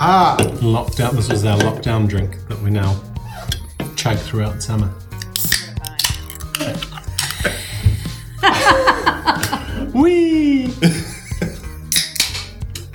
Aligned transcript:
Ah, 0.00 0.36
Lockdown. 0.60 1.16
This 1.16 1.28
was 1.28 1.44
our 1.44 1.58
lockdown 1.58 2.08
drink 2.08 2.46
that 2.46 2.56
we 2.62 2.70
now 2.70 2.94
chug 3.96 4.16
throughout 4.18 4.62
summer. 4.62 4.86
Whee! 9.92 10.72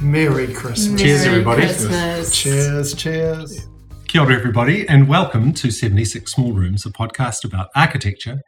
Merry 0.02 0.54
Christmas. 0.54 1.02
Cheers, 1.02 1.26
Merry 1.26 1.32
everybody. 1.34 1.62
Christmas. 1.64 2.34
Cheers, 2.34 2.94
cheers. 2.94 3.68
Kia 4.08 4.22
ora, 4.22 4.36
everybody, 4.36 4.88
and 4.88 5.10
welcome 5.10 5.52
to 5.56 5.72
76 5.72 6.32
Small 6.32 6.54
Rooms, 6.54 6.86
a 6.86 6.90
podcast 6.90 7.44
about 7.44 7.68
architecture 7.76 8.40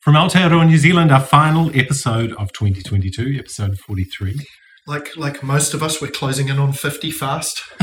from 0.00 0.16
Aotearoa, 0.16 0.66
New 0.66 0.76
Zealand, 0.76 1.10
our 1.12 1.20
final 1.20 1.70
episode 1.74 2.32
of 2.34 2.52
2022, 2.52 3.36
episode 3.38 3.78
43. 3.78 4.38
Like 4.86 5.16
like 5.16 5.44
most 5.44 5.74
of 5.74 5.82
us, 5.82 6.00
we're 6.00 6.10
closing 6.10 6.48
in 6.48 6.58
on 6.58 6.72
50 6.72 7.12
fast. 7.12 7.62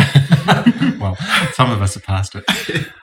well, 0.99 1.15
some 1.53 1.71
of 1.71 1.81
us 1.81 1.93
have 1.93 2.03
passed 2.03 2.35
it. 2.35 2.43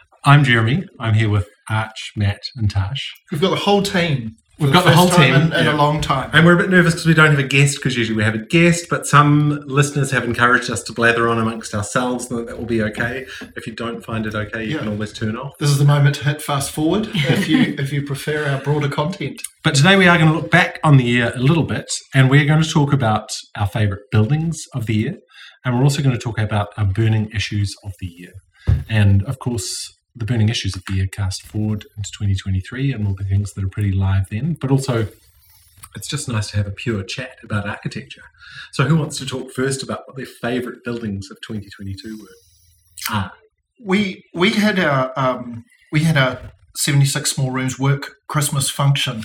I'm 0.24 0.44
Jeremy. 0.44 0.84
I'm 1.00 1.14
here 1.14 1.30
with 1.30 1.48
Arch, 1.70 2.12
Matt, 2.14 2.40
and 2.56 2.70
Tash. 2.70 3.10
We've 3.32 3.40
got 3.40 3.50
the 3.50 3.56
whole 3.56 3.82
team. 3.82 4.36
For 4.56 4.64
We've 4.64 4.72
got 4.72 4.84
the 4.84 4.90
first 4.92 4.98
whole 4.98 5.22
team, 5.22 5.34
in, 5.34 5.42
in 5.52 5.64
yeah. 5.66 5.74
a 5.74 5.76
long 5.76 6.00
time. 6.00 6.30
And 6.32 6.46
we're 6.46 6.54
a 6.54 6.56
bit 6.58 6.70
nervous 6.70 6.94
because 6.94 7.06
we 7.06 7.12
don't 7.12 7.30
have 7.30 7.38
a 7.38 7.46
guest, 7.46 7.76
because 7.76 7.96
usually 7.96 8.16
we 8.16 8.22
have 8.22 8.34
a 8.34 8.38
guest, 8.38 8.86
but 8.88 9.06
some 9.06 9.62
listeners 9.66 10.10
have 10.12 10.24
encouraged 10.24 10.70
us 10.70 10.82
to 10.84 10.94
blather 10.94 11.28
on 11.28 11.38
amongst 11.38 11.74
ourselves, 11.74 12.30
and 12.30 12.48
that 12.48 12.58
will 12.58 12.64
be 12.64 12.82
okay. 12.82 13.26
If 13.54 13.66
you 13.66 13.74
don't 13.74 14.02
find 14.02 14.24
it 14.26 14.34
okay, 14.34 14.64
you 14.64 14.72
Yeah. 14.72 14.78
can 14.78 14.88
always 14.88 15.12
turn 15.12 15.36
off. 15.36 15.52
This 15.58 15.68
is 15.70 15.78
the 15.78 15.84
moment 15.84 16.14
to 16.16 16.24
hit 16.24 16.40
fast 16.40 16.70
forward 16.70 17.08
if 17.12 17.48
you 17.48 17.58
if 17.78 17.92
you 17.92 18.02
prefer 18.02 18.46
our 18.48 18.60
broader 18.60 18.88
content. 18.88 19.42
But 19.62 19.74
today 19.74 19.96
we 19.96 20.08
are 20.08 20.16
going 20.16 20.30
to 20.30 20.36
look 20.38 20.50
back 20.50 20.80
on 20.82 20.96
the 20.96 21.04
year 21.04 21.32
a 21.34 21.38
little 21.40 21.64
bit, 21.64 21.90
and 22.14 22.30
we're 22.30 22.46
going 22.46 22.62
to 22.62 22.68
talk 22.68 22.92
about 22.94 23.28
our 23.56 23.66
favourite 23.66 24.02
buildings 24.10 24.62
of 24.74 24.86
the 24.86 24.94
year, 24.94 25.18
and 25.64 25.76
we're 25.76 25.82
also 25.84 26.02
going 26.02 26.16
to 26.16 26.22
talk 26.22 26.38
about 26.38 26.68
our 26.78 26.86
burning 26.86 27.28
issues 27.34 27.74
of 27.84 27.92
the 28.00 28.06
year. 28.06 28.32
And 28.88 29.22
of 29.24 29.38
course, 29.38 29.92
the 30.16 30.24
burning 30.24 30.48
issues 30.48 30.74
of 30.74 30.82
the 30.86 30.94
year 30.94 31.06
cast 31.06 31.42
forward 31.42 31.84
into 31.96 32.10
2023 32.10 32.92
and 32.92 33.06
will 33.06 33.14
be 33.14 33.24
things 33.24 33.52
that 33.52 33.62
are 33.64 33.68
pretty 33.68 33.92
live 33.92 34.28
then, 34.30 34.56
but 34.60 34.70
also 34.70 35.08
it's 35.94 36.08
just 36.08 36.28
nice 36.28 36.50
to 36.50 36.56
have 36.56 36.66
a 36.66 36.70
pure 36.70 37.02
chat 37.02 37.38
about 37.42 37.68
architecture. 37.68 38.22
So, 38.72 38.84
who 38.84 38.96
wants 38.96 39.18
to 39.18 39.26
talk 39.26 39.52
first 39.52 39.82
about 39.82 40.02
what 40.06 40.16
their 40.16 40.26
favourite 40.26 40.84
buildings 40.84 41.30
of 41.30 41.40
2022 41.40 42.18
were? 42.18 42.26
Ah, 43.08 43.32
We 43.84 44.24
we 44.34 44.50
had 44.50 44.78
our 44.78 45.12
um, 45.16 45.64
we 45.92 46.00
had 46.00 46.16
our 46.16 46.52
76 46.76 47.30
small 47.30 47.50
rooms 47.50 47.78
work 47.78 48.16
Christmas 48.28 48.68
function 48.70 49.22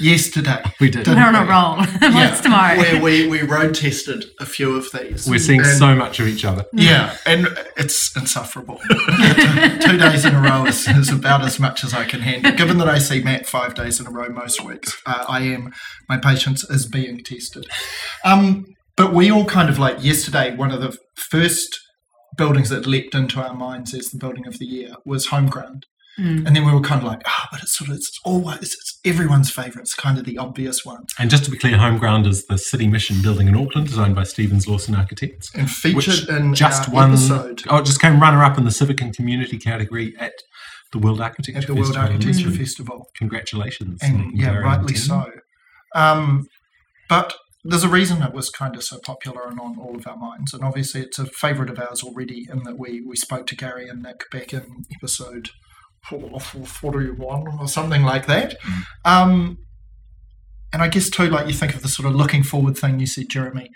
yesterday. 0.00 0.62
we 0.80 0.90
did. 0.90 1.04
Didn't 1.04 1.16
We're 1.16 1.26
on 1.28 1.34
a 1.34 1.44
roll. 1.44 2.12
What's 2.14 2.40
tomorrow? 2.40 2.76
Where 2.76 3.00
we, 3.02 3.28
we 3.28 3.42
road 3.42 3.74
tested 3.74 4.24
a 4.40 4.46
few 4.46 4.76
of 4.76 4.86
these. 4.92 5.26
We're 5.28 5.38
seeing 5.38 5.60
And- 5.60 5.68
so 5.78 5.94
much 5.94 6.20
of 6.20 6.26
each 6.26 6.44
other. 6.44 6.64
Yeah, 6.72 7.16
and 7.26 7.48
it's 7.76 8.14
insufferable. 8.16 8.78
Two 8.88 9.98
days 9.98 10.24
in 10.24 10.34
a 10.34 10.40
row 10.40 10.64
is, 10.66 10.86
is 10.88 11.10
about 11.10 11.42
as 11.42 11.58
much 11.60 11.84
as 11.84 11.92
I 11.94 12.04
can 12.04 12.20
handle. 12.20 12.52
Given 12.52 12.78
that 12.78 12.88
I 12.88 12.98
see 12.98 13.22
Matt 13.22 13.46
five 13.46 13.74
days 13.74 14.00
in 14.00 14.06
a 14.06 14.10
row 14.10 14.28
most 14.28 14.64
weeks, 14.64 14.96
uh, 15.06 15.24
I 15.28 15.40
am 15.42 15.72
my 16.08 16.18
patience 16.18 16.64
is 16.70 16.86
being 16.86 17.18
tested. 17.24 17.66
Um, 18.24 18.64
but 18.96 19.12
we 19.12 19.30
all 19.30 19.44
kind 19.44 19.68
of 19.68 19.78
like 19.78 20.02
yesterday. 20.04 20.54
One 20.54 20.70
of 20.70 20.80
the 20.80 20.96
first 21.16 21.78
buildings 22.36 22.68
that 22.70 22.86
leapt 22.86 23.14
into 23.14 23.40
our 23.40 23.54
minds 23.54 23.94
as 23.94 24.06
the 24.10 24.18
building 24.18 24.46
of 24.46 24.58
the 24.58 24.66
year 24.66 24.94
was 25.04 25.26
Homeground, 25.26 25.86
Mm. 26.18 26.46
and 26.46 26.54
then 26.54 26.64
we 26.64 26.72
were 26.72 26.80
kind 26.80 27.00
of 27.02 27.08
like, 27.08 27.22
ah, 27.26 27.48
but 27.50 27.60
it's 27.62 27.76
sort 27.76 27.90
of 27.90 27.96
it's 27.96 28.20
always 28.24 28.58
it's 28.62 29.00
everyone's 29.04 29.50
favourite. 29.50 29.80
It's 29.80 29.94
kind 29.94 30.16
of 30.16 30.24
the 30.24 30.38
obvious 30.38 30.84
one, 30.84 31.02
And 31.18 31.28
just 31.28 31.44
to 31.46 31.50
be 31.50 31.58
clear, 31.58 31.76
Homeground 31.76 32.26
is 32.28 32.46
the 32.46 32.56
City 32.56 32.86
Mission 32.86 33.20
building 33.20 33.48
in 33.48 33.56
Auckland, 33.56 33.88
designed 33.88 34.14
by 34.14 34.22
Stevens 34.22 34.68
Lawson 34.68 34.94
Architects. 34.94 35.50
and 35.56 35.68
featured 35.68 36.28
in 36.28 36.54
just 36.54 36.88
our 36.88 36.94
won. 36.94 37.08
episode 37.10 37.62
Oh, 37.68 37.78
it 37.78 37.84
just 37.86 38.00
came 38.00 38.20
runner 38.20 38.44
up 38.44 38.56
in 38.58 38.64
the 38.64 38.70
civic 38.70 39.00
and 39.00 39.12
community 39.14 39.58
category 39.58 40.14
at 40.20 40.34
the 40.92 40.98
World 41.00 41.20
Architecture 41.20 41.58
at 41.58 41.66
the 41.66 41.74
World 41.74 41.86
Festival 41.94 42.02
Architecture 42.12 42.28
Lisbon. 42.46 42.56
Festival. 42.64 43.06
Congratulations! 43.16 43.98
and 44.02 44.30
yeah, 44.38 44.56
rightly 44.56 44.94
so. 44.94 45.26
Um, 45.96 46.46
but 47.08 47.34
there's 47.64 47.82
a 47.84 47.88
reason 47.88 48.22
it 48.22 48.32
was 48.32 48.50
kind 48.50 48.76
of 48.76 48.84
so 48.84 48.98
popular 49.04 49.48
and 49.48 49.58
on 49.58 49.78
all 49.80 49.96
of 49.96 50.06
our 50.06 50.16
minds, 50.16 50.52
and 50.54 50.62
obviously 50.62 51.00
it's 51.00 51.18
a 51.18 51.26
favourite 51.26 51.70
of 51.70 51.78
ours 51.80 52.02
already. 52.04 52.46
In 52.48 52.62
that 52.64 52.78
we 52.78 53.00
we 53.00 53.16
spoke 53.16 53.46
to 53.48 53.56
Gary 53.56 53.88
and 53.88 54.02
Nick 54.02 54.30
back 54.30 54.52
in 54.52 54.84
episode 54.94 55.50
forty-one 56.04 57.58
or 57.58 57.68
something 57.68 58.02
like 58.02 58.26
that. 58.26 58.56
Um, 59.04 59.58
and 60.72 60.82
I 60.82 60.88
guess 60.88 61.08
too, 61.08 61.28
like 61.28 61.46
you 61.46 61.52
think 61.52 61.74
of 61.74 61.82
the 61.82 61.88
sort 61.88 62.08
of 62.08 62.14
looking 62.14 62.42
forward 62.42 62.76
thing 62.76 62.98
you 63.00 63.06
said, 63.06 63.28
Jeremy. 63.28 63.70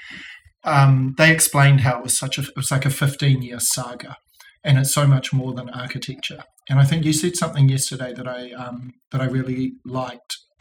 Um, 0.64 1.14
they 1.16 1.32
explained 1.32 1.82
how 1.82 1.98
it 1.98 2.02
was 2.02 2.18
such 2.18 2.38
a 2.38 2.42
it 2.42 2.56
was 2.56 2.70
like 2.70 2.84
a 2.84 2.90
15 2.90 3.42
year 3.42 3.60
saga, 3.60 4.16
and 4.64 4.78
it's 4.78 4.92
so 4.92 5.06
much 5.06 5.32
more 5.32 5.54
than 5.54 5.70
architecture. 5.70 6.42
And 6.68 6.78
I 6.78 6.84
think 6.84 7.04
you 7.04 7.12
said 7.12 7.36
something 7.36 7.68
yesterday 7.68 8.12
that 8.12 8.28
I 8.28 8.50
um, 8.52 8.92
that 9.12 9.20
I 9.20 9.26
really 9.26 9.74
liked 9.84 10.36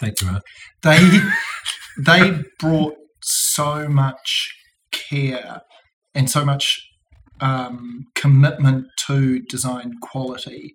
Thank 0.00 0.22
you, 0.22 0.28
Art. 0.28 0.42
they 0.82 1.20
they 1.98 2.42
brought 2.58 2.96
so 3.22 3.88
much 3.88 4.50
care 4.92 5.60
and 6.14 6.30
so 6.30 6.44
much 6.44 6.80
um, 7.40 8.06
commitment 8.14 8.86
to 9.06 9.40
design 9.40 9.94
quality 10.02 10.74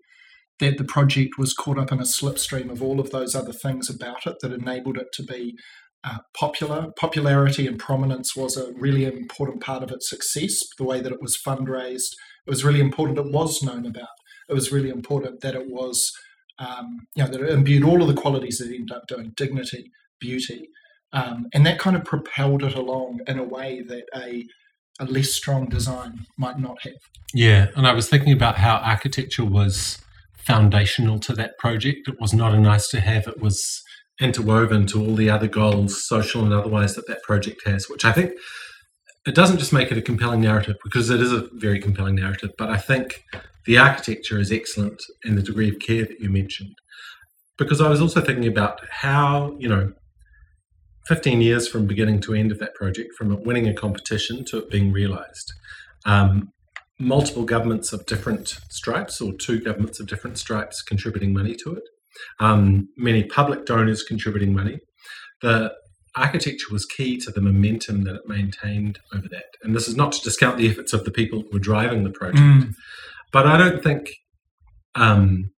that 0.59 0.77
the 0.77 0.83
project 0.83 1.38
was 1.38 1.53
caught 1.53 1.77
up 1.77 1.91
in 1.91 1.99
a 1.99 2.03
slipstream 2.03 2.71
of 2.71 2.81
all 2.81 2.99
of 2.99 3.11
those 3.11 3.35
other 3.35 3.53
things 3.53 3.89
about 3.89 4.25
it 4.25 4.38
that 4.41 4.53
enabled 4.53 4.97
it 4.97 5.07
to 5.13 5.23
be 5.23 5.55
uh, 6.03 6.19
popular. 6.38 6.91
Popularity 6.97 7.67
and 7.67 7.79
prominence 7.79 8.35
was 8.35 8.55
a 8.55 8.71
really 8.73 9.05
important 9.05 9.61
part 9.61 9.83
of 9.83 9.91
its 9.91 10.09
success. 10.09 10.63
The 10.77 10.83
way 10.83 11.01
that 11.01 11.11
it 11.11 11.21
was 11.21 11.38
fundraised, 11.38 12.13
it 12.45 12.49
was 12.49 12.63
really 12.63 12.79
important. 12.79 13.17
It 13.17 13.31
was 13.31 13.61
known 13.61 13.85
about. 13.85 14.07
It 14.47 14.53
was 14.53 14.71
really 14.71 14.89
important 14.89 15.41
that 15.41 15.55
it 15.55 15.67
was 15.67 16.11
um, 16.59 17.07
you 17.15 17.23
know, 17.23 17.29
that 17.29 17.41
it 17.41 17.49
imbued 17.49 17.83
all 17.83 18.01
of 18.01 18.07
the 18.07 18.13
qualities 18.13 18.59
that 18.59 18.71
it 18.71 18.75
ended 18.75 18.95
up 18.95 19.07
doing 19.07 19.33
dignity, 19.35 19.91
beauty, 20.19 20.69
um, 21.13 21.47
and 21.53 21.65
that 21.65 21.79
kind 21.79 21.95
of 21.95 22.03
propelled 22.03 22.63
it 22.63 22.75
along 22.75 23.19
in 23.27 23.39
a 23.39 23.44
way 23.44 23.81
that 23.88 24.05
a, 24.15 24.45
a 24.99 25.05
less 25.05 25.33
strong 25.33 25.67
design 25.67 26.25
might 26.38 26.59
not 26.59 26.81
have. 26.83 26.94
Yeah, 27.33 27.67
and 27.75 27.88
I 27.88 27.94
was 27.94 28.09
thinking 28.09 28.33
about 28.33 28.57
how 28.57 28.77
architecture 28.77 29.45
was 29.45 29.99
foundational 30.45 31.19
to 31.19 31.33
that 31.33 31.57
project. 31.57 32.07
It 32.07 32.19
was 32.19 32.33
not 32.33 32.53
a 32.53 32.59
nice 32.59 32.88
to 32.89 33.00
have; 33.01 33.28
it 33.28 33.41
was 33.41 33.81
interwoven 34.19 34.85
to 34.88 35.00
all 35.01 35.16
the 35.16 35.29
other 35.29 35.47
goals, 35.47 36.07
social 36.07 36.44
and 36.44 36.53
otherwise, 36.53 36.95
that 36.95 37.07
that 37.07 37.23
project 37.23 37.61
has. 37.66 37.89
Which 37.89 38.06
I 38.06 38.11
think 38.11 38.31
it 39.25 39.35
doesn't 39.35 39.57
just 39.57 39.73
make 39.73 39.91
it 39.91 39.97
a 39.97 40.01
compelling 40.01 40.41
narrative 40.41 40.78
because 40.83 41.09
it 41.09 41.22
is 41.22 41.31
a 41.31 41.47
very 41.53 41.79
compelling 41.79 42.16
narrative, 42.16 42.51
but 42.57 42.69
I 42.69 42.78
think 42.78 43.23
the 43.66 43.78
architecture 43.78 44.39
is 44.39 44.51
excellent 44.51 45.01
and 45.23 45.38
the 45.38 45.41
degree 45.41 45.69
of 45.69 45.79
care 45.79 46.06
that 46.06 46.19
you 46.19 46.29
mentioned. 46.29 46.75
Because 47.57 47.81
I 47.81 47.89
was 47.89 48.01
also 48.01 48.22
thinking 48.22 48.47
about 48.47 48.81
how 48.89 49.56
you 49.59 49.69
know. 49.69 49.94
15 51.07 51.39
years 51.39 51.67
from 51.67 51.85
beginning 51.85 52.19
to 52.19 52.33
end 52.33 52.51
of 52.51 52.57
that 52.57 52.73
project, 52.73 53.13
from 53.16 53.31
it 53.31 53.45
winning 53.45 53.67
a 53.67 53.73
competition 53.75 54.44
to 54.44 54.57
it 54.57 54.72
being 54.72 54.91
realised. 54.91 55.53
Um, 56.03 56.50
multiple 57.00 57.44
governments 57.44 57.91
of 57.94 58.06
different 58.06 58.57
stripes, 58.69 59.19
or 59.22 59.33
two 59.33 59.59
governments 59.59 60.00
of 60.00 60.07
different 60.07 60.38
stripes, 60.38 60.81
contributing 60.81 61.33
money 61.33 61.56
to 61.63 61.73
it. 61.75 61.83
Um, 62.39 62.88
many 62.97 63.23
public 63.23 63.66
donors 63.66 64.03
contributing 64.03 64.53
money. 64.53 64.79
The 65.41 65.73
architecture 66.16 66.67
was 66.72 66.85
key 66.85 67.17
to 67.17 67.31
the 67.31 67.41
momentum 67.41 68.06
that 68.06 68.16
it 68.16 68.22
maintained 68.25 69.00
over 69.13 69.28
that. 69.29 69.45
And 69.63 69.75
this 69.75 69.88
is 69.88 69.97
not 69.97 70.13
to 70.13 70.22
discount 70.22 70.57
the 70.57 70.69
efforts 70.69 70.94
of 70.94 71.03
the 71.03 71.11
people 71.11 71.41
who 71.41 71.50
were 71.51 71.59
driving 71.59 72.03
the 72.06 72.11
project, 72.11 72.39
Mm. 72.41 72.72
but 73.33 73.45
I 73.45 73.57
don't 73.57 73.83
think 73.83 74.09
um, 74.95 75.51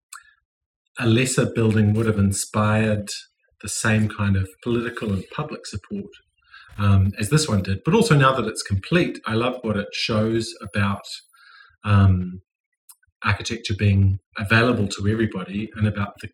a 1.00 1.06
lesser 1.06 1.46
building 1.46 1.94
would 1.94 2.08
have 2.08 2.18
inspired 2.18 3.10
the 3.62 3.70
same 3.70 4.10
kind 4.10 4.36
of 4.36 4.50
political 4.64 5.14
and 5.14 5.24
public 5.32 5.68
support 5.68 6.10
um, 6.80 7.12
as 7.20 7.30
this 7.30 7.48
one 7.48 7.62
did. 7.62 7.80
But 7.86 7.94
also 7.94 8.16
now 8.16 8.34
that 8.36 8.48
it's 8.48 8.64
complete, 8.64 9.20
I 9.28 9.34
love 9.36 9.58
what 9.62 9.78
it 9.78 9.90
shows 9.94 10.54
about 10.62 11.04
um, 11.84 12.42
architecture 13.24 13.74
being 13.78 14.20
available 14.38 14.88
to 14.88 15.08
everybody 15.10 15.70
and 15.76 15.88
about 15.88 16.14
the 16.22 16.30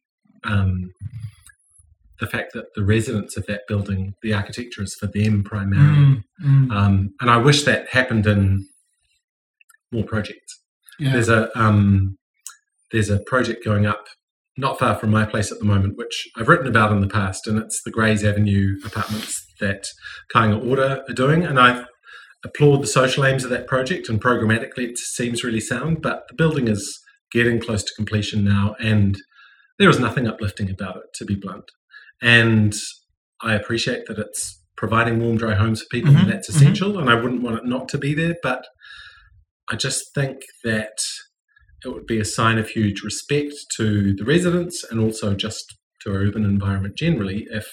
um, 0.46 0.92
the 2.20 2.28
fact 2.28 2.54
that 2.54 2.66
the 2.76 2.84
residents 2.86 3.36
of 3.38 3.46
that 3.48 3.62
building, 3.68 4.14
the 4.22 4.34
architecture 4.34 4.84
is 4.84 4.96
for 4.96 5.08
them 5.08 5.44
primarily. 5.44 5.98
Mm, 5.98 6.24
mm, 6.46 6.72
Um, 6.72 7.14
and 7.20 7.30
I 7.30 7.38
wish 7.38 7.64
that 7.64 7.90
happened 7.90 8.26
in 8.28 8.68
more 9.92 10.04
projects. 10.06 10.62
yeah. 11.00 11.14
There's 11.14 11.30
a 11.30 11.50
um, 11.60 12.18
there's 12.92 13.10
a 13.10 13.20
project 13.20 13.66
going 13.66 13.86
up 13.86 14.06
not 14.56 14.78
far 14.78 14.96
from 14.96 15.10
my 15.10 15.26
place 15.26 15.52
at 15.52 15.58
the 15.58 15.66
moment, 15.66 15.98
which 15.98 16.28
I've 16.38 16.48
written 16.48 16.68
about 16.68 16.92
in 16.92 17.02
the 17.02 17.08
past, 17.08 17.48
and 17.48 17.58
it's 17.58 17.82
the 17.84 17.90
Grays 17.92 18.24
Avenue 18.24 18.78
apartments 18.86 19.46
that 19.60 19.86
Kainga 20.34 20.64
Ora 20.70 21.04
are 21.10 21.14
doing. 21.14 21.44
And 21.44 21.60
I 21.60 21.86
applaud 22.46 22.82
the 22.84 22.88
social 22.88 23.26
aims 23.26 23.44
of 23.44 23.50
that 23.52 23.68
project, 23.68 24.10
and 24.10 24.22
programmatically 24.22 24.90
it 24.90 24.98
seems 24.98 25.44
really 25.44 25.60
sound. 25.62 26.02
But 26.02 26.24
the 26.28 26.36
building 26.36 26.68
is 26.68 27.00
getting 27.32 27.60
close 27.60 27.84
to 27.84 27.94
completion 27.96 28.44
now, 28.44 28.76
and 28.80 29.18
there 29.80 29.90
is 29.90 30.00
nothing 30.00 30.28
uplifting 30.28 30.70
about 30.70 30.98
it, 30.98 31.04
to 31.16 31.26
be 31.26 31.36
blunt. 31.36 31.66
And 32.22 32.74
I 33.42 33.54
appreciate 33.54 34.06
that 34.08 34.20
it's 34.20 34.62
providing 34.78 35.20
warm, 35.20 35.38
dry 35.38 35.56
homes 35.56 35.82
for 35.82 35.88
people, 35.92 36.14
Mhm, 36.14 36.22
and 36.22 36.32
that's 36.32 36.50
mhm. 36.50 36.56
essential. 36.56 37.00
And 37.00 37.10
I 37.10 37.16
wouldn't 37.16 37.42
want 37.42 37.58
it 37.58 37.66
not 37.66 37.90
to 37.90 37.98
be 37.98 38.14
there, 38.14 38.36
but 38.44 38.66
I 39.70 39.76
just 39.76 40.14
think 40.14 40.42
that 40.64 40.98
it 41.86 41.90
would 41.90 42.06
be 42.06 42.20
a 42.20 42.26
sign 42.26 42.58
of 42.58 42.70
huge 42.70 43.02
respect 43.02 43.54
to 43.78 44.14
the 44.14 44.26
residents 44.26 44.84
and 44.90 45.00
also 45.00 45.36
just 45.36 45.76
to 46.02 46.12
our 46.12 46.18
urban 46.18 46.46
environment 46.46 46.98
generally 46.98 47.48
if 47.52 47.68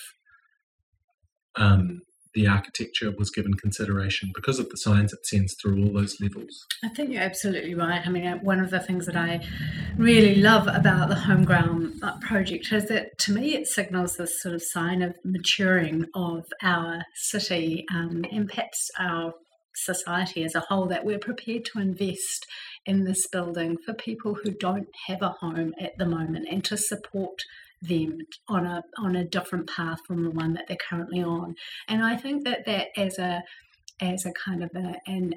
um, 1.57 2.01
the 2.35 2.47
architecture 2.47 3.11
was 3.11 3.31
given 3.31 3.55
consideration 3.55 4.31
because 4.35 4.59
of 4.59 4.69
the 4.69 4.77
signs 4.77 5.13
it 5.13 5.27
sends 5.27 5.55
through 5.55 5.83
all 5.83 5.93
those 5.93 6.21
levels. 6.21 6.67
I 6.85 6.89
think 6.89 7.11
you're 7.11 7.23
absolutely 7.23 7.75
right. 7.75 8.03
I 8.05 8.11
mean, 8.11 8.27
uh, 8.27 8.39
one 8.39 8.61
of 8.61 8.71
the 8.71 8.81
things 8.81 9.07
that 9.07 9.17
I 9.17 9.45
really 9.97 10.37
love 10.37 10.67
about 10.67 11.09
the 11.09 11.17
Homeground 11.17 12.03
uh, 12.03 12.19
project 12.21 12.73
is 12.73 12.87
that 12.87 13.19
to 13.21 13.33
me 13.33 13.57
it 13.57 13.67
signals 13.67 14.17
this 14.17 14.41
sort 14.43 14.55
of 14.55 14.63
sign 14.63 15.03
of 15.03 15.15
maturing 15.25 16.07
of 16.15 16.45
our 16.63 17.03
city 17.15 17.85
um, 17.93 18.25
and 18.31 18.49
perhaps 18.49 18.91
our 18.99 19.35
society 19.75 20.45
as 20.45 20.55
a 20.55 20.61
whole 20.61 20.87
that 20.87 21.05
we're 21.05 21.19
prepared 21.19 21.65
to 21.65 21.79
invest 21.79 22.47
in 22.87 23.05
this 23.05 23.27
building 23.29 23.77
for 23.85 23.95
people 23.95 24.37
who 24.43 24.51
don't 24.51 24.89
have 25.07 25.23
a 25.23 25.31
home 25.41 25.73
at 25.81 25.97
the 25.99 26.07
moment 26.07 26.47
and 26.51 26.65
to 26.65 26.77
support 26.77 27.41
them 27.83 28.19
on 28.49 28.67
a 28.67 28.83
on 28.99 29.17
a 29.17 29.25
different 29.25 29.69
path 29.69 29.99
from 30.07 30.23
the 30.23 30.31
one 30.31 30.55
that 30.55 30.67
they're 30.69 30.77
currently 30.77 31.23
on. 31.23 31.55
And 31.89 32.05
I 32.05 32.17
think 32.17 32.45
that 32.45 32.67
that 32.67 32.89
as 32.97 33.19
a 33.19 33.43
as 34.01 34.27
a 34.27 34.33
kind 34.33 34.63
of 34.63 34.71
a, 34.75 34.95
an 35.07 35.35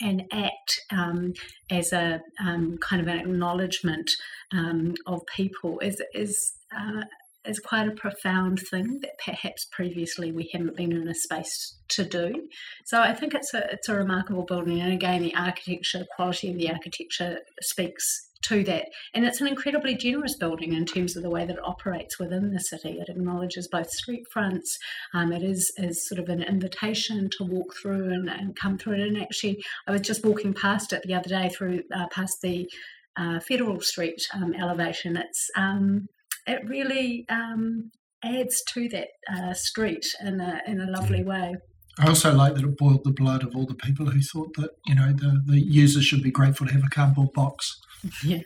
an 0.00 0.26
act 0.32 0.80
um, 0.90 1.32
as 1.70 1.92
a 1.92 2.20
um, 2.44 2.78
kind 2.78 3.00
of 3.00 3.08
an 3.08 3.20
acknowledgement 3.20 4.10
um, 4.52 4.94
of 5.06 5.20
people 5.34 5.78
is 5.80 6.02
is 6.14 6.52
uh, 6.76 7.02
is 7.46 7.58
quite 7.58 7.88
a 7.88 7.92
profound 7.92 8.60
thing 8.70 9.00
that 9.00 9.12
perhaps 9.24 9.66
previously 9.72 10.30
we 10.30 10.50
haven't 10.52 10.76
been 10.76 10.92
in 10.92 11.08
a 11.08 11.14
space 11.14 11.76
to 11.88 12.04
do. 12.04 12.48
So 12.84 13.00
I 13.00 13.14
think 13.14 13.34
it's 13.34 13.54
a 13.54 13.72
it's 13.72 13.88
a 13.88 13.94
remarkable 13.94 14.44
building, 14.44 14.80
and 14.80 14.92
again, 14.92 15.22
the 15.22 15.34
architecture, 15.34 16.00
the 16.00 16.08
quality 16.16 16.50
of 16.50 16.58
the 16.58 16.70
architecture 16.70 17.38
speaks 17.62 18.29
to 18.42 18.64
that. 18.64 18.86
And 19.14 19.24
it's 19.24 19.40
an 19.40 19.46
incredibly 19.46 19.94
generous 19.94 20.36
building 20.36 20.72
in 20.72 20.86
terms 20.86 21.16
of 21.16 21.22
the 21.22 21.30
way 21.30 21.44
that 21.46 21.56
it 21.56 21.64
operates 21.64 22.18
within 22.18 22.52
the 22.52 22.60
city. 22.60 22.98
It 23.00 23.08
acknowledges 23.08 23.68
both 23.68 23.90
street 23.90 24.24
fronts. 24.32 24.78
Um, 25.14 25.32
it 25.32 25.42
is, 25.42 25.72
is 25.76 26.08
sort 26.08 26.18
of 26.20 26.28
an 26.28 26.42
invitation 26.42 27.28
to 27.38 27.44
walk 27.44 27.74
through 27.80 28.12
and, 28.12 28.28
and 28.28 28.56
come 28.56 28.78
through 28.78 28.94
it. 28.94 29.00
And 29.00 29.20
actually, 29.20 29.62
I 29.86 29.92
was 29.92 30.00
just 30.00 30.24
walking 30.24 30.54
past 30.54 30.92
it 30.92 31.02
the 31.04 31.14
other 31.14 31.28
day 31.28 31.48
through 31.48 31.82
uh, 31.94 32.06
past 32.10 32.38
the 32.42 32.68
uh, 33.16 33.40
Federal 33.40 33.80
Street 33.80 34.22
um, 34.34 34.54
elevation. 34.54 35.16
It's 35.16 35.50
um, 35.56 36.06
it 36.46 36.66
really 36.66 37.26
um, 37.28 37.90
adds 38.24 38.62
to 38.72 38.88
that 38.88 39.08
uh, 39.32 39.52
street 39.54 40.06
in 40.20 40.40
a 40.40 40.60
in 40.66 40.80
a 40.80 40.90
lovely 40.90 41.22
way. 41.22 41.56
I 41.98 42.08
also 42.08 42.34
like 42.34 42.54
that 42.54 42.64
it 42.64 42.78
boiled 42.78 43.04
the 43.04 43.10
blood 43.10 43.42
of 43.42 43.54
all 43.54 43.66
the 43.66 43.74
people 43.74 44.06
who 44.06 44.22
thought 44.22 44.54
that 44.56 44.70
you 44.86 44.94
know 44.94 45.12
the, 45.12 45.42
the 45.46 45.60
users 45.60 46.04
should 46.04 46.22
be 46.22 46.30
grateful 46.30 46.66
to 46.66 46.72
have 46.72 46.84
a 46.84 46.88
cardboard 46.88 47.32
box. 47.32 47.78
Yeah. 48.24 48.40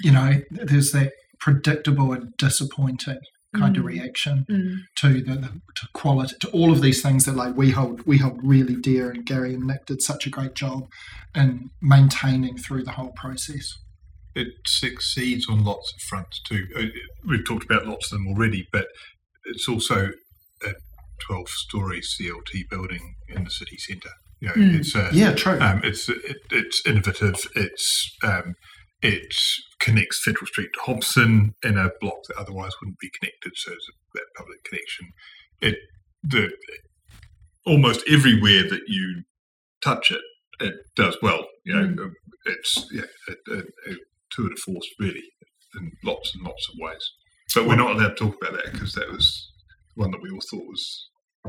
You 0.00 0.12
know, 0.12 0.40
there's 0.50 0.92
that 0.92 1.12
predictable 1.40 2.12
and 2.12 2.32
disappointing 2.38 3.18
kind 3.56 3.76
of 3.76 3.82
Mm. 3.82 3.86
reaction 3.86 4.44
Mm. 4.48 4.76
to 4.96 5.08
the, 5.22 5.34
the 5.34 5.48
to 5.76 5.88
quality 5.92 6.34
to 6.40 6.48
all 6.50 6.70
of 6.70 6.82
these 6.82 7.02
things 7.02 7.24
that 7.24 7.34
like 7.34 7.56
we 7.56 7.70
hold 7.72 8.06
we 8.06 8.18
hold 8.18 8.38
really 8.44 8.76
dear 8.76 9.10
and 9.10 9.26
Gary 9.26 9.54
and 9.54 9.64
Nick 9.66 9.86
did 9.86 10.00
such 10.02 10.24
a 10.26 10.30
great 10.30 10.54
job 10.54 10.86
in 11.34 11.70
maintaining 11.82 12.56
through 12.58 12.84
the 12.84 12.92
whole 12.92 13.12
process. 13.16 13.72
it 14.36 14.46
succeeds 14.64 15.48
on 15.48 15.64
lots 15.64 15.92
of 15.92 16.00
fronts 16.02 16.40
too. 16.48 16.64
Uh, 16.76 16.84
We've 17.28 17.44
talked 17.44 17.64
about 17.64 17.86
lots 17.88 18.12
of 18.12 18.18
them 18.18 18.28
already, 18.28 18.64
but 18.72 18.86
it's 19.46 19.68
also 19.68 20.10
a 20.64 20.72
12 21.26 21.48
story 21.48 22.00
CLT 22.00 22.68
building 22.70 23.14
in 23.28 23.42
the 23.42 23.50
city 23.50 23.76
centre. 23.78 24.12
You 24.40 24.48
know, 24.48 24.54
Mm. 24.54 24.78
it's 24.78 24.94
a, 24.94 25.10
Yeah, 25.12 25.32
true. 25.34 25.58
um, 25.60 25.80
it's 25.82 26.08
it, 26.08 26.36
it's 26.52 26.86
innovative. 26.86 27.34
It's 27.56 28.16
um, 28.22 28.54
it 29.02 29.34
connects 29.80 30.22
Federal 30.22 30.46
Street 30.46 30.70
to 30.74 30.80
Hobson 30.80 31.54
in 31.62 31.78
a 31.78 31.90
block 32.00 32.18
that 32.28 32.36
otherwise 32.38 32.72
wouldn't 32.80 32.98
be 32.98 33.10
connected. 33.18 33.52
So 33.56 33.72
it's 33.72 33.86
that 34.14 34.24
public 34.36 34.58
connection. 34.64 35.06
It 35.60 35.76
the 36.22 36.50
almost 37.66 38.02
everywhere 38.08 38.62
that 38.68 38.82
you 38.88 39.22
touch 39.82 40.10
it, 40.10 40.20
it 40.60 40.74
does 40.96 41.16
well. 41.22 41.46
You 41.64 41.74
know, 41.76 41.86
Mm. 41.88 42.00
um, 42.00 42.12
it's 42.46 42.86
yeah, 42.92 43.02
a, 43.28 43.52
a, 43.54 43.58
a 43.58 43.94
tour 44.30 44.48
de 44.48 44.56
force 44.56 44.86
really 44.98 45.22
in 45.76 45.90
lots 46.04 46.34
and 46.34 46.44
lots 46.44 46.68
of 46.68 46.74
ways. 46.78 47.10
But 47.54 47.66
we're 47.66 47.76
not 47.76 47.96
allowed 47.96 48.10
to 48.10 48.14
talk 48.14 48.36
about 48.40 48.62
that 48.62 48.72
because 48.72 48.92
that 48.94 49.10
was 49.10 49.50
one 49.94 50.10
that 50.10 50.22
we 50.22 50.30
all 50.30 50.40
thought 50.50 50.66
was. 50.66 51.08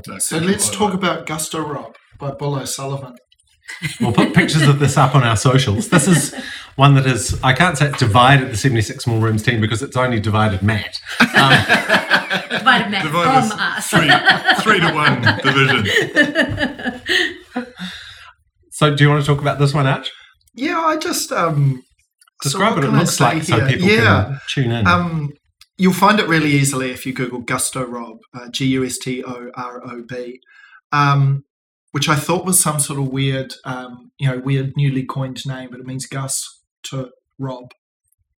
uh, 0.09 0.19
so 0.19 0.37
let's 0.37 0.69
talk 0.69 0.91
highlight. 0.93 0.95
about 0.95 1.25
Gusto 1.27 1.59
Rob 1.61 1.95
by 2.19 2.31
Bull 2.31 2.55
O'Sullivan. 2.55 3.15
We'll 4.01 4.11
put 4.11 4.33
pictures 4.33 4.63
of 4.63 4.79
this 4.79 4.97
up 4.97 5.15
on 5.15 5.23
our 5.23 5.37
socials. 5.37 5.89
This 5.89 6.07
is 6.07 6.35
one 6.81 6.95
that 6.95 7.05
is, 7.05 7.39
I 7.43 7.53
can't 7.53 7.77
say 7.77 7.89
it's 7.89 7.99
divided 7.99 8.49
the 8.49 8.57
76 8.57 9.03
Small 9.03 9.19
Rooms 9.19 9.43
team 9.43 9.61
because 9.61 9.83
it's 9.83 9.95
only 9.95 10.19
divided 10.19 10.63
Matt. 10.63 10.99
Um, 11.19 11.27
Divided 12.49 12.89
Matt 12.89 13.03
Divide 13.03 13.49
from 13.49 13.59
us. 13.59 13.87
three, 13.87 14.09
three 14.63 14.79
to 14.79 14.91
one 14.91 15.21
division. 15.43 15.85
so, 18.71 18.95
do 18.95 19.03
you 19.03 19.11
want 19.11 19.23
to 19.23 19.27
talk 19.27 19.41
about 19.41 19.59
this 19.59 19.75
one, 19.75 19.85
Arch? 19.85 20.11
Yeah, 20.55 20.79
I 20.79 20.97
just 20.97 21.31
um 21.31 21.83
so 22.41 22.49
Describe 22.49 22.73
what 22.73 22.83
it 22.83 22.87
can 22.87 22.97
looks 22.97 23.15
say 23.15 23.25
like 23.25 23.43
so 23.43 23.67
people 23.67 23.87
yeah. 23.87 24.23
can 24.23 24.39
tune 24.47 24.71
in. 24.71 24.87
Um, 24.87 25.29
you'll 25.77 25.93
find 25.93 26.19
it 26.19 26.27
really 26.27 26.49
easily 26.49 26.89
if 26.89 27.05
you 27.05 27.13
Google 27.13 27.41
Gusto 27.41 27.85
Rob, 27.85 28.17
uh, 28.33 28.49
G 28.49 28.65
U 28.65 28.83
S 28.83 28.97
T 28.97 29.23
O 29.23 29.51
R 29.53 29.85
O 29.85 30.01
B, 30.09 30.39
um, 30.91 31.43
which 31.91 32.09
I 32.09 32.15
thought 32.15 32.43
was 32.43 32.59
some 32.59 32.79
sort 32.79 32.99
of 32.99 33.09
weird, 33.09 33.53
um, 33.65 34.09
you 34.17 34.27
know, 34.27 34.39
weird 34.39 34.73
newly 34.75 35.05
coined 35.05 35.45
name, 35.45 35.69
but 35.69 35.79
it 35.79 35.85
means 35.85 36.07
Gus 36.07 36.60
to 36.83 37.09
Rob, 37.39 37.71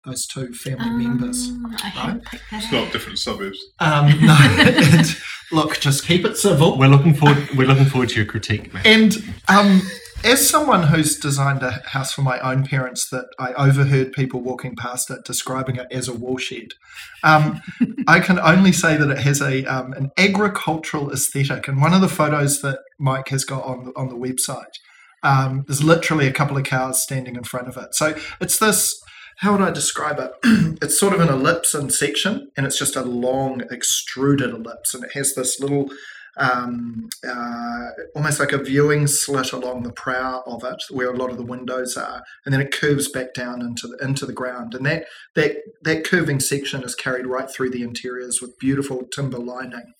those 0.04 0.26
two 0.26 0.52
family 0.52 0.90
members. 0.90 1.48
Um, 1.48 1.76
I 1.82 1.88
hadn't 1.88 2.24
picked 2.24 2.50
that 2.50 2.62
It's 2.62 2.72
not 2.72 2.92
different 2.92 3.18
suburbs. 3.18 3.58
Um, 3.78 4.06
no, 4.20 4.36
it, 4.40 5.16
look, 5.52 5.78
just 5.80 6.06
keep 6.06 6.24
it 6.24 6.36
civil. 6.36 6.78
we're 6.78 6.88
looking 6.88 7.14
forward. 7.14 7.48
We're 7.56 7.68
looking 7.68 7.86
forward 7.86 8.08
to 8.10 8.16
your 8.16 8.26
critique, 8.26 8.72
Matt. 8.74 8.86
And 8.86 9.16
um, 9.48 9.82
as 10.24 10.48
someone 10.48 10.84
who's 10.84 11.16
designed 11.16 11.62
a 11.62 11.82
house 11.86 12.12
for 12.12 12.22
my 12.22 12.38
own 12.40 12.64
parents, 12.64 13.08
that 13.10 13.26
I 13.38 13.52
overheard 13.54 14.12
people 14.12 14.40
walking 14.40 14.76
past 14.76 15.10
it 15.10 15.24
describing 15.24 15.76
it 15.76 15.86
as 15.90 16.08
a 16.08 16.14
woolshed, 16.14 16.74
um, 17.22 17.60
I 18.06 18.20
can 18.20 18.38
only 18.38 18.72
say 18.72 18.96
that 18.96 19.10
it 19.10 19.18
has 19.18 19.40
a 19.40 19.64
um, 19.66 19.92
an 19.92 20.10
agricultural 20.16 21.12
aesthetic. 21.12 21.68
And 21.68 21.80
one 21.80 21.94
of 21.94 22.00
the 22.00 22.08
photos 22.08 22.60
that 22.62 22.78
Mike 22.98 23.28
has 23.28 23.44
got 23.44 23.64
on 23.64 23.84
the, 23.86 23.92
on 23.96 24.08
the 24.08 24.16
website, 24.16 24.74
um, 25.22 25.64
there's 25.66 25.84
literally 25.84 26.26
a 26.26 26.32
couple 26.32 26.56
of 26.56 26.64
cows 26.64 27.02
standing 27.02 27.36
in 27.36 27.44
front 27.44 27.68
of 27.68 27.76
it. 27.76 27.94
So 27.94 28.14
it's 28.40 28.58
this. 28.58 29.00
How 29.38 29.52
would 29.52 29.62
I 29.62 29.70
describe 29.70 30.18
it? 30.18 30.32
it's 30.82 30.98
sort 30.98 31.14
of 31.14 31.20
an 31.20 31.28
ellipse 31.28 31.74
in 31.74 31.90
section, 31.90 32.50
and 32.56 32.66
it's 32.66 32.78
just 32.78 32.96
a 32.96 33.02
long 33.02 33.62
extruded 33.70 34.50
ellipse, 34.50 34.94
and 34.94 35.04
it 35.04 35.12
has 35.14 35.34
this 35.34 35.58
little 35.58 35.90
um, 36.36 37.08
uh, 37.26 37.88
almost 38.14 38.40
like 38.40 38.52
a 38.52 38.58
viewing 38.58 39.06
slit 39.06 39.52
along 39.52 39.82
the 39.82 39.92
prow 39.92 40.42
of 40.46 40.64
it, 40.64 40.82
where 40.90 41.10
a 41.10 41.16
lot 41.16 41.30
of 41.30 41.36
the 41.36 41.44
windows 41.44 41.96
are, 41.96 42.22
and 42.44 42.52
then 42.52 42.60
it 42.60 42.72
curves 42.72 43.08
back 43.08 43.34
down 43.34 43.60
into 43.60 43.86
the 43.86 43.98
into 44.04 44.26
the 44.26 44.32
ground. 44.32 44.74
And 44.74 44.86
that 44.86 45.06
that 45.34 45.56
that 45.82 46.04
curving 46.04 46.40
section 46.40 46.82
is 46.82 46.94
carried 46.94 47.26
right 47.26 47.50
through 47.50 47.70
the 47.70 47.82
interiors 47.82 48.40
with 48.40 48.58
beautiful 48.58 49.04
timber 49.04 49.38
lining. 49.38 49.92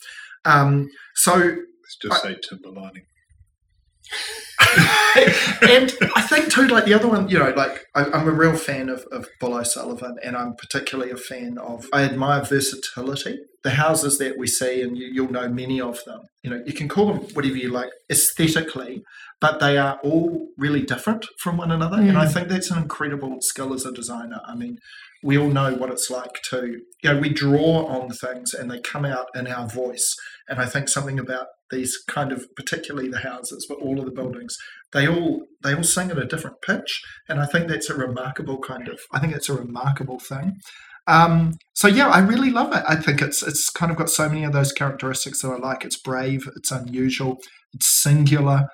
Um, 0.44 0.90
so, 1.14 1.36
Let's 1.36 1.96
just 2.00 2.22
say 2.22 2.36
timber 2.48 2.70
lining. 2.70 3.04
And 5.62 5.92
I 6.14 6.22
think 6.22 6.50
too, 6.50 6.66
like 6.68 6.84
the 6.84 6.94
other 6.94 7.08
one, 7.08 7.28
you 7.28 7.38
know, 7.38 7.52
like 7.56 7.84
I, 7.94 8.04
I'm 8.04 8.28
a 8.28 8.32
real 8.32 8.56
fan 8.56 8.88
of 8.88 9.04
of 9.12 9.28
Bull 9.40 9.54
O'Sullivan, 9.54 10.16
and 10.22 10.36
I'm 10.36 10.54
particularly 10.54 11.10
a 11.10 11.16
fan 11.16 11.58
of. 11.58 11.86
I 11.92 12.02
admire 12.02 12.42
versatility. 12.42 13.38
The 13.64 13.70
houses 13.70 14.18
that 14.18 14.38
we 14.38 14.48
see, 14.48 14.82
and 14.82 14.96
you, 14.96 15.06
you'll 15.06 15.30
know 15.30 15.48
many 15.48 15.80
of 15.80 16.02
them. 16.04 16.20
You 16.42 16.50
know, 16.50 16.62
you 16.66 16.72
can 16.72 16.88
call 16.88 17.06
them 17.06 17.18
whatever 17.34 17.56
you 17.56 17.70
like 17.70 17.90
aesthetically, 18.10 19.02
but 19.40 19.60
they 19.60 19.76
are 19.78 19.98
all 20.02 20.48
really 20.56 20.82
different 20.82 21.26
from 21.38 21.56
one 21.56 21.70
another. 21.70 21.98
And 21.98 22.18
I 22.18 22.26
mm. 22.26 22.32
think 22.32 22.48
that's 22.48 22.70
an 22.70 22.78
incredible 22.78 23.36
skill 23.40 23.72
as 23.72 23.84
a 23.84 23.92
designer. 23.92 24.40
I 24.46 24.54
mean, 24.54 24.78
we 25.22 25.38
all 25.38 25.48
know 25.48 25.74
what 25.74 25.90
it's 25.90 26.10
like 26.10 26.42
to, 26.50 26.80
you 27.02 27.12
know, 27.12 27.18
we 27.18 27.28
draw 27.28 27.86
on 27.86 28.10
things 28.10 28.52
and 28.54 28.70
they 28.70 28.80
come 28.80 29.04
out 29.04 29.26
in 29.34 29.46
our 29.46 29.68
voice. 29.68 30.14
And 30.52 30.60
I 30.60 30.66
think 30.66 30.90
something 30.90 31.18
about 31.18 31.46
these 31.70 31.96
kind 32.06 32.30
of, 32.30 32.44
particularly 32.56 33.08
the 33.08 33.20
houses, 33.20 33.64
but 33.66 33.78
all 33.78 33.98
of 33.98 34.04
the 34.04 34.10
buildings, 34.10 34.54
they 34.92 35.08
all 35.08 35.46
they 35.62 35.74
all 35.74 35.82
sing 35.82 36.10
at 36.10 36.18
a 36.18 36.26
different 36.26 36.56
pitch. 36.60 37.00
And 37.26 37.40
I 37.40 37.46
think 37.46 37.68
that's 37.68 37.88
a 37.88 37.94
remarkable 37.94 38.58
kind 38.58 38.86
of, 38.86 39.00
I 39.14 39.18
think 39.18 39.34
it's 39.34 39.48
a 39.48 39.54
remarkable 39.54 40.18
thing. 40.18 40.58
Um, 41.06 41.54
so 41.72 41.88
yeah, 41.88 42.08
I 42.08 42.18
really 42.18 42.50
love 42.50 42.76
it. 42.76 42.84
I 42.86 42.96
think 42.96 43.22
it's 43.22 43.42
it's 43.42 43.70
kind 43.70 43.90
of 43.90 43.96
got 43.96 44.10
so 44.10 44.28
many 44.28 44.44
of 44.44 44.52
those 44.52 44.72
characteristics 44.72 45.40
that 45.40 45.48
I 45.48 45.56
like. 45.56 45.86
It's 45.86 45.98
brave, 45.98 46.46
it's 46.54 46.70
unusual, 46.70 47.38
it's 47.72 47.86
singular. 48.02 48.66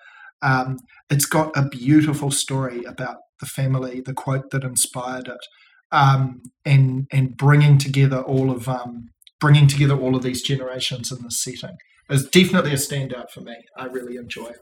Um, 0.42 0.78
it's 1.08 1.26
got 1.26 1.56
a 1.56 1.68
beautiful 1.68 2.32
story 2.32 2.82
about 2.82 3.18
the 3.38 3.46
family, 3.46 4.00
the 4.00 4.14
quote 4.14 4.50
that 4.50 4.64
inspired 4.64 5.28
it, 5.28 5.44
um, 5.92 6.40
and 6.64 7.06
and 7.12 7.36
bringing 7.36 7.78
together 7.78 8.20
all 8.20 8.50
of 8.50 8.68
um, 8.68 9.10
bringing 9.40 9.66
together 9.66 9.96
all 9.98 10.16
of 10.16 10.22
these 10.22 10.42
generations 10.42 11.12
in 11.12 11.22
this 11.22 11.42
setting 11.42 11.76
is 12.10 12.28
definitely 12.28 12.72
a 12.72 12.76
standout 12.76 13.30
for 13.30 13.40
me. 13.40 13.54
I 13.76 13.84
really 13.86 14.16
enjoy 14.16 14.46
it. 14.46 14.58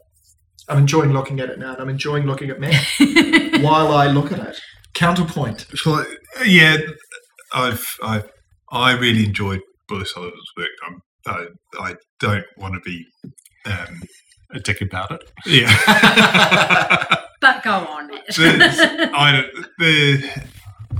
I'm 0.69 0.77
enjoying 0.79 1.13
looking 1.13 1.39
at 1.39 1.49
it 1.49 1.59
now, 1.59 1.73
and 1.73 1.81
I'm 1.81 1.89
enjoying 1.89 2.25
looking 2.25 2.49
at 2.49 2.59
Matt 2.59 2.85
while 3.63 3.91
I 3.93 4.07
look 4.07 4.31
at 4.31 4.39
it. 4.39 4.59
Counterpoint. 4.93 5.65
So, 5.75 6.03
yeah, 6.45 6.77
I've 7.53 7.95
I 8.03 8.23
I 8.71 8.91
really 8.93 9.23
enjoyed 9.25 9.61
Bull 9.87 10.01
O'Sullivan's 10.01 10.51
work. 10.57 10.67
I'm, 10.85 11.01
I 11.25 11.47
I 11.79 11.95
don't 12.19 12.45
want 12.57 12.73
to 12.73 12.81
be 12.81 13.05
um, 13.65 14.01
A 14.51 14.59
dick 14.59 14.81
about 14.81 15.11
it. 15.11 15.23
yeah. 15.45 15.73
but 17.41 17.63
go 17.63 17.71
on. 17.71 18.11
I 18.11 19.31
don't 19.31 19.65
the 19.77 20.29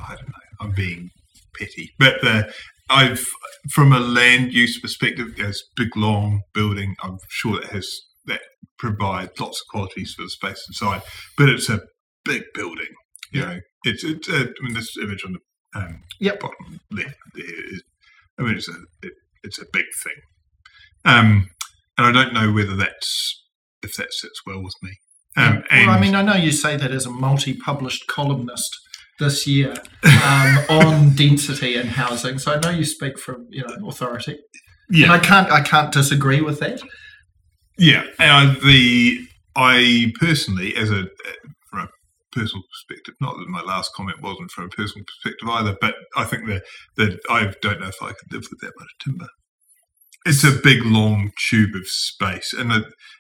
I 0.02 0.16
don't 0.16 0.28
know. 0.28 0.34
I'm 0.62 0.72
being 0.72 1.10
petty, 1.58 1.92
but 2.00 2.22
the 2.22 2.54
I've 2.90 3.26
from 3.72 3.92
a 3.92 4.00
land 4.00 4.54
use 4.54 4.80
perspective, 4.80 5.40
as 5.40 5.62
big 5.76 5.96
long 5.96 6.42
building, 6.54 6.96
I'm 7.04 7.18
sure 7.30 7.60
that 7.60 7.72
has 7.72 7.90
that 8.26 8.42
provides 8.78 9.40
lots 9.40 9.62
of 9.62 9.68
qualities 9.72 10.14
for 10.14 10.24
the 10.24 10.30
space 10.30 10.64
inside. 10.68 11.02
But 11.38 11.50
it's 11.50 11.70
a 11.70 11.82
big 12.24 12.44
building. 12.54 12.94
You 13.32 13.42
know, 13.42 13.60
it's 13.84 14.04
it's. 14.04 14.30
Uh, 14.30 14.46
I 14.48 14.64
mean, 14.64 14.74
this 14.74 14.96
image 14.98 15.26
on 15.26 15.34
the 15.34 15.80
um, 15.80 16.02
Yep. 16.20 16.40
bottom 16.40 16.80
left 16.92 17.16
there 17.36 17.74
is. 17.74 17.84
I 18.40 18.44
mean, 18.44 18.56
it's 18.56 18.70
a 18.70 18.76
it, 19.04 19.14
it's 19.44 19.60
a 19.60 19.66
big 19.74 19.86
thing. 20.04 20.22
Um, 21.06 21.50
and 21.98 22.08
I 22.08 22.12
don't 22.12 22.34
know 22.34 22.54
whether 22.54 22.76
that's 22.76 23.44
if 23.84 23.96
that 23.96 24.14
sits 24.14 24.42
well 24.46 24.64
with 24.64 24.76
me. 24.82 24.92
Um, 25.36 25.64
well, 25.70 25.90
I 25.92 26.00
mean, 26.00 26.16
I 26.16 26.24
know 26.24 26.34
you 26.34 26.52
say 26.52 26.78
that 26.78 26.92
as 26.92 27.06
a 27.06 27.12
multi-published 27.12 28.08
columnist 28.08 28.76
this 29.20 29.48
year 29.48 29.74
um, 30.04 30.58
on 30.70 31.16
density 31.16 31.76
and 31.76 31.90
housing, 31.90 32.40
so 32.40 32.54
I 32.54 32.60
know 32.60 32.70
you 32.70 32.86
speak 32.86 33.20
from 33.20 33.48
you 33.50 33.64
know 33.66 33.88
authority, 33.88 34.40
yeah, 34.90 35.06
and 35.06 35.14
I 35.14 35.20
can't 35.20 35.52
I 35.52 35.62
can't 35.62 35.92
disagree 35.92 36.42
with 36.42 36.60
that. 36.60 36.82
Yeah, 37.78 38.06
and 38.20 38.32
I, 38.32 38.54
the 38.64 39.20
I 39.56 40.12
personally, 40.20 40.76
as 40.76 40.92
a 40.92 41.08
from 41.70 41.82
a 41.82 41.88
personal 42.32 42.64
perspective, 42.72 43.16
not 43.20 43.38
that 43.38 43.50
my 43.50 43.62
last 43.62 43.94
comment 43.96 44.22
wasn't 44.22 44.52
from 44.52 44.66
a 44.66 44.70
personal 44.70 45.06
perspective 45.06 45.50
either, 45.50 45.78
but 45.82 45.96
I 46.16 46.24
think 46.24 46.48
that 46.48 46.64
that 46.98 47.20
I 47.30 47.54
don't 47.62 47.82
know 47.82 47.88
if 47.88 48.02
I 48.02 48.08
could 48.10 48.32
live 48.32 48.48
with 48.50 48.60
that 48.62 48.74
much 48.80 48.90
timber. 49.04 49.28
It's 50.26 50.44
a 50.44 50.60
big 50.62 50.84
long 50.84 51.32
tube 51.50 51.76
of 51.76 51.88
space, 51.88 52.54
and 52.54 52.72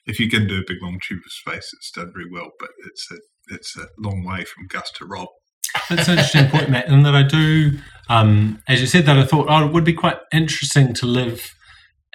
if 0.06 0.20
you 0.20 0.30
can 0.30 0.48
do 0.48 0.60
a 0.60 0.68
big 0.68 0.82
long 0.82 1.00
tube 1.08 1.22
of 1.26 1.32
space, 1.32 1.72
it's 1.74 1.92
done 1.92 2.12
very 2.14 2.30
well. 2.32 2.50
But 2.60 2.70
it's 2.86 3.08
a 3.12 3.18
it's 3.50 3.78
a 3.78 3.88
long 3.98 4.24
way 4.24 4.44
from 4.44 4.68
Gus 4.68 4.92
to 4.98 5.06
Rob. 5.06 5.30
That's 5.90 6.08
an 6.08 6.18
interesting 6.18 6.48
point, 6.50 6.70
Matt. 6.70 6.88
And 6.88 7.06
that 7.06 7.16
I 7.16 7.24
do, 7.24 7.78
um, 8.10 8.62
as 8.68 8.82
you 8.82 8.88
said, 8.88 9.06
that 9.06 9.18
I 9.18 9.26
thought, 9.26 9.48
oh, 9.50 9.66
it 9.66 9.74
would 9.74 9.84
be 9.84 9.94
quite 9.94 10.18
interesting 10.34 10.94
to 10.96 11.06
live 11.06 11.54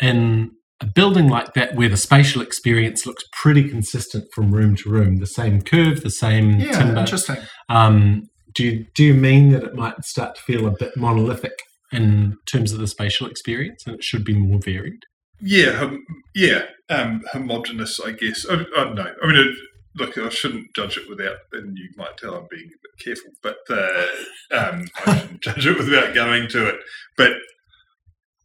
in 0.01 0.51
a 0.81 0.87
building 0.87 1.29
like 1.29 1.55
that 1.55 1.75
where 1.77 1.89
the 1.89 1.97
spatial 1.97 2.43
experience 2.43 3.07
looks 3.07 3.25
pretty 3.41 3.69
consistent 3.69 4.25
from 4.35 4.53
room 4.53 4.75
to 4.77 4.91
room, 4.91 5.17
the 5.19 5.27
same 5.27 5.63
curve, 5.63 6.03
the 6.03 6.11
same 6.11 6.59
Yeah, 6.61 6.73
timber. 6.73 7.01
interesting. 7.01 7.37
Um, 7.69 8.29
do 8.55 8.65
you, 8.65 8.87
do 8.95 9.05
you 9.05 9.15
mean 9.15 9.51
that 9.51 9.63
it 9.63 9.75
might 9.75 10.05
start 10.05 10.35
to 10.37 10.43
feel 10.43 10.67
a 10.67 10.71
bit 10.73 10.97
monolithic 10.97 11.53
in 11.93 12.37
terms 12.51 12.73
of 12.73 12.79
the 12.81 12.87
spatial 12.87 13.27
experience, 13.27 13.85
and 13.87 13.95
it 13.95 14.03
should 14.05 14.25
be 14.25 14.35
more 14.35 14.59
varied? 14.63 15.01
Yeah, 15.41 15.73
hom- 15.73 16.05
yeah, 16.35 16.63
um, 16.91 17.23
homogenous, 17.33 17.99
I 18.01 18.13
guess. 18.13 18.45
I, 18.49 18.55
I 18.55 18.85
don't 18.85 18.95
know. 18.95 19.13
I 19.23 19.27
mean, 19.27 19.37
it, 19.37 19.55
look, 19.97 20.17
I 20.19 20.29
shouldn't 20.29 20.75
judge 20.75 20.97
it 20.97 21.09
without, 21.09 21.37
and 21.53 21.77
you 21.77 21.91
might 21.97 22.17
tell 22.17 22.35
I'm 22.35 22.47
being 22.51 22.69
a 22.69 22.83
bit 22.83 23.05
careful, 23.05 23.33
but 23.43 23.59
uh, 23.71 24.07
um, 24.59 24.87
I 25.07 25.19
shouldn't 25.19 25.43
judge 25.43 25.67
it 25.67 25.79
without 25.79 26.15
going 26.15 26.49
to 26.49 26.69
it. 26.69 26.77
But 27.17 27.33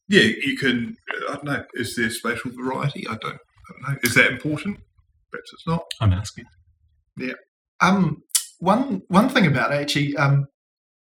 yeah, 0.09 0.23
you 0.23 0.57
can. 0.57 0.95
I 1.29 1.33
don't 1.33 1.43
know. 1.43 1.63
Is 1.73 1.95
there 1.95 2.09
spatial 2.09 2.51
variety? 2.51 3.07
I 3.07 3.17
don't. 3.17 3.35
I 3.35 3.71
don't 3.71 3.81
know. 3.93 3.99
Is 4.03 4.15
that 4.15 4.31
important? 4.31 4.79
Perhaps 5.31 5.51
it's 5.53 5.67
not. 5.67 5.83
I'm 5.99 6.13
asking. 6.13 6.45
Yeah. 7.17 7.33
Um, 7.81 8.23
one 8.59 9.01
one 9.07 9.29
thing 9.29 9.45
about 9.47 9.71
it, 9.71 9.81
actually, 9.81 10.15
um, 10.17 10.47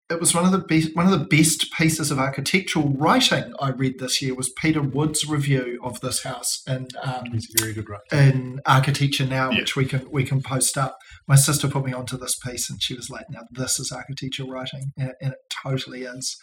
it 0.09 0.21
was 0.21 0.33
one 0.35 0.45
of 0.45 0.53
the 0.53 0.59
best 0.59 0.95
one 0.95 1.11
of 1.13 1.19
the 1.19 1.27
best 1.27 1.73
pieces 1.73 2.11
of 2.13 2.19
architectural 2.19 2.91
writing 2.91 3.53
I 3.61 3.71
read 3.71 3.99
this 3.99 4.23
year 4.23 4.35
was 4.35 4.51
Peter 4.51 4.81
Wood's 4.81 5.27
review 5.29 5.81
of 5.83 6.01
this 6.01 6.23
house 6.23 6.63
in 6.69 6.87
um, 7.03 7.25
He's 7.33 7.49
a 7.59 7.61
very 7.63 7.73
good 7.73 7.89
writer. 7.89 8.05
in 8.17 8.61
Architecture 8.67 9.27
Now, 9.27 9.51
Yeah. 9.51 9.59
which 9.61 9.75
we 9.77 9.85
can 9.85 10.09
we 10.11 10.25
can 10.25 10.43
post 10.43 10.79
up. 10.79 10.99
My 11.27 11.35
sister 11.37 11.67
put 11.69 11.85
me 11.85 11.93
onto 11.93 12.17
this 12.17 12.37
piece, 12.39 12.71
and 12.71 12.81
she 12.83 12.95
was 12.95 13.11
like, 13.11 13.27
"Now 13.31 13.43
this 13.51 13.81
is 13.81 13.91
architecture 13.91 14.45
writing," 14.45 14.93
and, 14.97 15.13
and 15.21 15.33
it 15.33 15.39
totally 15.65 16.03
is. 16.05 16.37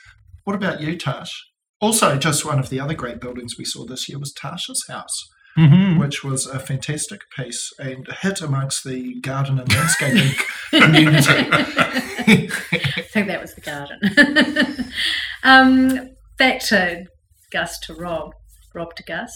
What 0.44 0.56
about 0.58 0.82
you, 0.82 0.98
Tash? 0.98 1.32
Also, 1.80 2.18
just 2.18 2.44
one 2.46 2.60
of 2.60 2.70
the 2.70 2.80
other 2.82 2.94
great 2.94 3.20
buildings 3.22 3.56
we 3.58 3.64
saw 3.66 3.86
this 3.86 4.08
year 4.10 4.20
was 4.20 4.34
Tasha's 4.34 4.86
house, 4.90 5.30
Mm-hmm. 5.58 6.00
which 6.00 6.24
was 6.24 6.48
a 6.48 6.58
fantastic 6.60 7.22
piece 7.38 7.72
and 7.80 8.08
a 8.10 8.16
hit 8.16 8.42
amongst 8.42 8.84
the 8.84 9.20
garden 9.22 9.60
and 9.60 9.72
landscaping 9.72 10.34
community. 10.72 11.48
Think 13.12 13.28
that 13.28 13.42
was 13.42 13.54
the 13.54 13.62
garden. 13.62 14.92
um, 15.44 16.10
back 16.38 16.60
to 16.62 17.06
Gus 17.52 17.80
to 17.82 17.94
Rob, 17.94 18.32
Rob 18.74 18.96
to 18.96 19.04
Gus. 19.04 19.32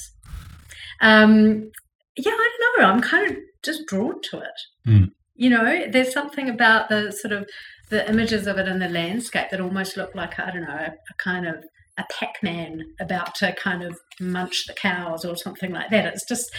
Um, 1.02 1.70
yeah, 2.16 2.32
I 2.32 2.58
don't 2.60 2.82
know. 2.82 2.88
I'm 2.88 3.02
kind 3.02 3.32
of 3.32 3.38
just 3.64 3.86
drawn 3.88 4.22
to 4.32 4.40
it. 4.40 4.60
Hmm. 4.86 5.04
You 5.36 5.52
know, 5.52 5.86
there's 5.92 6.14
something 6.14 6.50
about 6.50 6.90
the 6.90 7.12
sort 7.12 7.32
of 7.32 7.48
the 7.90 8.10
images 8.10 8.48
of 8.48 8.58
it 8.58 8.68
in 8.68 8.80
the 8.80 8.90
landscape 8.90 9.50
that 9.52 9.62
almost 9.62 9.96
look 9.96 10.16
like 10.16 10.40
I 10.40 10.52
don't 10.52 10.64
know 10.64 10.74
a, 10.74 10.92
a 10.92 11.14
kind 11.18 11.48
of 11.48 11.64
a 11.98 12.06
Pac-Man 12.20 12.84
about 13.00 13.36
to 13.36 13.54
kind 13.54 13.84
of 13.84 13.98
munch 14.20 14.66
the 14.68 14.74
cows 14.74 15.26
or 15.26 15.36
something 15.36 15.72
like 15.72 15.90
that. 15.90 16.06
It's 16.06 16.28
just, 16.28 16.50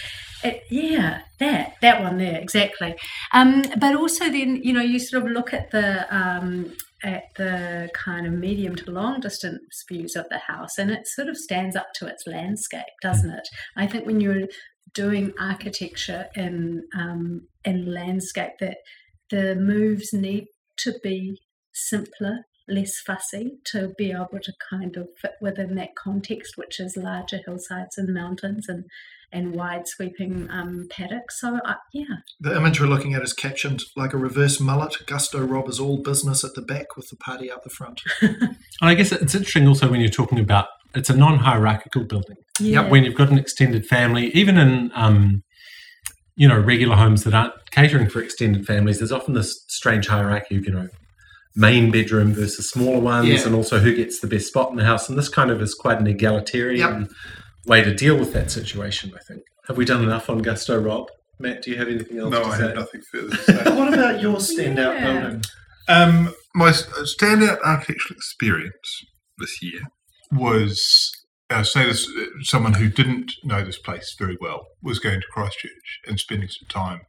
it, 0.43 0.63
yeah, 0.71 1.23
that 1.39 1.75
that 1.81 2.03
one 2.03 2.19
there 2.19 2.39
exactly. 2.39 2.95
Um, 3.33 3.63
but 3.79 3.95
also 3.95 4.31
then 4.31 4.61
you 4.63 4.73
know 4.73 4.83
you 4.83 4.99
sort 4.99 5.25
of 5.25 5.31
look 5.31 5.53
at 5.53 5.71
the 5.71 6.07
um, 6.15 6.73
at 7.03 7.25
the 7.37 7.89
kind 7.95 8.27
of 8.27 8.33
medium 8.33 8.75
to 8.77 8.91
long 8.91 9.21
distance 9.21 9.85
views 9.89 10.17
of 10.17 10.27
the 10.31 10.39
house, 10.39 10.79
and 10.79 10.91
it 10.91 11.07
sort 11.07 11.29
of 11.29 11.37
stands 11.37 11.77
up 11.77 11.89
to 11.97 12.07
its 12.07 12.25
landscape, 12.27 12.85
doesn't 13.03 13.31
it? 13.31 13.49
I 13.77 13.87
think 13.87 14.07
when 14.07 14.21
you're 14.21 14.49
doing 14.95 15.33
architecture 15.41 16.27
in 16.35 16.83
um, 16.97 17.49
in 17.65 17.93
landscape, 17.93 18.53
that 18.61 18.79
the 19.31 19.55
moves 19.55 20.13
need 20.13 20.47
to 20.79 20.95
be 21.03 21.39
simpler, 21.73 22.45
less 22.69 22.99
fussy, 23.01 23.59
to 23.67 23.93
be 23.97 24.11
able 24.11 24.41
to 24.43 24.53
kind 24.71 24.97
of 24.97 25.09
fit 25.21 25.33
within 25.41 25.75
that 25.77 25.95
context, 25.97 26.57
which 26.57 26.81
is 26.81 26.97
larger 26.97 27.41
hillsides 27.45 27.99
and 27.99 28.13
mountains 28.13 28.69
and 28.69 28.85
and 29.31 29.55
wide 29.55 29.87
sweeping 29.87 30.49
um, 30.51 30.87
paddocks. 30.91 31.39
So 31.41 31.61
I 31.65 31.77
yeah, 31.93 32.05
The 32.41 32.57
image 32.57 32.81
we're 32.81 32.87
looking 32.87 33.15
at 33.15 33.23
is 33.23 33.33
captioned 33.33 33.83
like 33.97 34.15
a 34.15 34.17
reverse 34.17 34.59
mullet. 34.59 34.95
Gusto 35.07 35.45
Rob 35.45 35.69
is 35.69 35.79
all 35.79 36.03
business 36.03 36.45
at 36.45 36.55
the 36.55 36.63
back 36.63 36.97
with 36.97 37.09
the 37.11 37.17
party 37.17 37.51
out 37.53 37.63
the 37.63 37.71
front. 37.71 38.01
And 38.81 38.89
I 38.89 38.95
guess 38.95 39.11
it's 39.11 39.35
interesting 39.35 39.67
also 39.67 39.91
when 39.91 40.01
you're 40.01 40.09
talking 40.09 40.39
about 40.39 40.69
it's 40.95 41.11
a 41.11 41.17
non-hierarchical 41.17 42.05
building. 42.05 42.37
yeah. 42.61 42.89
When 42.89 43.05
you've 43.05 43.17
got 43.17 43.31
an 43.31 43.39
extended 43.39 43.87
family, 43.87 44.29
even 44.29 44.57
in 44.57 44.91
um, 44.95 45.43
you 46.37 46.49
know 46.49 46.59
regular 46.59 46.97
homes 46.97 47.25
that 47.25 47.35
aren't 47.35 47.55
catering 47.71 48.09
for 48.09 48.23
extended 48.23 48.67
families, 48.67 48.99
there's 48.99 49.13
often 49.13 49.35
this 49.35 49.65
strange 49.69 50.07
hierarchy 50.07 50.57
of 50.57 50.65
you 50.65 50.73
know 50.73 50.89
main 51.59 51.91
bedroom 51.91 52.33
versus 52.33 52.71
smaller 52.71 53.01
ones, 53.01 53.29
Yeah. 53.29 53.45
and 53.47 53.55
also 53.55 53.79
who 53.81 53.95
gets 53.95 54.21
the 54.21 54.27
best 54.29 54.47
spot 54.47 54.71
in 54.71 54.77
the 54.77 54.85
house. 54.85 55.09
And 55.09 55.19
this 55.19 55.29
kind 55.29 55.51
of 55.51 55.61
is 55.61 55.75
quite 55.75 55.99
an 56.01 56.07
egalitarian 56.07 57.09
way 57.67 57.83
to 57.83 57.93
deal 57.95 58.17
with 58.17 58.33
that 58.33 58.51
situation. 58.51 59.13
I 59.15 59.21
think. 59.27 59.43
Have 59.67 59.77
we 59.77 59.85
done 59.85 60.03
enough 60.05 60.31
on 60.31 60.39
Gusto, 60.39 60.81
Rob? 60.81 61.09
Matt, 61.41 61.63
do 61.63 61.71
you 61.71 61.77
have 61.77 61.89
anything 61.89 62.19
else 62.19 62.31
No, 62.31 62.41
to 62.45 62.47
I 62.49 62.57
say? 62.57 62.63
have 62.69 62.75
nothing 62.77 63.03
further 63.13 63.31
to 63.37 63.43
say. 63.43 63.77
what 63.77 63.93
about 63.93 64.21
your 64.21 64.37
standout 64.37 64.95
Yeah. 65.01 65.21
building? 65.21 65.43
Um, 65.89 66.35
my 66.55 66.71
standout 66.71 67.59
architectural 67.65 68.17
experience 68.17 69.03
this 69.39 69.63
year 69.63 69.81
was, 70.33 71.11
uh, 71.51 71.63
say 71.63 71.85
this, 71.87 72.09
uh, 72.09 72.25
someone 72.43 72.75
who 72.75 72.89
didn't 72.89 73.33
know 73.45 73.65
this 73.65 73.79
place 73.79 74.15
very 74.19 74.37
well 74.41 74.67
was 74.83 74.99
going 74.99 75.21
to 75.21 75.27
Christchurch 75.33 76.01
and 76.07 76.19
spending 76.21 76.49
some 76.49 76.69
time 76.69 77.01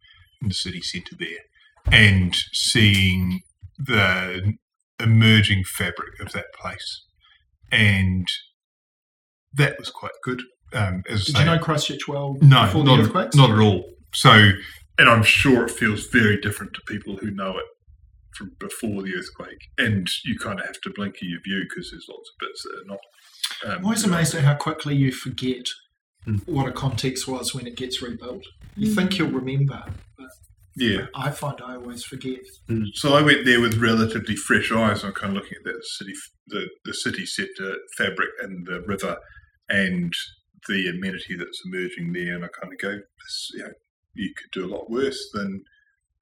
in 0.41 0.47
the 0.49 0.53
city 0.53 0.81
centre 0.81 1.15
there 1.19 1.43
and 1.91 2.35
seeing 2.53 3.41
the 3.79 4.53
emerging 4.99 5.63
fabric 5.63 6.19
of 6.19 6.31
that 6.33 6.53
place. 6.53 7.05
And 7.71 8.27
that 9.53 9.79
was 9.79 9.89
quite 9.89 10.11
good. 10.23 10.41
Um, 10.73 11.03
as 11.09 11.25
Did 11.25 11.35
say, 11.35 11.39
you 11.39 11.45
know 11.45 11.59
Christchurch 11.59 12.07
well 12.07 12.35
no, 12.41 12.65
before 12.65 12.83
the 12.83 12.95
not, 12.95 12.99
earthquakes? 13.05 13.35
not 13.35 13.49
at 13.51 13.59
all. 13.59 13.85
So, 14.13 14.51
and 14.97 15.09
I'm 15.09 15.23
sure 15.23 15.65
it 15.65 15.71
feels 15.71 16.07
very 16.07 16.39
different 16.39 16.73
to 16.73 16.81
people 16.87 17.17
who 17.17 17.31
know 17.31 17.57
it 17.57 17.65
from 18.35 18.51
before 18.59 19.01
the 19.01 19.15
earthquake. 19.15 19.57
And 19.77 20.07
you 20.25 20.37
kind 20.37 20.59
of 20.59 20.65
have 20.65 20.79
to 20.81 20.91
blinker 20.95 21.23
your 21.25 21.39
view 21.41 21.63
because 21.67 21.89
there's 21.91 22.05
lots 22.09 22.29
of 22.29 22.47
bits 22.47 22.63
that 22.63 22.81
are 22.81 22.85
not. 22.85 22.99
Um, 23.65 23.79
I'm 23.79 23.85
always 23.85 24.03
amazed 24.03 24.35
at 24.35 24.43
how 24.43 24.55
quickly 24.55 24.95
you 24.95 25.11
forget 25.11 25.65
Hmm. 26.25 26.35
what 26.47 26.67
a 26.67 26.73
context 26.73 27.29
was 27.29 27.55
when 27.55 27.65
it 27.65 27.77
gets 27.77 28.01
rebuilt. 28.01 28.43
You 28.75 28.93
think 28.93 29.17
you'll 29.17 29.31
remember, 29.31 29.81
but 30.17 30.27
Yeah. 30.79 31.07
I 31.13 31.31
find 31.31 31.59
I 31.61 31.75
always 31.75 32.03
forget. 32.05 32.39
So 32.93 33.13
I 33.13 33.21
went 33.21 33.45
there 33.45 33.59
with 33.59 33.81
relatively 33.81 34.35
fresh 34.35 34.71
eyes. 34.71 35.03
I'm 35.03 35.11
kind 35.11 35.35
of 35.35 35.43
looking 35.43 35.57
at 35.57 35.65
that 35.65 35.83
city, 35.83 36.13
the 36.47 36.69
the 36.85 36.93
city 36.93 37.25
sector 37.25 37.75
fabric 37.97 38.29
and 38.41 38.65
the 38.65 38.81
river, 38.81 39.17
and 39.67 40.13
the 40.67 40.89
amenity 40.89 41.35
that's 41.35 41.61
emerging 41.65 42.13
there. 42.13 42.35
And 42.35 42.45
I 42.45 42.47
kind 42.47 42.73
of 42.73 42.79
go, 42.79 42.99
you 43.53 43.63
know, 43.63 43.71
you 44.13 44.33
could 44.37 44.51
do 44.51 44.65
a 44.65 44.73
lot 44.73 44.89
worse 44.89 45.29
than 45.33 45.63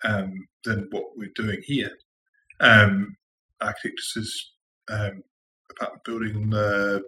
um, 0.03 0.47
than 0.63 0.87
what 0.91 1.05
we're 1.15 1.29
doing 1.35 1.61
here. 1.63 1.91
Um, 2.59 3.15
Architects' 3.61 4.53
um, 4.89 5.21
apartment 5.71 6.03
building 6.03 6.35
in 6.35 6.49
the 6.49 7.03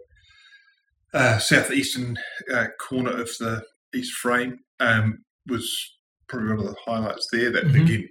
uh, 1.13 1.39
southeastern 1.39 2.17
uh, 2.53 2.67
corner 2.79 3.11
of 3.11 3.29
the 3.39 3.63
east 3.95 4.13
frame 4.13 4.59
um, 4.79 5.19
was 5.47 5.98
probably 6.29 6.49
one 6.49 6.59
of 6.59 6.65
the 6.65 6.75
highlights 6.85 7.27
there. 7.31 7.51
That 7.51 7.65
Mhm. 7.65 7.83
again, 7.83 8.09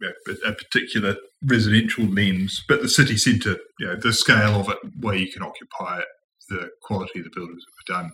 you 0.00 0.12
a 0.34 0.48
a 0.48 0.54
particular 0.54 1.16
residential 1.44 2.04
lens, 2.04 2.62
but 2.68 2.82
the 2.82 2.88
city 2.88 3.16
centre, 3.16 3.58
you 3.78 3.86
know, 3.86 3.96
the 3.96 4.12
scale 4.12 4.60
of 4.60 4.68
it, 4.68 4.78
where 5.00 5.14
you 5.16 5.30
can 5.32 5.42
occupy 5.42 6.00
it, 6.00 6.08
the 6.48 6.70
quality 6.82 7.20
of 7.20 7.24
the 7.24 7.30
buildings 7.34 7.62
that 7.64 7.94
were 7.94 8.02
done, 8.02 8.10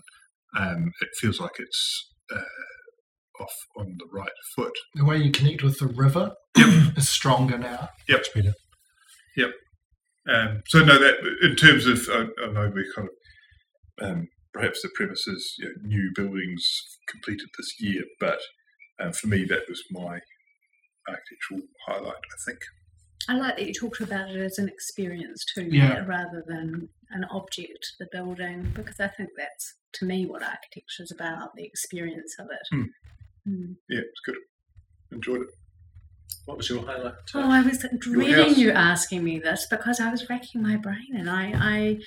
um, 0.57 0.93
it 1.01 1.09
feels 1.17 1.41
like 1.41 1.59
it's 1.59 2.11
uh, 2.31 3.43
off 3.43 3.55
on 3.77 3.97
the 3.99 4.07
right 4.13 4.29
foot. 4.55 4.77
The 4.95 5.05
way 5.05 5.17
you 5.19 5.31
connect 5.31 5.63
with 5.63 5.79
the 5.79 5.87
river 5.87 6.35
is 6.97 7.09
stronger 7.09 7.57
now. 7.59 7.89
Much 8.09 8.33
better. 8.35 8.55
Um, 10.29 10.61
so 10.67 10.85
no, 10.85 10.99
that 10.99 11.17
in 11.41 11.57
terms 11.57 11.87
of, 11.87 12.07
I, 12.11 12.27
I 12.45 12.53
know 12.53 12.71
we 12.75 12.85
kind 12.95 13.09
of 13.09 14.07
um, 14.07 14.29
perhaps 14.53 14.83
the 14.83 14.91
premises 14.95 15.55
you 15.59 15.65
know, 15.67 15.73
new 15.85 16.11
buildings 16.15 16.63
completed 17.09 17.49
this 17.57 17.73
year, 17.81 18.03
but 18.21 18.39
um, 19.01 19.13
for 19.13 19.27
me 19.29 19.45
that 19.45 19.63
was 19.69 19.83
my 19.91 20.21
architectural 21.09 21.63
highlight. 21.87 22.15
I 22.17 22.39
think. 22.47 22.59
I 23.29 23.35
like 23.37 23.57
that 23.57 23.67
you 23.67 23.75
talked 23.75 24.01
about 24.01 24.31
it 24.31 24.37
as 24.41 24.59
an 24.59 24.69
experience 24.69 25.45
too, 25.45 25.69
Yeah. 25.71 25.89
Matt, 25.89 26.09
rather 26.09 26.43
than 26.47 26.89
an 27.11 27.25
object, 27.31 27.93
the 27.99 28.09
building, 28.11 28.73
because 28.75 29.01
I 29.01 29.09
think 29.09 29.31
that's 29.37 29.75
to 29.95 30.07
me 30.07 30.25
what 30.27 30.43
architecture 30.43 31.03
is 31.03 31.11
about, 31.11 31.55
the 31.55 31.65
experience 31.65 32.37
of 32.39 32.47
it. 32.51 32.67
Hmm. 32.71 32.85
Hmm. 33.45 33.73
Yeah, 33.89 34.01
it's 34.01 34.21
good. 34.25 34.37
Enjoyed 35.13 35.43
it. 35.43 35.49
What 36.47 36.57
was 36.57 36.71
your 36.71 36.85
highlight? 36.87 37.15
Oh, 37.35 37.51
I 37.51 37.61
was 37.61 37.85
dreading 37.99 38.55
you 38.57 38.71
asking 38.71 39.23
me 39.25 39.39
this 39.39 39.67
because 39.69 40.01
I 40.01 40.11
was 40.11 40.29
racking 40.31 40.63
my 40.63 40.77
brain 40.77 41.15
and 41.15 41.29
I 41.29 41.53
I 41.55 41.99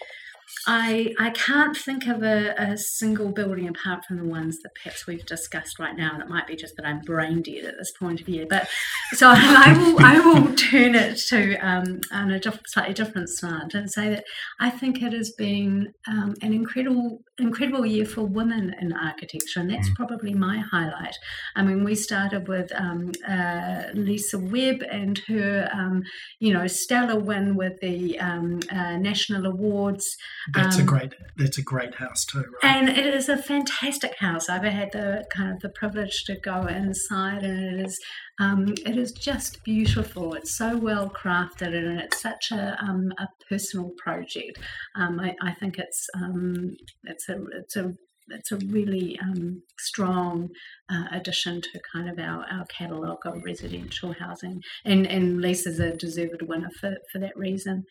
I, 0.67 1.13
I 1.20 1.31
can't 1.31 1.75
think 1.75 2.08
of 2.08 2.22
a, 2.24 2.53
a 2.58 2.77
single 2.77 3.31
building 3.31 3.67
apart 3.67 4.05
from 4.05 4.17
the 4.17 4.25
ones 4.25 4.60
that 4.60 4.75
perhaps 4.75 5.08
we've 5.08 5.25
discussed 5.25 5.79
right 5.79 5.96
now, 5.96 6.12
and 6.13 6.22
it 6.22 6.29
might 6.29 6.48
be 6.48 6.55
just 6.55 6.75
that 6.77 6.86
I'm 6.86 7.01
brain 7.01 7.41
dead 7.41 7.65
at 7.65 7.77
this 7.77 7.91
point 7.98 8.22
of 8.22 8.29
year. 8.29 8.46
But 8.48 8.67
so 9.13 9.29
I 9.36 9.74
will 9.77 10.05
I 10.05 10.20
will 10.20 10.55
turn 10.55 10.96
it 10.96 11.17
to 11.29 11.55
um, 11.58 12.01
on 12.12 12.31
a 12.31 12.39
diff- 12.39 12.62
slightly 12.67 12.93
different 12.93 13.29
slant 13.29 13.74
and 13.74 13.91
say 13.91 14.10
that 14.10 14.24
I 14.60 14.70
think 14.70 15.01
it 15.01 15.13
has 15.13 15.31
been 15.31 15.93
um, 16.08 16.36
an 16.41 16.53
incredible 16.53 17.22
incredible 17.41 17.86
year 17.86 18.05
for 18.05 18.24
women 18.24 18.75
in 18.79 18.93
architecture, 18.93 19.60
and 19.60 19.69
that's 19.69 19.89
probably 19.95 20.33
my 20.33 20.60
highlight. 20.60 21.15
I 21.55 21.63
mean, 21.63 21.83
we 21.83 21.95
started 21.95 22.48
with 22.48 22.71
um, 22.75 23.12
uh, 23.27 23.83
Lisa 23.93 24.38
Webb 24.39 24.83
and 24.89 25.17
her, 25.27 25.69
um, 25.74 26.03
you 26.39 26.53
know, 26.53 26.67
stellar 26.67 27.19
win 27.19 27.55
with 27.55 27.79
the 27.81 28.19
um, 28.19 28.60
uh, 28.71 28.95
national 28.98 29.45
awards, 29.45 30.05
That's 30.53 30.77
a 30.77 30.81
Um, 30.81 30.86
great. 30.86 31.13
That's 31.38 31.57
a 31.57 31.62
great 31.63 31.95
house 31.95 32.25
too, 32.25 32.39
right? 32.63 32.75
and 32.75 32.89
it 32.89 33.13
is 33.13 33.27
a 33.29 33.38
fantastic 33.38 34.17
house. 34.19 34.48
I've 34.50 34.63
had 34.63 34.91
the 34.91 35.25
kind 35.36 35.51
of 35.53 35.60
the 35.62 35.69
privilege 35.69 36.24
to 36.25 36.36
go 36.36 36.67
inside, 36.67 37.43
and 37.43 37.60
it 37.79 37.86
is, 37.86 38.00
um, 38.41 38.74
it 38.88 38.98
is 38.98 39.12
just 39.12 39.63
beautiful. 39.63 40.33
It's 40.33 40.57
so 40.57 40.75
well 40.75 41.10
crafted, 41.10 41.75
and 41.77 42.00
it's 42.00 42.19
such 42.19 42.51
a 42.51 42.75
um, 42.81 43.13
a 43.19 43.27
personal 43.48 43.91
project. 44.03 44.57
Um, 44.95 45.19
I, 45.19 45.36
I 45.41 45.53
think 45.53 45.77
it's 45.77 46.07
um, 46.15 46.75
it's 47.03 47.29
a 47.29 47.43
it's 47.53 47.75
a 47.75 47.93
it's 48.29 48.51
a 48.51 48.57
really 48.57 49.19
um, 49.21 49.62
strong 49.77 50.50
uh, 50.89 51.05
addition 51.12 51.62
to 51.62 51.81
kind 51.93 52.10
of 52.10 52.17
our, 52.17 52.45
our 52.51 52.65
catalogue 52.65 53.25
of 53.25 53.43
residential 53.43 54.13
housing. 54.13 54.62
And, 54.86 55.05
and 55.05 55.41
Lisa's 55.41 55.79
a 55.79 55.98
deserved 55.98 56.41
winner 56.41 56.70
for, 56.79 56.96
for 57.11 57.20
that 57.20 57.35
reason. 57.35 57.83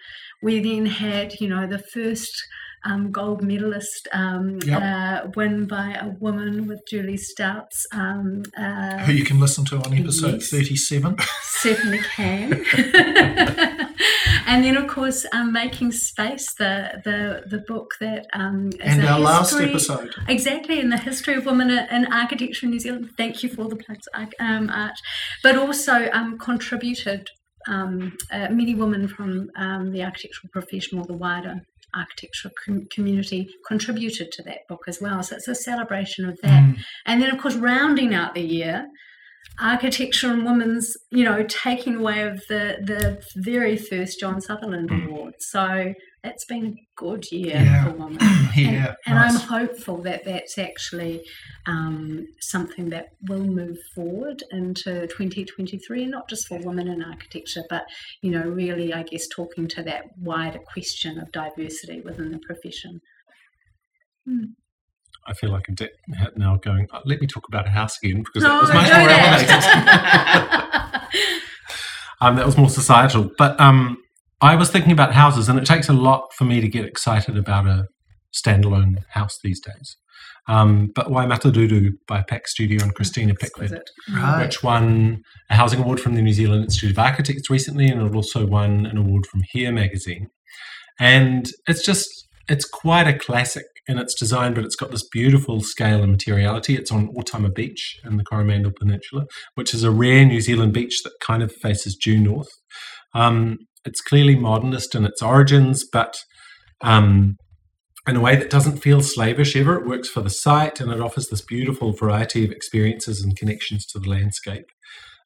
We 0.42 0.60
then 0.60 0.86
had, 0.86 1.40
you 1.40 1.48
know, 1.48 1.66
the 1.66 1.78
first 1.78 2.32
um, 2.84 3.10
gold 3.12 3.42
medalist 3.42 4.08
um, 4.12 4.58
Yep. 4.64 4.82
uh, 4.82 5.28
win 5.36 5.66
by 5.66 5.94
a 6.00 6.08
woman 6.18 6.66
with 6.66 6.80
Julie 6.88 7.16
Stout's 7.16 7.86
um, 7.92 8.42
uh, 8.56 8.98
Who 8.98 9.12
you 9.12 9.24
can 9.24 9.38
listen 9.40 9.64
to 9.66 9.76
on 9.78 9.94
episode 9.94 10.34
Yes. 10.40 10.48
thirty-seven. 10.50 11.16
certainly 11.42 11.98
can. 11.98 12.64
and 14.46 14.64
then, 14.64 14.76
of 14.76 14.86
course, 14.88 15.26
um, 15.32 15.52
making 15.52 15.92
space 15.92 16.52
the 16.54 17.00
the 17.04 17.42
the 17.48 17.62
book 17.66 17.92
that 18.00 18.26
um, 18.32 18.68
is 18.68 18.78
and 18.80 19.04
our 19.04 19.20
last 19.20 19.58
episode. 19.60 20.10
Exactly, 20.28 20.80
in 20.80 20.90
the 20.90 20.98
history 20.98 21.34
of 21.34 21.46
women 21.46 21.70
in 21.70 22.06
architecture 22.12 22.66
in 22.66 22.70
New 22.70 22.80
Zealand. 22.80 23.10
Thank 23.16 23.42
you 23.42 23.48
for 23.48 23.68
the 23.68 23.76
plugs, 23.76 24.06
um, 24.40 24.70
Art. 24.70 24.98
But 25.42 25.56
also 25.56 26.08
um, 26.12 26.38
contributed 26.38 27.28
um, 27.68 28.16
uh, 28.32 28.48
many 28.50 28.74
women 28.74 29.08
from 29.08 29.50
um, 29.56 29.92
the 29.92 30.02
architectural 30.02 30.50
profession 30.52 30.98
or 30.98 31.04
the 31.04 31.16
wider 31.16 31.60
architectural 31.94 32.54
com- 32.64 32.86
community 32.90 33.54
contributed 33.66 34.32
to 34.32 34.42
that 34.44 34.66
book 34.68 34.84
as 34.86 35.00
well. 35.00 35.22
So 35.22 35.36
it's 35.36 35.48
a 35.48 35.54
celebration 35.54 36.28
of 36.28 36.40
that. 36.42 36.62
Mm. 36.62 36.78
And 37.06 37.22
then, 37.22 37.30
of 37.30 37.40
course, 37.40 37.54
rounding 37.54 38.14
out 38.14 38.34
the 38.34 38.42
year, 38.42 38.88
architecture 39.60 40.30
and 40.32 40.44
women's, 40.44 40.96
you 41.10 41.24
know, 41.24 41.44
taking 41.48 41.96
away 41.96 42.22
of 42.22 42.40
the 42.48 42.78
the 42.82 43.22
very 43.36 43.76
first 43.76 44.18
John 44.20 44.40
Sutherland 44.40 44.90
Mm. 44.90 45.06
Award. 45.08 45.34
So 45.40 45.94
it's 46.24 46.44
been 46.44 46.66
a 46.66 46.74
good 46.96 47.30
year 47.32 47.56
Yeah. 47.56 47.84
for 47.84 47.90
women. 47.92 48.18
Yeah, 48.56 48.94
and, 49.06 49.16
and 49.16 49.18
I'm 49.18 49.36
hopeful 49.36 49.98
that 50.02 50.24
that's 50.24 50.58
actually 50.58 51.22
um, 51.66 52.26
something 52.40 52.90
that 52.90 53.06
will 53.28 53.44
move 53.44 53.78
forward 53.94 54.42
into 54.50 55.06
2023, 55.06 56.02
and 56.02 56.10
not 56.10 56.28
just 56.28 56.48
for 56.48 56.58
women 56.58 56.88
in 56.88 57.00
architecture, 57.02 57.62
but 57.70 57.84
you 58.22 58.30
know, 58.32 58.42
really, 58.42 58.92
I 58.92 59.04
guess, 59.04 59.28
talking 59.28 59.68
to 59.68 59.82
that 59.84 60.02
wider 60.18 60.58
question 60.58 61.18
of 61.20 61.30
diversity 61.32 62.00
within 62.00 62.32
the 62.32 62.40
profession. 62.40 63.00
I 65.30 65.34
feel 65.34 65.50
like 65.50 65.64
debt 65.74 65.90
now 66.36 66.56
going, 66.56 66.88
"Oh, 66.92 67.00
let 67.04 67.20
me 67.20 67.26
talk 67.26 67.46
about 67.48 67.66
a 67.66 67.70
house 67.70 67.96
again 68.02 68.22
because 68.24 68.42
that 68.42 68.60
was 68.60 68.72
much 68.74 68.90
more 68.90 69.08
elevated. 69.08 69.50
um, 72.20 72.36
that 72.36 72.46
was 72.46 72.56
more 72.56 72.68
societal. 72.68 73.30
But 73.38 73.58
um, 73.60 73.96
I 74.40 74.56
was 74.56 74.70
thinking 74.70 74.92
about 74.92 75.12
houses, 75.14 75.48
and 75.48 75.58
it 75.58 75.64
takes 75.66 75.88
a 75.88 75.92
lot 75.92 76.28
for 76.36 76.44
me 76.44 76.60
to 76.60 76.68
get 76.68 76.84
excited 76.84 77.36
about 77.36 77.66
a 77.66 77.86
standalone 78.34 78.96
house 79.10 79.38
these 79.42 79.60
days. 79.60 79.96
Um, 80.48 80.90
but 80.94 81.06
Waimata 81.08 81.52
Dudu 81.52 81.90
by 82.08 82.22
Pac 82.22 82.48
Studio 82.48 82.82
and 82.82 82.94
Christina 82.94 83.34
Pickford, 83.34 83.82
Right. 84.12 84.44
which 84.44 84.62
won 84.62 85.22
a 85.48 85.54
housing 85.54 85.80
award 85.80 86.00
from 86.00 86.14
the 86.14 86.22
New 86.22 86.32
Zealand 86.32 86.64
Institute 86.64 86.90
of 86.92 86.98
Architects 86.98 87.48
recently, 87.50 87.86
and 87.88 88.02
it 88.02 88.14
also 88.14 88.46
won 88.46 88.86
an 88.86 88.96
award 88.96 89.26
from 89.26 89.42
Here 89.52 89.70
magazine. 89.70 90.28
And 90.98 91.48
it's 91.68 91.84
just, 91.84 92.08
it's 92.50 92.68
quite 92.68 93.06
a 93.06 93.16
classic 93.16 93.64
in 93.86 93.98
its 93.98 94.12
design, 94.12 94.54
but 94.54 94.64
it's 94.64 94.74
got 94.74 94.90
this 94.90 95.08
beautiful 95.08 95.60
scale 95.60 96.02
and 96.02 96.10
materiality. 96.10 96.74
It's 96.74 96.90
on 96.90 97.14
Otama 97.14 97.54
Beach 97.54 97.98
in 98.04 98.16
the 98.16 98.24
Coromandel 98.24 98.72
Peninsula, 98.76 99.26
which 99.54 99.72
is 99.72 99.84
a 99.84 99.90
rare 99.90 100.24
New 100.24 100.40
Zealand 100.40 100.72
beach 100.72 101.02
that 101.04 101.12
kind 101.22 101.44
of 101.44 101.52
faces 101.52 101.96
due 101.96 102.18
north. 102.18 102.50
Um, 103.14 103.58
it's 103.84 104.00
clearly 104.00 104.34
modernist 104.34 104.94
in 104.96 105.04
its 105.04 105.22
origins, 105.22 105.84
but 105.90 106.16
um, 106.82 107.36
in 108.08 108.16
a 108.16 108.20
way 108.20 108.34
that 108.34 108.50
doesn't 108.50 108.78
feel 108.78 109.00
slavish 109.00 109.54
ever. 109.54 109.78
It 109.78 109.86
works 109.86 110.08
for 110.08 110.20
the 110.20 110.30
site 110.30 110.80
and 110.80 110.90
it 110.90 111.00
offers 111.00 111.28
this 111.28 111.42
beautiful 111.42 111.92
variety 111.92 112.44
of 112.44 112.50
experiences 112.50 113.22
and 113.22 113.36
connections 113.36 113.86
to 113.86 114.00
the 114.00 114.08
landscape. 114.08 114.66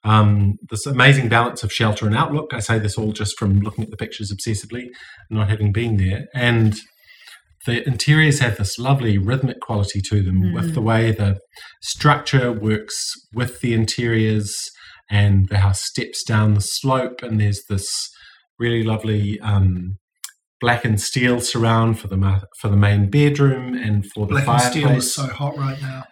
Um, 0.05 0.57
this 0.69 0.85
amazing 0.85 1.31
balance 1.31 1.63
of 1.63 1.73
shelter 1.73 2.07
and 2.07 2.15
outlook. 2.15 2.53
I 2.53 2.59
say 2.59 2.79
this 2.79 2.99
all 2.99 3.13
just 3.13 3.39
from 3.39 3.61
looking 3.61 3.85
at 3.85 3.91
the 3.91 3.97
pictures 3.97 4.31
obsessively, 4.31 4.89
not 5.31 5.49
having 5.49 5.73
been 5.73 5.97
there. 5.97 6.27
And 6.35 6.77
the 7.67 7.87
interiors 7.87 8.41
have 8.41 8.57
this 8.57 8.79
lovely 8.79 9.19
rhythmic 9.19 9.61
quality 9.61 10.01
to 10.01 10.23
them 10.23 10.53
with 10.53 10.75
the 10.75 10.83
way 10.83 11.11
the 11.11 11.39
structure 11.83 12.53
works 12.53 13.13
with 13.33 13.61
the 13.61 13.75
interiors 13.75 14.55
and 15.11 15.49
the 15.49 15.59
house 15.59 15.83
steps 15.83 16.23
down 16.25 16.55
the 16.55 16.61
slope 16.61 17.23
and 17.23 17.41
there's 17.41 17.63
this 17.69 17.87
really 18.59 18.83
lovely 18.83 19.41
um, 19.41 19.97
black 20.61 20.85
and 20.85 21.01
steel 21.01 21.41
surround 21.41 21.99
for 21.99 22.09
the 22.09 22.17
ma- 22.17 22.41
for 22.61 22.69
the 22.69 22.77
main 22.77 23.11
bedroom 23.11 23.75
and 23.75 24.07
for 24.13 24.27
the 24.27 24.33
Black 24.33 24.49
and 24.49 24.61
fireplace. 24.61 24.73
steel 24.73 24.91
is 24.97 25.15
so 25.15 25.27
hot 25.27 25.57
right 25.57 25.81
now. 25.83 26.05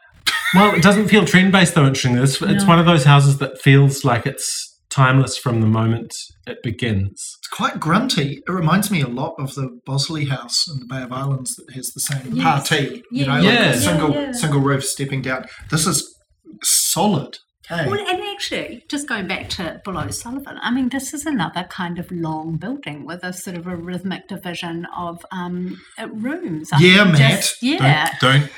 Well, 0.55 0.75
it 0.75 0.83
doesn't 0.83 1.09
feel 1.09 1.25
trend 1.25 1.53
based 1.53 1.75
though. 1.75 1.87
Interesting. 1.87 2.19
It's, 2.19 2.43
it's 2.43 2.67
one 2.67 2.79
of 2.79 2.85
those 2.87 3.05
houses 3.05 3.39
that 3.39 3.59
feels 3.61 4.05
like 4.05 4.27
it's 4.27 4.72
timeless 4.93 5.37
from 5.39 5.61
the 5.61 5.67
moment 5.67 6.13
it 6.47 6.59
begins. 6.63 7.11
It's 7.39 7.49
quite 7.51 7.81
grunty. 7.81 8.43
It 8.47 8.51
reminds 8.53 8.91
me 8.91 9.01
a 9.01 9.09
lot 9.09 9.35
of 9.39 9.55
the 9.55 9.69
Bosley 9.87 10.27
House 10.27 10.65
in 10.69 10.81
the 10.81 10.87
Bay 10.87 11.03
of 11.03 11.13
Islands 11.13 11.55
that 11.57 11.73
has 11.75 11.89
the 11.89 12.01
same 12.01 12.35
Yes. 12.35 12.45
party. 12.69 13.03
You 13.11 13.25
Yeah, 13.25 13.27
know, 13.27 13.41
yeah, 13.43 13.51
like 13.51 13.61
a 13.61 13.65
yeah, 13.65 13.73
single 13.75 14.11
yeah. 14.15 14.33
single 14.33 14.61
roof 14.61 14.85
stepping 14.85 15.23
down. 15.23 15.45
This 15.71 15.87
is 15.87 16.15
solid. 16.63 17.39
Hey. 17.75 17.89
Well, 17.89 18.01
and 18.09 18.21
actually, 18.35 18.85
just 18.89 19.09
going 19.09 19.27
back 19.27 19.49
to 19.51 19.81
Bull 19.85 19.97
O'Sullivan, 19.99 20.59
I 20.61 20.71
mean, 20.71 20.89
this 20.91 21.15
is 21.15 21.25
another 21.27 21.65
kind 21.71 21.99
of 21.99 22.11
long 22.11 22.57
building 22.57 23.07
with 23.07 23.25
a 23.25 23.33
sort 23.33 23.57
of 23.57 23.67
a 23.67 23.75
rhythmic 23.77 24.29
division 24.29 24.87
of 24.97 25.25
um, 25.31 25.81
uh, 25.99 26.09
rooms. 26.09 26.69
I 26.73 26.81
Yeah, 26.81 27.05
mean, 27.05 27.13
Matt. 27.15 27.41
just- 27.41 27.63
yeah, 27.63 28.11
Don't, 28.21 28.43
don't 28.43 28.51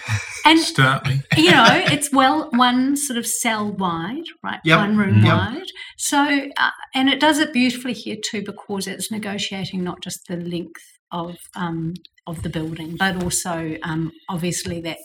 and 0.46 0.58
start 0.60 1.06
me. 1.06 1.20
you 1.36 1.50
know, 1.52 1.66
it's 1.68 2.10
well 2.12 2.50
one 2.52 2.96
sort 2.96 3.16
of 3.18 3.26
cell 3.26 3.70
wide, 3.72 4.24
right? 4.42 4.60
Yep. 4.64 4.78
One 4.78 4.96
room 4.96 5.24
Yep. 5.24 5.34
wide. 5.36 5.66
So, 5.96 6.48
uh, 6.56 6.70
and 6.94 7.08
it 7.08 7.20
does 7.20 7.38
it 7.38 7.52
beautifully 7.52 7.92
here 7.94 8.16
too 8.24 8.42
because 8.42 8.86
it's 8.86 9.10
negotiating 9.10 9.84
not 9.84 10.02
just 10.02 10.26
the 10.28 10.36
length 10.36 10.82
of 11.12 11.36
um, 11.54 11.94
of 12.26 12.42
the 12.42 12.48
building, 12.48 12.96
but 12.96 13.22
also 13.22 13.76
um, 13.82 14.10
obviously 14.28 14.80
that 14.80 14.96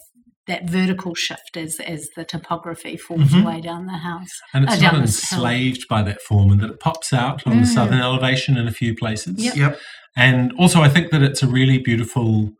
that 0.49 0.69
vertical 0.69 1.15
shift 1.15 1.55
as 1.55 1.79
as 1.79 2.09
the 2.17 2.25
topography 2.25 2.97
falls 2.97 3.29
Mhm. 3.31 3.43
away 3.43 3.61
down 3.61 3.85
the 3.85 3.93
house. 4.11 4.29
And 4.53 4.65
it's 4.65 4.73
Uh, 4.73 4.75
not 4.77 4.81
down 4.81 4.93
hill. 4.95 5.01
enslaved 5.03 5.87
by 5.87 6.01
that 6.03 6.21
form, 6.27 6.51
and 6.51 6.59
that 6.61 6.69
it 6.71 6.79
pops 6.79 7.13
out 7.13 7.45
on 7.47 7.57
the 7.61 7.67
Mm. 7.67 7.73
southern 7.73 7.99
elevation 8.01 8.57
in 8.57 8.67
a 8.67 8.71
few 8.71 8.93
places. 8.95 9.35
Yep. 9.43 9.55
Yep. 9.55 9.79
And 10.17 10.51
also, 10.53 10.81
I 10.81 10.89
think 10.89 11.11
that 11.11 11.21
it's 11.21 11.41
a 11.43 11.47
really 11.47 11.77
beautiful 11.77 12.51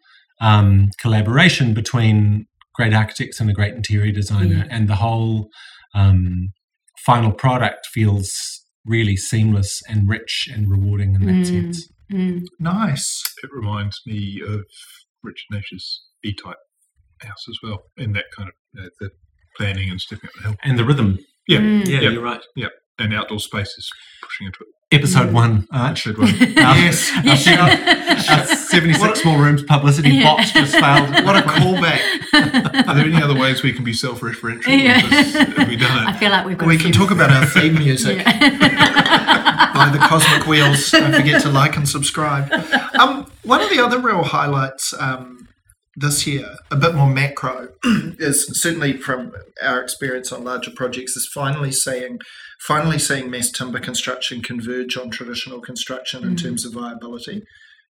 um, 0.42 0.90
collaboration 1.02 1.74
between 1.74 2.46
great 2.74 2.94
architects 2.94 3.42
and 3.42 3.50
a 3.50 3.54
great 3.54 3.74
interior 3.74 4.14
designer, 4.14 4.60
Yeah. 4.66 4.68
and 4.76 4.88
the 4.88 4.96
whole 4.96 5.50
um, 5.94 6.54
final 7.06 7.32
product 7.34 7.88
feels 7.88 8.32
really 8.86 9.18
seamless 9.18 9.82
and 9.90 10.08
rich 10.08 10.48
and 10.54 10.70
rewarding 10.70 11.14
in 11.16 11.26
that 11.26 11.34
Mm. 11.34 11.46
sense. 11.46 11.90
Mm. 12.10 12.44
Nice. 12.60 13.22
It 13.44 13.50
reminds 13.52 14.00
me 14.06 14.42
of 14.48 14.64
Richard 15.24 15.48
Naish's 15.52 16.04
E-type 16.24 16.56
house 17.22 17.46
as 17.50 17.58
well, 17.64 17.84
in 17.98 18.14
that 18.14 18.26
kind 18.36 18.50
of 18.50 18.56
you 18.74 18.82
know, 18.82 18.90
the 19.00 19.10
planning 19.58 19.90
and 19.90 20.00
stepping 20.00 20.28
up 20.30 20.34
the 20.36 20.42
hill, 20.50 20.56
And 20.64 20.78
the 20.80 20.86
rhythm. 20.86 21.18
Yeah. 21.48 21.60
Mm. 21.60 21.88
Yeah, 21.88 22.02
Yep. 22.02 22.14
you're 22.14 22.24
right. 22.24 22.42
Yeah, 22.56 22.68
and 23.00 23.14
outdoor 23.14 23.40
spaces 23.40 23.90
pushing 24.22 24.48
into 24.48 24.60
it. 24.62 24.68
Episode 24.92 25.30
Mm. 25.30 25.34
one, 25.34 25.68
Arch. 25.72 26.08
Actually, 26.08 26.16
well, 26.16 26.30
Yes. 26.30 27.12
Our, 27.48 28.36
our 28.40 28.46
76 28.56 29.00
What- 29.00 29.18
small 29.18 29.38
rooms 29.38 29.62
publicity 29.64 30.10
Yeah. 30.12 30.24
box 30.24 30.52
just 30.52 30.76
failed. 30.76 31.10
What 31.26 31.36
a 31.38 31.42
callback. 31.48 32.02
are 32.88 32.96
there 32.96 33.06
any 33.06 33.22
other 33.22 33.36
ways 33.38 33.62
we 33.64 33.72
can 33.74 33.84
be 33.84 33.94
self-referential? 33.94 34.68
Yeah. 34.68 35.02
with 35.04 35.10
this? 35.12 35.34
Have 35.58 35.68
we 35.68 35.76
done 35.76 36.08
I 36.08 36.14
feel 36.18 36.32
like 36.32 36.46
we've 36.46 36.58
got 36.58 36.68
We 36.68 36.78
can 36.78 36.92
talk 36.92 37.12
about 37.12 37.32
our 37.32 37.46
theme 37.46 37.76
music 37.76 38.18
Yeah. 38.26 39.72
by 39.74 39.90
the 39.92 40.00
Cosmic 40.00 40.48
Wheels. 40.48 40.90
Don't 40.92 41.14
forget 41.14 41.42
to 41.44 41.50
like 41.50 41.76
and 41.78 41.88
subscribe. 41.88 42.52
Um, 43.00 43.32
one 43.44 43.62
of 43.62 43.70
the 43.70 43.80
other 43.84 44.00
real 44.00 44.24
highlights 44.24 44.94
um, 45.00 45.48
this 46.00 46.26
year, 46.26 46.56
a 46.72 46.76
bit 46.76 46.96
more 46.96 47.10
macro, 47.10 47.70
is 48.20 48.48
certainly 48.62 48.94
from 48.98 49.32
our 49.62 49.82
experience 49.82 50.32
on 50.32 50.44
larger 50.44 50.72
projects, 50.72 51.16
is 51.18 51.30
finally 51.34 51.72
seeing 51.72 52.20
finally 52.68 53.00
seeing 53.00 53.30
mass 53.32 53.50
timber 53.52 53.80
construction 53.80 54.42
converge 54.42 54.98
on 54.98 55.10
traditional 55.10 55.62
construction 55.62 56.24
in 56.24 56.36
Mm. 56.36 56.42
terms 56.44 56.66
of 56.66 56.74
viability, 56.74 57.42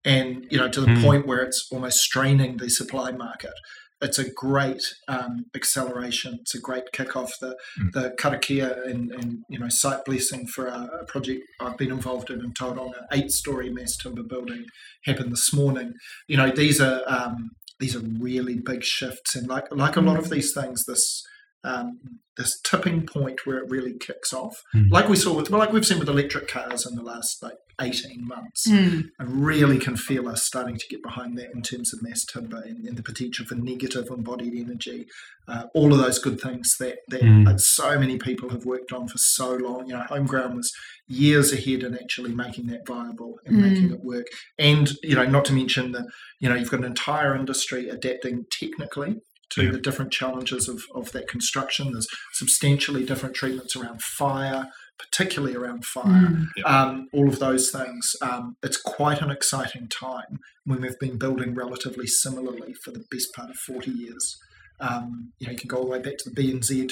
and 0.03 0.45
you 0.49 0.57
know 0.57 0.69
to 0.69 0.81
the 0.81 0.87
Mm. 0.87 1.01
point 1.03 1.27
where 1.27 1.43
it's 1.43 1.67
almost 1.71 1.97
straining 1.99 2.57
the 2.57 2.69
supply 2.69 3.11
market. 3.11 3.53
It's 4.01 4.19
a 4.19 4.29
great 4.29 4.83
um, 5.07 5.45
acceleration. 5.55 6.39
It's 6.41 6.53
a 6.53 6.59
great 6.59 6.83
kickoff. 6.93 7.31
The 7.41 7.55
Mm. 7.79 7.91
the 7.93 8.03
karakia 8.21 8.69
and, 8.89 9.11
and 9.11 9.27
you 9.49 9.59
know 9.59 9.69
site 9.69 10.03
blessing 10.05 10.47
for 10.47 10.67
a, 10.67 10.79
a 11.01 11.05
project 11.05 11.41
I've 11.59 11.77
been 11.77 11.91
involved 11.91 12.29
in 12.29 12.39
in 12.45 12.51
Tauranga, 12.53 13.01
eight 13.11 13.31
story 13.31 13.69
mass 13.71 13.95
timber 13.97 14.23
building 14.23 14.65
happened 15.05 15.31
this 15.31 15.53
morning. 15.53 15.93
You 16.27 16.37
know 16.37 16.49
these 16.51 16.79
are 16.81 17.01
um, 17.07 17.35
these 17.79 17.95
are 17.95 18.03
really 18.19 18.59
big 18.59 18.83
shifts, 18.83 19.35
and 19.35 19.47
like 19.47 19.65
like 19.71 19.95
a 19.95 20.01
lot 20.01 20.17
mm. 20.17 20.19
of 20.19 20.29
these 20.29 20.53
things, 20.53 20.85
this 20.85 21.23
um, 21.65 21.99
this 22.37 22.59
tipping 22.69 23.05
point 23.05 23.45
where 23.45 23.57
it 23.59 23.69
really 23.69 23.93
kicks 24.07 24.31
off, 24.33 24.55
Mm. 24.75 24.91
like 24.91 25.07
we 25.09 25.15
saw 25.15 25.33
with 25.35 25.49
well, 25.49 25.59
like 25.59 25.71
we've 25.73 25.85
seen 25.85 25.99
with 25.99 26.09
electric 26.09 26.47
cars 26.47 26.85
in 26.85 26.95
the 26.95 27.01
last 27.13 27.41
like 27.41 27.57
eighteen 27.81 28.21
months. 28.27 28.67
Mm. 28.69 29.05
I 29.19 29.23
really 29.23 29.79
can 29.79 29.95
feel 29.97 30.27
us 30.33 30.43
starting 30.45 30.77
to 30.77 30.87
get 30.89 31.01
behind 31.01 31.37
that 31.37 31.49
in 31.55 31.61
terms 31.61 31.93
of 31.93 32.01
mass 32.01 32.23
timber 32.25 32.61
and, 32.69 32.85
and 32.87 32.97
the 32.97 33.03
potential 33.03 33.45
for 33.45 33.55
negative 33.55 34.07
embodied 34.09 34.53
energy, 34.65 35.05
uh, 35.47 35.63
all 35.73 35.91
of 35.93 35.99
those 35.99 36.19
good 36.19 36.39
things 36.39 36.75
that, 36.81 36.97
that 37.09 37.21
Mm. 37.21 37.47
uh, 37.47 37.57
so 37.57 37.97
many 37.99 38.17
people 38.17 38.49
have 38.49 38.65
worked 38.65 38.91
on 38.93 39.07
for 39.07 39.17
so 39.17 39.49
long. 39.55 39.87
You 39.87 39.95
know, 39.95 40.05
Homeground 40.09 40.55
was 40.55 40.71
years 41.07 41.53
ahead 41.53 41.83
in 41.83 41.93
actually 41.95 42.33
making 42.33 42.67
that 42.67 42.85
viable 42.87 43.33
and 43.45 43.57
Mm. 43.57 43.61
making 43.69 43.91
it 43.91 44.03
work. 44.03 44.27
And, 44.59 44.91
you 45.03 45.15
know, 45.15 45.25
not 45.25 45.45
to 45.45 45.53
mention 45.53 45.91
the, 45.93 46.03
you 46.41 46.47
know, 46.49 46.55
you've 46.55 46.71
got 46.71 46.79
an 46.81 46.85
entire 46.95 47.33
industry 47.35 47.87
adapting 47.89 48.45
technically 48.49 49.17
to 49.51 49.63
Yeah. 49.65 49.71
the 49.71 49.79
different 49.79 50.11
challenges 50.11 50.67
of, 50.67 50.83
of 50.93 51.11
that 51.13 51.27
construction. 51.27 51.91
There's 51.91 52.07
substantially 52.33 53.05
different 53.05 53.35
treatments 53.35 53.75
around 53.75 54.01
fire, 54.01 54.69
particularly 54.97 55.55
around 55.55 55.85
fire 55.85 56.29
Mm. 56.31 56.47
um, 56.65 57.09
all 57.13 57.27
of 57.27 57.39
those 57.39 57.69
things. 57.71 58.15
Um, 58.21 58.55
it's 58.63 58.77
quite 58.77 59.21
an 59.21 59.29
exciting 59.29 59.87
time 59.89 60.39
when 60.63 60.81
we've 60.81 60.99
been 60.99 61.17
building 61.17 61.53
relatively 61.53 62.07
similarly 62.07 62.73
for 62.83 62.91
the 62.91 63.03
best 63.11 63.33
part 63.35 63.49
of 63.49 63.57
40 63.57 63.91
years. 63.91 64.37
Um, 64.79 65.33
you 65.39 65.47
know, 65.47 65.51
you 65.51 65.57
can 65.57 65.67
go 65.67 65.77
all 65.77 65.85
the 65.85 65.91
way 65.91 65.99
back 65.99 66.17
to 66.19 66.29
the 66.29 66.35
BNZ, 66.35 66.91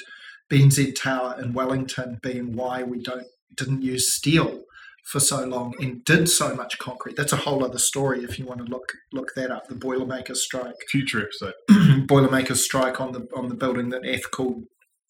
BNZ 0.50 0.94
Tower 0.96 1.36
in 1.42 1.54
Wellington 1.54 2.20
being 2.22 2.54
why 2.54 2.84
we 2.84 3.00
don't 3.02 3.28
didn't 3.56 3.82
use 3.82 4.13
steel 4.13 4.63
for 5.12 5.20
so 5.20 5.46
long 5.46 5.74
and 5.82 6.04
did 6.06 6.28
so 6.30 6.56
much 6.56 6.78
concrete. 6.80 7.16
That's 7.16 7.34
a 7.34 7.38
whole 7.38 7.63
other 7.63 7.78
story 7.78 8.24
if 8.24 8.39
you 8.39 8.46
want 8.46 8.60
to 8.66 8.72
look 8.72 8.94
look 9.12 9.32
that 9.36 9.52
up. 9.52 9.68
The 9.68 9.76
Boilermaker 9.76 10.36
strike. 10.36 10.76
Future 10.89 11.22
episode. 11.22 11.54
Boilermakers 12.08 12.63
strike 12.63 13.00
on 13.02 13.12
the 13.12 13.28
on 13.36 13.50
the 13.50 13.56
building 13.56 13.89
that 13.89 14.02
F 14.06 14.24
called 14.32 14.63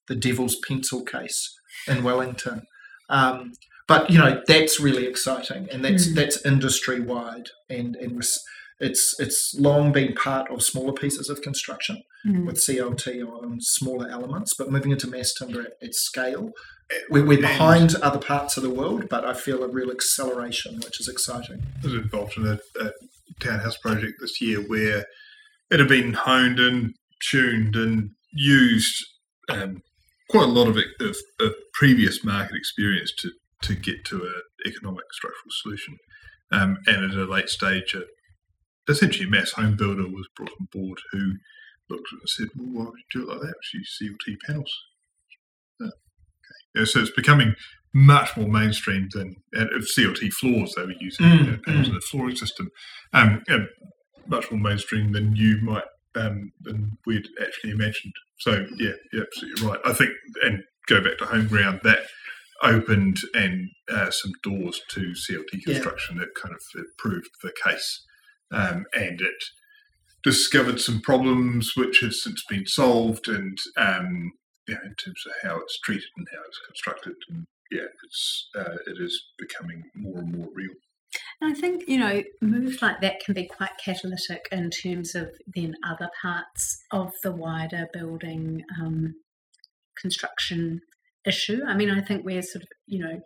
the 0.07 0.15
Devil's 0.15 0.55
Pencil 0.67 1.03
case 1.03 1.53
in 1.87 2.03
Wellington. 2.03 2.63
Um, 3.09 3.53
but 3.87 4.09
you 4.09 4.17
know 4.17 4.41
that's 4.47 4.79
really 4.79 5.05
exciting, 5.05 5.67
and 5.71 5.83
that's 5.83 6.07
Mm. 6.07 6.15
that's 6.15 6.45
industry 6.45 6.99
wide, 6.99 7.49
and 7.69 7.95
and 7.97 8.23
it's 8.79 9.15
it's 9.19 9.55
long 9.59 9.91
been 9.91 10.13
part 10.13 10.49
of 10.51 10.63
smaller 10.63 10.93
pieces 10.93 11.29
of 11.29 11.41
construction 11.41 12.03
Mm. 12.25 12.45
with 12.45 12.57
CLT 12.57 13.21
on 13.21 13.59
smaller 13.59 14.07
elements, 14.09 14.53
but 14.57 14.71
moving 14.71 14.91
into 14.91 15.07
mass 15.09 15.33
timber 15.33 15.61
at, 15.61 15.73
at 15.81 15.93
scale, 15.93 16.51
we're, 17.09 17.25
we're 17.25 17.41
behind 17.41 17.95
other 17.95 18.17
parts 18.19 18.55
of 18.55 18.63
the 18.63 18.69
world, 18.69 19.09
but 19.09 19.25
I 19.25 19.33
feel 19.33 19.61
a 19.61 19.67
real 19.67 19.91
acceleration, 19.91 20.79
which 20.85 21.01
is 21.01 21.09
exciting. 21.09 21.63
I 21.83 21.85
was 21.87 21.93
involved 21.95 22.37
in 22.37 22.47
a, 22.47 22.59
a 22.79 22.91
townhouse 23.41 23.77
project 23.77 24.19
this 24.21 24.39
year 24.39 24.61
where 24.61 25.05
it 25.73 25.79
had 25.79 25.89
been 25.89 26.13
honed 26.13 26.59
and 26.59 26.93
tuned 27.31 27.75
and 27.75 28.11
used 28.31 29.03
um, 29.49 29.81
quite 30.29 30.43
a 30.43 30.51
lot 30.51 30.67
of, 30.67 30.77
it, 30.77 30.85
of, 30.99 31.17
of 31.39 31.53
previous 31.73 32.23
market 32.23 32.55
experience 32.55 33.11
to, 33.17 33.31
to 33.63 33.73
get 33.75 34.05
to 34.05 34.17
an 34.17 34.41
economic 34.67 35.05
structural 35.11 35.51
solution. 35.63 35.97
Um, 36.51 36.77
and 36.85 37.11
at 37.11 37.17
a 37.17 37.25
late 37.25 37.49
stage, 37.49 37.95
a, 37.95 38.03
essentially 38.87 39.25
a 39.25 39.31
mass 39.31 39.53
home 39.53 39.75
builder 39.75 40.03
was 40.03 40.27
brought 40.35 40.51
on 40.59 40.67
board 40.71 40.99
who 41.11 41.33
looked 41.89 42.07
at 42.13 42.19
and 42.19 42.29
said, 42.29 42.47
well, 42.55 42.67
why 42.67 42.83
would 42.91 42.99
you 42.99 43.21
do 43.21 43.27
it 43.27 43.33
like 43.33 43.41
that? 43.41 43.53
Just 43.73 43.99
use 44.01 44.15
CLT 44.27 44.35
panels. 44.45 44.71
Oh, 45.81 45.85
okay. 45.85 45.93
Yeah, 46.75 46.85
so 46.85 46.99
it's 46.99 47.09
becoming 47.09 47.55
much 47.95 48.37
more 48.37 48.47
mainstream 48.47 49.09
than 49.13 49.35
of 49.55 49.87
CLT 49.97 50.33
floors 50.33 50.73
they 50.75 50.83
were 50.83 50.93
using 50.99 51.25
Mm, 51.25 51.45
you 51.45 51.51
know, 51.51 51.57
panels 51.65 51.87
in 51.87 51.93
the 51.95 52.01
flooring 52.01 52.35
system. 52.35 52.69
Um, 53.13 53.41
much 54.27 54.51
more 54.51 54.59
mainstream 54.59 55.11
than 55.11 55.35
you 55.35 55.59
might 55.61 55.83
um, 56.15 56.51
than 56.61 56.97
we'd 57.05 57.27
actually 57.41 57.71
imagined. 57.71 58.13
So 58.39 58.65
yeah, 58.77 58.91
you're 59.11 59.23
absolutely 59.23 59.67
right. 59.67 59.79
I 59.85 59.93
think 59.93 60.11
and 60.43 60.63
go 60.87 61.01
back 61.01 61.17
to 61.19 61.25
home 61.25 61.47
ground 61.47 61.81
that 61.83 61.99
opened 62.61 63.17
and 63.33 63.69
uh, 63.91 64.09
some 64.11 64.31
doors 64.43 64.81
to 64.89 65.13
CLT 65.13 65.53
Yeah. 65.65 65.73
construction 65.73 66.17
that 66.17 66.35
kind 66.35 66.53
of 66.55 66.61
proved 66.97 67.29
the 67.41 67.51
case, 67.63 68.05
um, 68.51 68.85
and 68.93 69.19
it 69.21 69.43
discovered 70.23 70.79
some 70.79 71.01
problems 71.01 71.73
which 71.75 71.99
have 72.01 72.13
since 72.13 72.43
been 72.47 72.65
solved, 72.65 73.27
and 73.27 73.57
um, 73.77 74.31
yeah, 74.67 74.77
in 74.85 74.95
terms 74.95 75.23
of 75.25 75.33
how 75.43 75.57
it's 75.59 75.79
treated 75.79 76.07
and 76.15 76.27
how 76.31 76.39
it's 76.47 76.59
constructed, 76.65 77.15
and 77.29 77.45
yeah, 77.71 77.87
it's 78.05 78.49
uh, 78.55 78.77
it 78.87 78.97
is 78.99 79.21
becoming 79.37 79.83
more 79.95 80.19
and 80.19 80.33
more 80.37 80.47
real. 80.53 80.73
And 81.41 81.55
I 81.55 81.59
think, 81.59 81.83
you 81.87 81.97
know, 81.97 82.23
moves 82.41 82.81
like 82.81 83.01
that 83.01 83.19
can 83.19 83.33
be 83.33 83.47
quite 83.47 83.77
catalytic 83.83 84.47
in 84.51 84.69
terms 84.69 85.15
of 85.15 85.29
then 85.53 85.75
other 85.85 86.09
parts 86.21 86.79
of 86.91 87.11
the 87.23 87.31
wider 87.31 87.87
building 87.93 88.63
um, 88.81 89.15
construction 89.99 90.81
issue. 91.25 91.61
I 91.67 91.75
mean, 91.75 91.89
I 91.89 92.01
think 92.01 92.25
we're 92.25 92.41
sort 92.41 92.63
of, 92.63 92.69
you 92.87 92.99
know, 92.99 93.21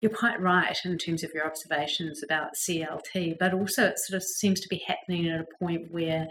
you're 0.00 0.10
quite 0.10 0.40
right 0.40 0.76
in 0.84 0.98
terms 0.98 1.22
of 1.22 1.30
your 1.32 1.46
observations 1.46 2.22
about 2.24 2.56
CLT, 2.56 3.36
but 3.38 3.54
also 3.54 3.86
it 3.86 3.98
sort 3.98 4.16
of 4.16 4.24
seems 4.24 4.60
to 4.60 4.68
be 4.68 4.82
happening 4.86 5.28
at 5.28 5.40
a 5.40 5.64
point 5.64 5.92
where 5.92 6.26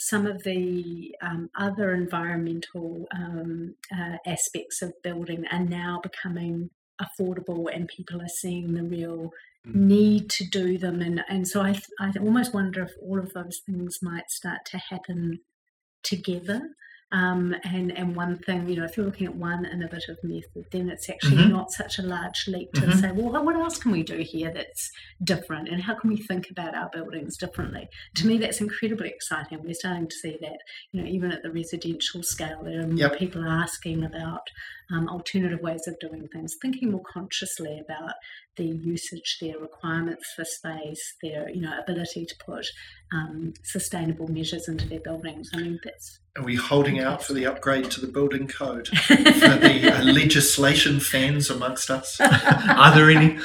some 0.00 0.26
of 0.26 0.42
the 0.42 1.14
um, 1.22 1.48
other 1.56 1.94
environmental 1.94 3.06
um, 3.14 3.76
uh, 3.96 4.16
aspects 4.26 4.82
of 4.82 4.92
building 5.04 5.44
are 5.52 5.64
now 5.64 6.00
becoming 6.02 6.70
affordable 7.00 7.66
and 7.72 7.86
people 7.88 8.20
are 8.20 8.28
seeing 8.40 8.74
the 8.74 8.82
real 8.82 9.30
need 9.64 10.28
to 10.30 10.44
do 10.48 10.76
them 10.78 11.00
and 11.00 11.22
and 11.28 11.46
so 11.46 11.60
I 11.62 11.80
I 12.00 12.12
almost 12.20 12.52
wonder 12.52 12.82
if 12.82 12.92
all 13.00 13.18
of 13.18 13.32
those 13.32 13.60
things 13.64 13.98
might 14.02 14.28
start 14.30 14.60
to 14.66 14.78
happen 14.78 15.38
together 16.02 16.60
Um, 17.14 17.54
and 17.62 17.92
and 18.00 18.16
one 18.16 18.38
thing, 18.38 18.66
you 18.70 18.76
know, 18.76 18.84
if 18.86 18.96
you're 18.96 19.04
looking 19.04 19.26
at 19.26 19.34
one 19.36 19.66
innovative 19.66 20.16
method, 20.22 20.64
then 20.72 20.88
it's 20.88 21.10
actually 21.10 21.42
Mhm. 21.42 21.50
not 21.56 21.70
such 21.70 21.98
a 21.98 22.02
large 22.02 22.40
leap 22.48 22.72
to 22.72 22.86
Mhm. 22.86 23.00
say, 23.00 23.12
well, 23.12 23.30
what- 23.30 23.44
what 23.44 23.54
else 23.54 23.76
can 23.78 23.92
we 23.92 24.02
do 24.02 24.16
here 24.34 24.50
that's 24.50 24.90
different, 25.22 25.68
and 25.68 25.82
how 25.82 25.94
can 25.94 26.08
we 26.08 26.16
think 26.16 26.50
about 26.50 26.74
our 26.74 26.88
buildings 26.90 27.36
differently? 27.36 27.86
To 28.14 28.26
me, 28.26 28.38
that's 28.38 28.62
incredibly 28.62 29.10
exciting. 29.10 29.62
We're 29.62 29.74
starting 29.74 30.08
to 30.08 30.16
see 30.22 30.38
that, 30.40 30.58
you 30.92 31.02
know, 31.02 31.06
even 31.16 31.32
at 31.32 31.42
the 31.42 31.52
residential 31.52 32.22
scale, 32.22 32.62
there 32.64 32.80
are 32.80 32.86
more 32.86 33.12
Yep. 33.12 33.18
people 33.18 33.44
asking 33.44 34.04
about 34.04 34.48
um, 34.92 35.08
alternative 35.08 35.60
ways 35.60 35.86
of 35.86 35.98
doing 35.98 36.28
things, 36.32 36.56
thinking 36.60 36.90
more 36.90 37.02
consciously 37.02 37.80
about 37.80 38.14
their 38.56 38.66
usage, 38.66 39.38
their 39.40 39.58
requirements 39.58 40.32
for 40.36 40.44
space, 40.44 41.14
their 41.22 41.48
you 41.48 41.60
know 41.60 41.78
ability 41.78 42.26
to 42.26 42.34
put 42.44 42.66
um, 43.14 43.54
sustainable 43.64 44.28
measures 44.28 44.68
into 44.68 44.88
their 44.88 45.00
buildings. 45.00 45.50
I 45.54 45.58
mean, 45.58 45.78
that's 45.82 46.18
Are 46.36 46.44
we 46.44 46.56
holding 46.56 47.00
out 47.00 47.22
for 47.22 47.32
the 47.32 47.46
upgrade 47.46 47.90
to 47.92 48.00
the 48.00 48.12
building 48.12 48.46
code 48.46 48.88
for 49.06 49.16
the 49.16 49.92
uh, 49.94 50.02
legislation 50.04 51.00
fans 51.00 51.48
amongst 51.50 51.90
us? 51.90 52.20
Are 52.20 52.94
there 52.94 53.10
any? 53.10 53.38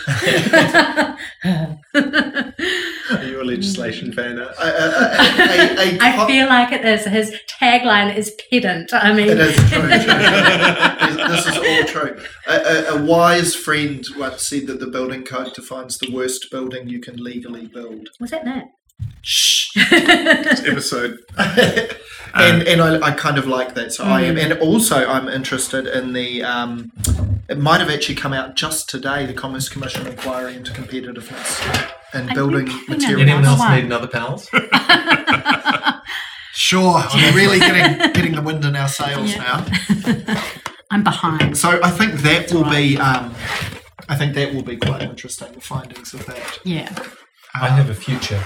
I 3.09 3.17
Are 3.17 3.23
you 3.23 3.41
a 3.41 3.43
legislation 3.43 4.11
fan? 4.13 4.39
Art? 4.39 4.55
A, 4.57 4.63
a, 4.63 4.67
a, 4.67 5.77
a, 5.79 5.95
a 5.95 5.97
co- 6.17 6.27
feel 6.27 6.47
like 6.47 6.71
it 6.71 6.83
is. 6.85 7.05
His 7.05 7.35
tagline 7.61 8.15
is 8.15 8.35
pedant. 8.49 8.93
I 8.93 9.13
mean, 9.13 9.29
It 9.29 9.39
is 9.39 9.55
true. 9.71 9.87
this 9.87 11.45
is 11.47 11.57
all 11.57 11.83
true. 11.85 12.17
A, 12.47 12.55
a, 12.55 12.95
a 12.97 13.03
wise 13.03 13.55
friend 13.55 14.05
once 14.17 14.47
said 14.47 14.67
that 14.67 14.79
the 14.79 14.87
building 14.87 15.23
code 15.23 15.53
defines 15.53 15.97
the 15.97 16.11
worst 16.13 16.47
building 16.51 16.87
you 16.89 16.99
can 16.99 17.15
legally 17.23 17.67
build. 17.67 18.09
was 18.19 18.31
that 18.31 18.45
that? 18.45 18.65
Shh. 19.21 19.75
episode. 19.91 21.19
and 21.37 22.63
and 22.67 22.81
I, 22.81 22.99
I 23.07 23.11
kind 23.11 23.37
of 23.37 23.45
like 23.45 23.75
that. 23.75 23.93
So 23.93 24.03
I 24.03 24.21
am, 24.21 24.37
and 24.37 24.53
also 24.53 25.07
I'm 25.07 25.27
interested 25.27 25.85
in 25.87 26.13
the. 26.13 26.43
Um, 26.43 26.91
it 27.49 27.57
might 27.57 27.79
have 27.79 27.89
actually 27.89 28.15
come 28.15 28.33
out 28.33 28.55
just 28.55 28.89
today. 28.89 29.25
The 29.25 29.33
Commerce 29.33 29.69
Commission 29.69 30.07
inquiry 30.07 30.55
into 30.55 30.71
competitiveness 30.71 31.91
and 32.13 32.29
I 32.29 32.33
building 32.33 32.67
think 32.67 32.89
materials. 32.89 33.21
Anyone 33.21 33.45
else 33.45 33.59
One. 33.59 33.75
need 33.75 33.85
another 33.85 34.07
pals? 34.07 34.49
Sure, 36.53 36.95
I'm 36.97 37.35
really 37.35 37.59
getting 37.59 37.97
getting 38.13 38.33
the 38.33 38.41
wind 38.41 38.65
in 38.65 38.75
our 38.75 38.87
sails 38.87 39.31
Yeah. 39.35 39.63
now. 40.17 40.41
I'm 40.91 41.03
behind. 41.03 41.55
So 41.55 41.79
I 41.83 41.91
think 41.91 42.13
that 42.21 42.51
will 42.51 42.63
be. 42.67 42.97
Um, 42.97 43.35
I 44.09 44.15
think 44.15 44.33
that 44.33 44.55
will 44.55 44.63
be 44.63 44.75
quite 44.75 45.03
interesting. 45.03 45.51
The 45.53 45.61
findings 45.61 46.15
of 46.15 46.25
that. 46.25 46.59
Yeah. 46.63 46.89
I 47.53 47.69
have 47.69 47.89
a 47.91 47.93
future 47.93 48.43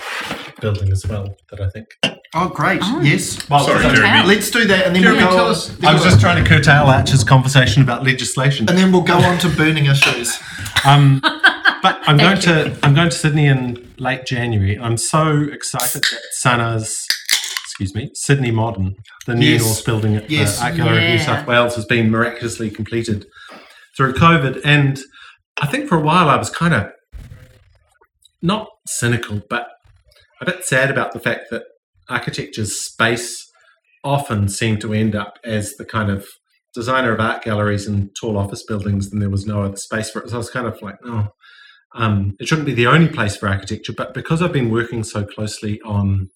building 0.59 0.91
as 0.91 1.05
well 1.07 1.35
that 1.51 1.61
I 1.61 1.69
think. 1.69 1.87
Oh, 2.33 2.49
great! 2.49 2.81
Oh. 2.83 2.99
Yes. 3.01 3.49
Well, 3.49 3.63
Sorry, 3.65 3.83
I- 3.85 3.95
Jeremy. 3.95 4.27
Let's 4.27 4.49
do 4.51 4.65
that, 4.65 4.87
and 4.87 4.95
then 4.95 5.03
Jeremy, 5.03 5.21
we'll 5.23 5.29
go. 5.31 5.35
tell 5.37 5.47
us- 5.49 5.67
then 5.69 5.89
I 5.89 5.93
was 5.93 6.01
we'll- 6.01 6.11
just 6.11 6.21
trying 6.21 6.43
to 6.43 6.49
curtail 6.49 6.83
Archer's 6.87 7.23
conversation 7.23 7.81
about 7.81 8.03
legislation. 8.03 8.67
and 8.69 8.77
then 8.77 8.91
we'll 8.91 9.01
go 9.03 9.17
on 9.17 9.37
to 9.39 9.49
burning 9.49 9.85
issues. 9.85 10.37
Um, 10.85 11.21
but 11.81 11.99
I'm 12.07 12.17
going 12.17 12.37
Thank 12.39 12.75
to 12.79 12.85
I'm 12.85 12.93
going 12.93 13.09
to 13.09 13.15
Sydney 13.15 13.47
in 13.47 13.93
late 13.97 14.25
January. 14.25 14.77
I'm 14.79 14.97
so 14.97 15.41
excited 15.51 16.03
that 16.03 16.21
SANAA's 16.43 17.05
excuse 17.65 17.95
me 17.95 18.09
Sydney 18.13 18.51
Modern, 18.51 18.95
the 19.27 19.35
new 19.35 19.45
Yes. 19.53 19.63
North 19.63 19.85
building 19.85 20.15
at 20.15 20.29
Yes. 20.29 20.59
the 20.59 20.65
Art 20.65 20.75
Gallery 20.75 20.97
of 21.05 21.09
New 21.11 21.19
South 21.19 21.47
Wales, 21.47 21.75
has 21.75 21.85
been 21.85 22.09
miraculously 22.09 22.69
completed 22.69 23.25
through 23.97 24.13
COVID. 24.13 24.61
And 24.63 24.99
I 25.61 25.67
think 25.67 25.87
for 25.87 25.97
a 25.97 26.01
while 26.01 26.29
I 26.29 26.35
was 26.37 26.49
kind 26.49 26.73
of 26.73 26.91
not 28.41 28.67
cynical, 28.87 29.41
but 29.49 29.67
a 30.41 30.45
bit 30.45 30.63
sad 30.65 30.89
about 30.89 31.11
the 31.13 31.19
fact 31.19 31.45
that 31.51 31.63
architecture's 32.09 32.79
space 32.81 33.47
often 34.03 34.49
seemed 34.49 34.81
to 34.81 34.93
end 34.93 35.15
up 35.15 35.37
as 35.45 35.75
the 35.75 35.85
kind 35.85 36.09
of 36.09 36.25
designer 36.73 37.13
of 37.13 37.19
art 37.19 37.43
galleries 37.43 37.85
and 37.87 38.09
tall 38.19 38.37
office 38.37 38.63
buildings, 38.65 39.11
and 39.11 39.21
there 39.21 39.29
was 39.29 39.45
no 39.45 39.61
other 39.63 39.75
space 39.75 40.09
for 40.09 40.21
it. 40.21 40.29
So 40.29 40.35
I 40.35 40.37
was 40.37 40.49
kind 40.49 40.65
of 40.65 40.81
like, 40.81 40.95
oh, 41.05 41.27
um, 41.93 42.35
it 42.39 42.47
shouldn't 42.47 42.65
be 42.65 42.73
the 42.73 42.87
only 42.87 43.09
place 43.09 43.35
for 43.35 43.47
architecture. 43.47 43.93
But 43.93 44.13
because 44.13 44.41
I've 44.41 44.53
been 44.53 44.71
working 44.71 45.03
so 45.03 45.25
closely 45.25 45.81
on 45.81 46.29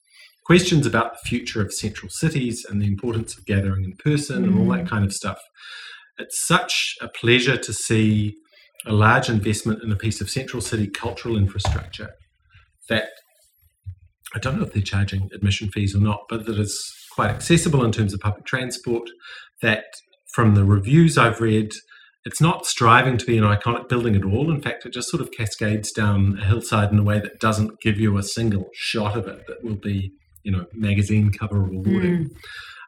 questions 0.46 0.86
about 0.86 1.14
the 1.14 1.28
future 1.28 1.62
of 1.62 1.74
central 1.74 2.10
cities 2.10 2.66
and 2.70 2.82
the 2.82 2.88
importance 2.88 3.38
of 3.38 3.46
gathering 3.46 3.84
in 3.84 3.94
person 3.98 4.44
and 4.44 4.60
all 4.60 4.76
that 4.76 4.88
kind 4.88 5.06
of 5.06 5.14
stuff, 5.14 5.40
it's 6.18 6.46
such 6.46 6.96
a 7.02 7.08
pleasure 7.08 7.58
to 7.58 7.74
see 7.74 8.36
a 8.86 8.94
large 8.94 9.30
investment 9.30 9.82
in 9.84 9.92
a 9.92 9.96
piece 9.96 10.22
of 10.22 10.30
central 10.30 10.62
city 10.62 10.88
cultural 10.88 11.38
infrastructure 11.38 12.12
that 12.90 13.10
I 14.36 14.40
don't 14.40 14.58
know 14.58 14.66
if 14.66 14.74
they're 14.74 14.84
charging 14.84 15.30
admission 15.34 15.70
fees 15.72 15.96
or 15.96 16.00
not, 16.00 16.24
but 16.30 16.46
that 16.46 16.60
is 16.60 16.78
quite 17.14 17.30
accessible 17.30 17.84
in 17.84 17.92
terms 17.92 18.14
of 18.14 18.20
public 18.20 18.46
transport. 18.46 19.10
That 19.62 19.86
from 20.34 20.54
the 20.54 20.66
reviews 20.66 21.18
I've 21.18 21.40
read, 21.40 21.72
it's 22.26 22.42
not 22.42 22.66
striving 22.66 23.18
to 23.18 23.26
be 23.26 23.38
an 23.38 23.44
iconic 23.44 23.88
building 23.88 24.16
at 24.16 24.24
all. 24.26 24.52
In 24.52 24.62
fact, 24.62 24.86
it 24.86 24.94
just 24.94 25.10
sort 25.10 25.22
of 25.22 25.32
cascades 25.32 25.92
down 25.92 26.40
a 26.42 26.46
hillside 26.46 26.92
in 26.92 27.00
a 27.00 27.04
way 27.04 27.20
that 27.20 27.40
doesn't 27.40 27.80
give 27.82 28.00
you 28.00 28.18
a 28.18 28.24
single 28.24 28.70
shot 28.74 29.16
of 29.16 29.28
it 29.28 29.46
that 29.48 29.64
will 29.64 29.76
be, 29.76 30.12
you 30.44 30.52
know, 30.52 30.66
magazine 30.74 31.32
cover 31.32 31.60
rewarding. 31.62 32.30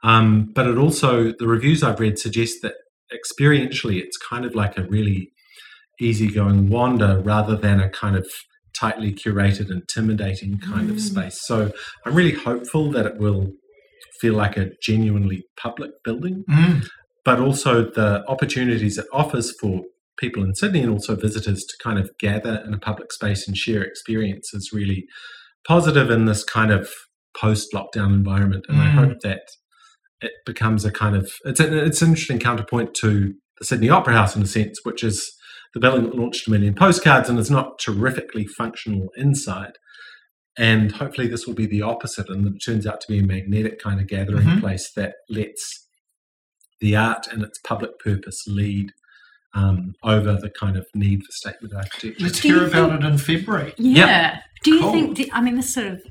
Um, 0.03 0.51
but 0.55 0.67
it 0.67 0.77
also, 0.77 1.33
the 1.37 1.47
reviews 1.47 1.83
I've 1.83 1.99
read 1.99 2.17
suggest 2.19 2.57
that 2.63 2.73
experientially 3.13 4.01
it's 4.01 4.17
kind 4.17 4.43
of 4.45 4.55
like 4.55 4.77
a 4.77 4.83
really 4.83 5.31
easygoing 5.99 6.69
wander 6.69 7.19
rather 7.21 7.55
than 7.55 7.79
a 7.79 7.89
kind 7.89 8.15
of 8.15 8.27
tightly 8.79 9.11
curated, 9.11 9.71
intimidating 9.71 10.59
kind 10.59 10.89
of 10.89 10.97
Mm. 10.97 10.99
space. 10.99 11.39
So 11.45 11.71
I'm 12.05 12.13
really 12.13 12.33
hopeful 12.33 12.91
that 12.91 13.05
it 13.07 13.17
will 13.17 13.51
feel 14.21 14.33
like 14.35 14.57
a 14.57 14.71
genuinely 14.83 15.43
public 15.59 15.91
building, 16.03 16.43
Mm. 16.49 16.87
But 17.27 17.41
also 17.41 17.83
the 17.83 18.23
opportunities 18.29 18.97
it 18.97 19.05
offers 19.11 19.53
for 19.59 19.81
people 20.17 20.41
in 20.45 20.55
Sydney 20.55 20.79
and 20.79 20.89
also 20.89 21.13
visitors 21.13 21.65
to 21.65 21.75
kind 21.83 21.99
of 21.99 22.09
gather 22.21 22.63
in 22.65 22.73
a 22.73 22.79
public 22.79 23.11
space 23.11 23.45
and 23.49 23.57
share 23.57 23.81
experience 23.83 24.53
is 24.53 24.71
really 24.71 25.05
positive 25.67 26.09
in 26.09 26.23
this 26.23 26.45
kind 26.45 26.71
of 26.71 26.89
post 27.37 27.67
lockdown 27.73 28.13
environment. 28.13 28.63
And 28.69 28.79
I 28.81 28.85
Mm. 28.87 28.93
hope 28.93 29.19
that 29.23 29.41
it 30.21 30.31
becomes 30.45 30.85
a 30.85 30.91
kind 31.03 31.17
of 31.17 31.29
it's 31.43 31.59
an, 31.59 31.73
it's 31.77 32.01
an 32.01 32.07
interesting 32.11 32.39
counterpoint 32.39 32.93
to 33.01 33.33
the 33.59 33.65
Sydney 33.65 33.89
Opera 33.89 34.13
House 34.13 34.33
in 34.37 34.41
a 34.41 34.47
sense, 34.47 34.79
which 34.83 35.03
is 35.03 35.29
the 35.73 35.81
building 35.81 36.05
that 36.05 36.15
launched 36.15 36.47
a 36.47 36.51
million 36.51 36.75
postcards 36.75 37.27
and 37.29 37.37
is 37.37 37.51
not 37.51 37.77
terrifically 37.77 38.45
functional 38.47 39.09
inside. 39.17 39.73
And 40.57 40.93
hopefully, 40.93 41.27
this 41.27 41.45
will 41.45 41.53
be 41.55 41.67
the 41.67 41.81
opposite, 41.81 42.29
and 42.29 42.47
it 42.47 42.59
turns 42.65 42.87
out 42.87 43.01
to 43.01 43.07
be 43.09 43.19
a 43.19 43.23
magnetic 43.23 43.79
kind 43.79 43.99
of 43.99 44.07
gathering 44.07 44.47
Mhm. 44.47 44.61
place 44.61 44.89
that 44.95 45.15
lets 45.29 45.86
the 46.79 46.95
art 46.95 47.27
and 47.31 47.43
its 47.43 47.59
public 47.59 47.99
purpose 47.99 48.45
lead 48.47 48.91
um, 49.53 49.95
over 50.03 50.33
the 50.33 50.49
kind 50.49 50.77
of 50.77 50.85
need 50.93 51.23
for 51.23 51.31
statement 51.31 51.73
architecture. 51.73 52.23
Let's 52.23 52.39
hear 52.39 52.65
about 52.67 52.91
it 52.93 53.05
in 53.05 53.17
February. 53.17 53.73
Yeah. 53.77 54.41
Do 54.63 54.71
you 54.73 54.79
Cool. 54.81 54.91
think? 54.91 55.17
do- 55.17 55.29
I 55.33 55.41
mean, 55.41 55.55
this 55.55 55.73
sort 55.73 55.87
of 55.87 56.03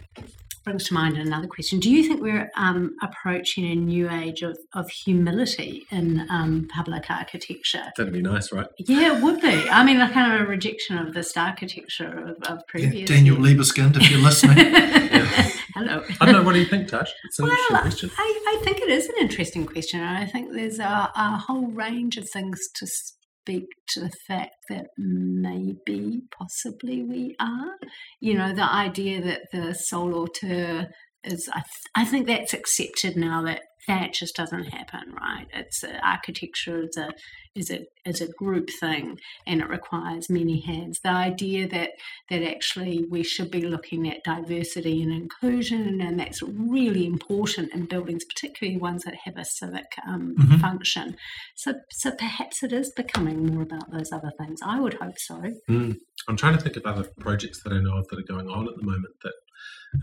brings 0.64 0.88
to 0.88 0.94
mind 0.94 1.16
another 1.16 1.46
question. 1.46 1.78
Do 1.78 1.88
you 1.88 2.02
think 2.02 2.20
we're 2.20 2.50
um, 2.56 2.96
approaching 3.00 3.64
a 3.66 3.74
new 3.76 4.10
age 4.10 4.42
of, 4.42 4.58
of 4.74 4.90
humility 4.90 5.86
in 5.92 6.26
um, 6.28 6.66
public 6.74 7.08
architecture? 7.08 7.84
That'd 7.96 8.12
be 8.12 8.20
nice, 8.22 8.50
right? 8.50 8.66
Yeah, 8.78 9.16
it 9.16 9.22
would 9.22 9.40
be. 9.40 9.68
I 9.70 9.84
mean, 9.84 10.00
a 10.00 10.10
kind 10.10 10.32
of 10.34 10.40
a 10.40 10.44
rejection 10.50 10.98
of 10.98 11.14
this 11.14 11.36
architecture 11.36 12.08
of, 12.08 12.36
of 12.50 12.58
Yeah, 12.58 12.62
previous. 12.66 13.08
Daniel 13.08 13.46
years. 13.46 13.70
Libeskind, 13.70 13.96
if 13.96 14.10
you're 14.10 14.18
listening. 14.20 14.56
Hello. 15.76 16.02
I 16.22 16.24
don't 16.24 16.36
know. 16.36 16.42
What 16.42 16.54
do 16.54 16.60
you 16.60 16.64
think, 16.64 16.88
Tash? 16.88 17.12
It's 17.24 17.38
an 17.38 17.44
interesting 17.44 17.74
Well, 17.74 17.82
question. 17.82 18.10
I, 18.16 18.56
I 18.58 18.64
think 18.64 18.78
it 18.78 18.88
is 18.88 19.08
an 19.08 19.16
interesting 19.20 19.66
question, 19.66 20.00
and 20.00 20.16
I 20.16 20.24
think 20.24 20.52
there's 20.54 20.78
a, 20.78 21.12
a 21.14 21.36
whole 21.36 21.66
range 21.66 22.16
of 22.16 22.26
things 22.30 22.58
to 22.76 22.86
speak 22.86 23.66
to 23.88 24.00
the 24.00 24.10
fact 24.26 24.54
that 24.70 24.86
maybe, 24.96 26.22
possibly, 26.36 27.02
we 27.02 27.36
are. 27.38 27.74
You 28.20 28.38
know, 28.38 28.54
the 28.54 28.64
idea 28.64 29.20
that 29.20 29.42
the 29.52 29.74
sole 29.74 30.14
auteur 30.14 30.88
is, 31.26 31.48
I, 31.52 31.60
th- 31.60 31.66
I 31.94 32.04
think 32.04 32.26
that's 32.26 32.54
accepted 32.54 33.16
now 33.16 33.42
that 33.42 33.62
that 33.88 34.12
just 34.14 34.34
doesn't 34.34 34.64
happen, 34.64 35.12
right? 35.14 35.46
It's 35.54 35.84
uh, 35.84 35.98
architecture 36.02 36.82
is 36.82 36.96
a 36.96 37.12
is 37.54 37.70
a 37.70 37.86
is 38.04 38.20
a 38.20 38.26
group 38.32 38.68
thing, 38.80 39.18
and 39.46 39.60
it 39.60 39.68
requires 39.68 40.28
many 40.28 40.60
hands. 40.60 40.98
The 41.04 41.10
idea 41.10 41.68
that 41.68 41.90
that 42.28 42.42
actually 42.42 43.04
we 43.08 43.22
should 43.22 43.50
be 43.50 43.62
looking 43.62 44.08
at 44.10 44.24
diversity 44.24 45.02
and 45.02 45.12
inclusion, 45.12 46.00
and 46.00 46.18
that's 46.18 46.42
really 46.42 47.06
important 47.06 47.72
in 47.72 47.86
buildings, 47.86 48.24
particularly 48.24 48.76
ones 48.78 49.04
that 49.04 49.14
have 49.24 49.36
a 49.36 49.44
civic 49.44 49.86
um, 50.06 50.34
Mhm. 50.36 50.60
function. 50.60 51.16
So, 51.54 51.74
so 51.90 52.10
perhaps 52.10 52.62
it 52.64 52.72
is 52.72 52.90
becoming 52.96 53.46
more 53.46 53.62
about 53.62 53.90
those 53.92 54.10
other 54.12 54.32
things. 54.38 54.58
I 54.64 54.80
would 54.80 54.94
hope 54.94 55.18
so. 55.18 55.40
Mm. 55.70 55.96
I'm 56.28 56.36
trying 56.36 56.56
to 56.56 56.62
think 56.62 56.76
of 56.76 56.84
other 56.86 57.08
projects 57.20 57.62
that 57.62 57.72
I 57.72 57.78
know 57.80 57.98
of 57.98 58.08
that 58.08 58.18
are 58.18 58.34
going 58.34 58.48
on 58.48 58.66
at 58.68 58.74
the 58.76 58.84
moment 58.84 59.14
that 59.22 59.32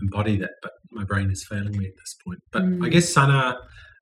embody 0.00 0.36
that, 0.38 0.52
but 0.62 0.72
my 0.90 1.04
brain 1.04 1.30
is 1.30 1.44
failing 1.48 1.76
me 1.76 1.86
at 1.86 1.92
this 1.96 2.16
point. 2.26 2.40
But 2.52 2.62
I 2.62 2.66
Mm. 2.66 2.90
guess 2.90 3.12
SANAA 3.12 3.56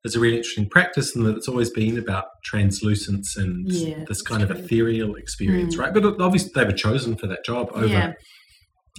is 0.04 0.16
a 0.16 0.20
really 0.20 0.36
interesting 0.38 0.68
practice 0.68 1.14
in 1.14 1.22
that 1.24 1.36
it's 1.36 1.48
always 1.48 1.70
been 1.70 1.98
about 1.98 2.24
translucence 2.44 3.36
and 3.36 3.70
Yeah, 3.70 4.04
this 4.08 4.22
kind 4.22 4.42
of 4.42 4.50
ethereal 4.50 5.14
experience, 5.14 5.76
Mm. 5.76 5.78
right? 5.80 5.94
But 5.94 6.20
obviously 6.20 6.50
they 6.54 6.64
were 6.64 6.72
chosen 6.72 7.16
for 7.16 7.26
that 7.28 7.44
job 7.44 7.70
over, 7.74 7.86
Yeah. 7.86 8.12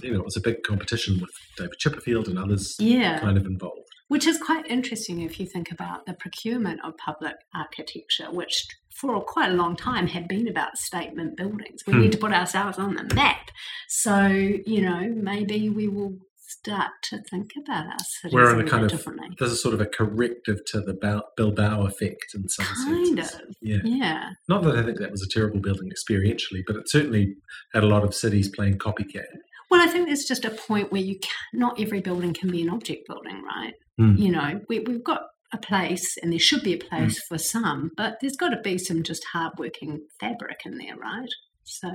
you 0.02 0.12
know, 0.12 0.20
it 0.20 0.24
was 0.24 0.36
a 0.36 0.40
big 0.40 0.62
competition 0.62 1.20
with 1.20 1.30
David 1.58 1.78
Chipperfield 1.78 2.26
and 2.28 2.38
others 2.38 2.76
Yeah. 2.78 3.18
kind 3.20 3.36
of 3.36 3.46
involved. 3.46 3.80
Which 4.08 4.26
is 4.26 4.38
quite 4.38 4.66
interesting 4.66 5.20
if 5.20 5.40
you 5.40 5.46
think 5.46 5.70
about 5.70 6.06
the 6.06 6.14
procurement 6.14 6.80
of 6.84 6.96
public 6.98 7.36
architecture, 7.54 8.30
which 8.30 8.66
for 9.00 9.20
quite 9.22 9.50
a 9.50 9.54
long 9.54 9.76
time 9.76 10.06
had 10.06 10.28
been 10.28 10.46
about 10.46 10.76
statement 10.78 11.36
buildings. 11.36 11.82
We 11.86 11.94
Hmm. 11.94 12.00
need 12.02 12.12
to 12.12 12.18
put 12.18 12.32
ourselves 12.32 12.78
on 12.78 12.94
the 12.94 13.14
map. 13.14 13.50
So, 13.88 14.26
you 14.28 14.82
know, 14.82 15.12
maybe 15.16 15.68
we 15.68 15.88
will 15.88 16.18
start 16.58 16.90
to 17.04 17.22
think 17.30 17.52
about 17.58 17.86
our 17.86 17.98
cities 17.98 18.34
We're 18.34 18.50
a 18.50 18.54
on 18.54 18.60
a 18.66 18.70
kind 18.70 18.84
of 18.84 18.90
differently. 18.90 19.28
There's 19.38 19.52
a 19.52 19.56
sort 19.56 19.74
of 19.74 19.80
a 19.80 19.86
corrective 19.86 20.64
to 20.66 20.80
the 20.80 20.94
Bilbao 21.36 21.86
effect 21.86 22.34
in 22.34 22.48
some 22.48 22.66
Kind 22.66 23.18
senses. 23.18 23.34
of. 23.34 23.40
Yeah. 23.60 23.78
Yeah. 23.84 24.30
Not 24.48 24.62
that 24.64 24.76
I 24.76 24.82
think 24.82 24.98
that 24.98 25.10
was 25.10 25.22
a 25.22 25.28
terrible 25.28 25.60
building 25.60 25.90
experientially, 25.90 26.62
but 26.66 26.76
it 26.76 26.88
certainly 26.88 27.34
had 27.72 27.82
a 27.82 27.86
lot 27.86 28.04
of 28.04 28.14
cities 28.14 28.48
playing 28.48 28.78
copycat. 28.78 29.26
Well, 29.70 29.80
I 29.80 29.90
think 29.90 30.06
there's 30.06 30.24
just 30.24 30.44
a 30.44 30.50
point 30.50 30.92
where 30.92 31.02
you 31.02 31.18
can, 31.18 31.60
not 31.60 31.80
every 31.80 32.00
building 32.00 32.32
can 32.34 32.50
be 32.50 32.62
an 32.62 32.70
object 32.70 33.06
building, 33.08 33.42
right? 33.42 33.74
Hmm. 33.98 34.14
You 34.16 34.30
know, 34.32 34.60
we, 34.68 34.80
we've 34.80 35.02
got 35.04 35.22
a 35.52 35.58
place, 35.58 36.16
and 36.22 36.32
there 36.32 36.38
should 36.38 36.62
be 36.62 36.74
a 36.74 36.78
Hmm. 36.82 36.88
place 36.88 37.20
for 37.28 37.38
some, 37.38 37.90
but 37.96 38.16
there's 38.20 38.36
got 38.36 38.50
to 38.50 38.60
be 38.60 38.76
some 38.78 39.02
just 39.02 39.24
hardworking 39.32 40.00
fabric 40.20 40.60
in 40.66 40.78
there, 40.78 40.96
right? 40.96 41.28
So, 41.64 41.90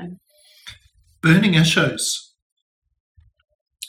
Burning 1.21 1.53
issues. 1.55 2.28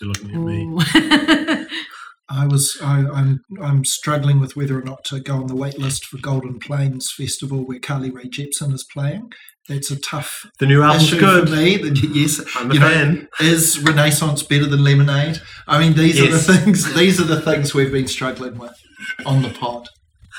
You're 0.01 0.09
looking 0.09 0.31
at 0.31 0.41
me. 0.41 1.67
I 2.33 2.47
was 2.47 2.77
I, 2.83 3.01
I'm 3.09 3.41
I'm 3.61 3.85
struggling 3.85 4.39
with 4.39 4.55
whether 4.55 4.79
or 4.79 4.83
not 4.83 5.03
to 5.07 5.19
go 5.21 5.35
on 5.37 5.49
the 5.49 5.57
wait 5.57 5.79
list 5.81 6.05
for 6.07 6.17
Golden 6.19 6.61
Plains 6.61 7.11
Festival 7.17 7.67
where 7.67 7.81
Carly 7.81 8.11
Rae 8.11 8.29
Jepsen 8.29 8.73
is 8.73 8.87
playing. 8.93 9.33
That's 9.69 9.91
a 9.91 9.99
tough 10.01 10.47
The 10.61 10.67
new 10.67 10.81
album's 10.83 11.09
issue 11.13 11.19
good. 11.21 11.49
for 11.49 11.57
me. 11.57 11.77
The- 11.77 12.11
Yes, 12.15 12.41
I'm 12.57 12.71
a 12.71 12.75
you 12.75 12.81
know, 12.81 12.89
fan. 12.89 13.29
is 13.41 13.79
Renaissance 13.81 14.43
better 14.45 14.67
than 14.67 14.83
Lemonade? 14.85 15.41
I 15.67 15.79
mean, 15.81 15.95
these 15.95 16.21
are 16.21 16.31
the 16.31 16.39
things. 16.39 16.95
These 16.95 17.21
are 17.21 17.25
the 17.25 17.41
things 17.41 17.75
we've 17.75 17.93
been 17.93 18.09
struggling 18.09 18.59
with 18.59 18.75
on 19.27 19.43
the 19.43 19.51
pod. 19.51 19.89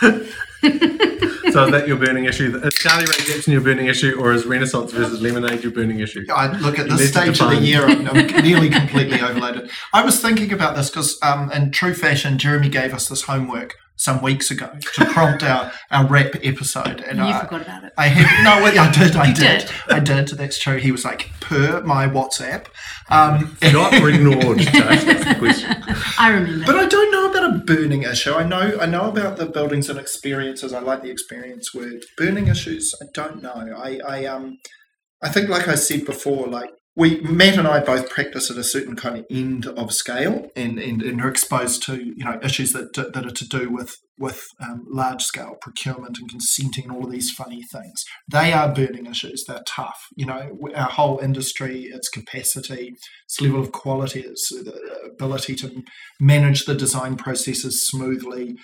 So 1.51 1.65
is 1.65 1.71
that 1.71 1.87
your 1.87 1.97
burning 1.97 2.25
issue? 2.25 2.59
Is 2.63 2.77
Carly 2.77 3.05
Rae 3.05 3.13
Jepsen 3.13 3.47
your 3.47 3.61
burning 3.61 3.87
issue, 3.87 4.17
or 4.19 4.31
is 4.33 4.45
Renaissance 4.45 4.91
versus 4.91 5.21
Lemonade 5.21 5.63
your 5.63 5.71
burning 5.71 5.99
issue? 5.99 6.25
I 6.33 6.57
look 6.59 6.79
at 6.79 6.89
this 6.89 7.09
stage 7.09 7.39
of 7.41 7.49
the 7.49 7.57
year. 7.57 7.85
I'm, 7.85 8.07
I'm 8.07 8.27
nearly 8.43 8.69
completely 8.69 9.21
overloaded. 9.21 9.69
I 9.93 10.03
was 10.03 10.21
thinking 10.21 10.53
about 10.53 10.75
this 10.75 10.89
because, 10.89 11.17
um, 11.21 11.51
in 11.51 11.71
true 11.71 11.93
fashion, 11.93 12.37
Jeremy 12.37 12.69
gave 12.69 12.93
us 12.93 13.09
this 13.09 13.23
homework 13.23 13.77
some 14.01 14.19
weeks 14.19 14.49
ago 14.49 14.67
to 14.95 15.05
prompt 15.05 15.43
our, 15.43 15.71
our 15.91 16.07
rap 16.07 16.33
episode, 16.41 17.01
and 17.01 17.19
you 17.19 17.23
I, 17.23 17.41
forgot 17.41 17.61
about 17.61 17.83
it. 17.83 17.93
I 17.99 18.07
had 18.07 18.43
no, 18.43 18.63
well, 18.63 18.79
I 18.79 18.91
did, 18.91 19.15
I 19.15 19.31
did, 19.31 19.67
did. 19.67 19.71
I 19.89 19.99
did. 19.99 20.27
That's 20.29 20.57
true. 20.57 20.77
He 20.77 20.91
was 20.91 21.05
like 21.05 21.29
per 21.39 21.81
my 21.83 22.07
WhatsApp, 22.07 22.65
um, 23.11 23.55
Not 23.61 23.93
ignored, 23.93 24.57
Jake, 24.57 24.73
that's 24.73 25.23
the 25.23 25.35
question. 25.39 25.83
I 26.17 26.31
remember. 26.31 26.65
but 26.65 26.77
I 26.77 26.87
don't 26.87 27.11
know 27.11 27.29
about 27.29 27.53
a 27.53 27.57
burning 27.59 28.01
issue. 28.01 28.33
I 28.33 28.41
know, 28.41 28.79
I 28.81 28.87
know 28.87 29.07
about 29.07 29.37
the 29.37 29.45
buildings 29.45 29.87
and 29.87 29.99
experiences. 29.99 30.73
I 30.73 30.79
like 30.79 31.03
the 31.03 31.11
experience 31.11 31.71
word. 31.71 32.03
Burning 32.17 32.47
issues, 32.47 32.95
I 32.99 33.05
don't 33.13 33.43
know. 33.43 33.53
I, 33.77 33.99
I, 34.07 34.25
um, 34.25 34.57
I 35.21 35.29
think, 35.29 35.47
like 35.47 35.67
I 35.67 35.75
said 35.75 36.07
before, 36.07 36.47
like 36.47 36.71
we 36.95 37.21
Matt 37.21 37.57
and 37.57 37.67
I 37.67 37.79
both 37.79 38.09
practice 38.09 38.51
at 38.51 38.57
a 38.57 38.63
certain 38.63 38.95
kind 38.95 39.19
of 39.19 39.25
end 39.29 39.65
of 39.65 39.93
scale, 39.93 40.49
and 40.55 40.77
and, 40.77 41.01
and 41.01 41.21
are 41.21 41.29
exposed 41.29 41.83
to 41.83 41.95
you 41.95 42.25
know 42.25 42.39
issues 42.43 42.73
that 42.73 42.93
that 42.93 43.25
are 43.25 43.31
to 43.31 43.47
do 43.47 43.69
with 43.69 43.95
with 44.17 44.45
um, 44.59 44.85
large 44.87 45.23
scale 45.23 45.55
procurement 45.61 46.19
and 46.19 46.29
consenting 46.29 46.85
and 46.85 46.93
all 46.93 47.05
of 47.05 47.11
these 47.11 47.31
funny 47.31 47.63
things. 47.71 48.03
They 48.31 48.53
are 48.53 48.73
burning 48.73 49.07
issues. 49.07 49.45
They're 49.47 49.63
tough. 49.65 49.99
You 50.15 50.27
know, 50.27 50.57
our 50.75 50.89
whole 50.89 51.19
industry, 51.19 51.83
its 51.85 52.09
capacity, 52.09 52.93
its 53.25 53.41
level 53.41 53.61
of 53.61 53.71
quality, 53.71 54.21
its 54.21 54.51
ability 55.13 55.55
to 55.55 55.83
manage 56.19 56.65
the 56.65 56.75
design 56.75 57.15
processes 57.15 57.87
smoothly. 57.87 58.55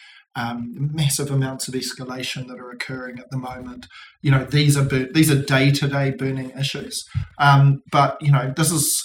Um, 0.44 0.92
massive 0.94 1.32
amounts 1.32 1.68
of 1.68 1.74
escalation 1.74 2.48
that 2.48 2.60
are 2.60 2.70
occurring 2.70 3.18
at 3.18 3.26
the 3.32 3.38
moment. 3.38 3.88
You 4.22 4.30
know, 4.32 4.44
these 4.46 4.78
are 4.78 4.84
bur- 4.84 5.10
these 5.12 5.32
are 5.32 5.42
day 5.42 5.72
to 5.72 5.88
day 5.88 6.12
burning 6.12 6.52
issues. 6.52 7.04
Um, 7.40 7.82
but 7.92 8.18
you 8.22 8.32
know, 8.32 8.54
this 8.56 8.72
is 8.72 9.04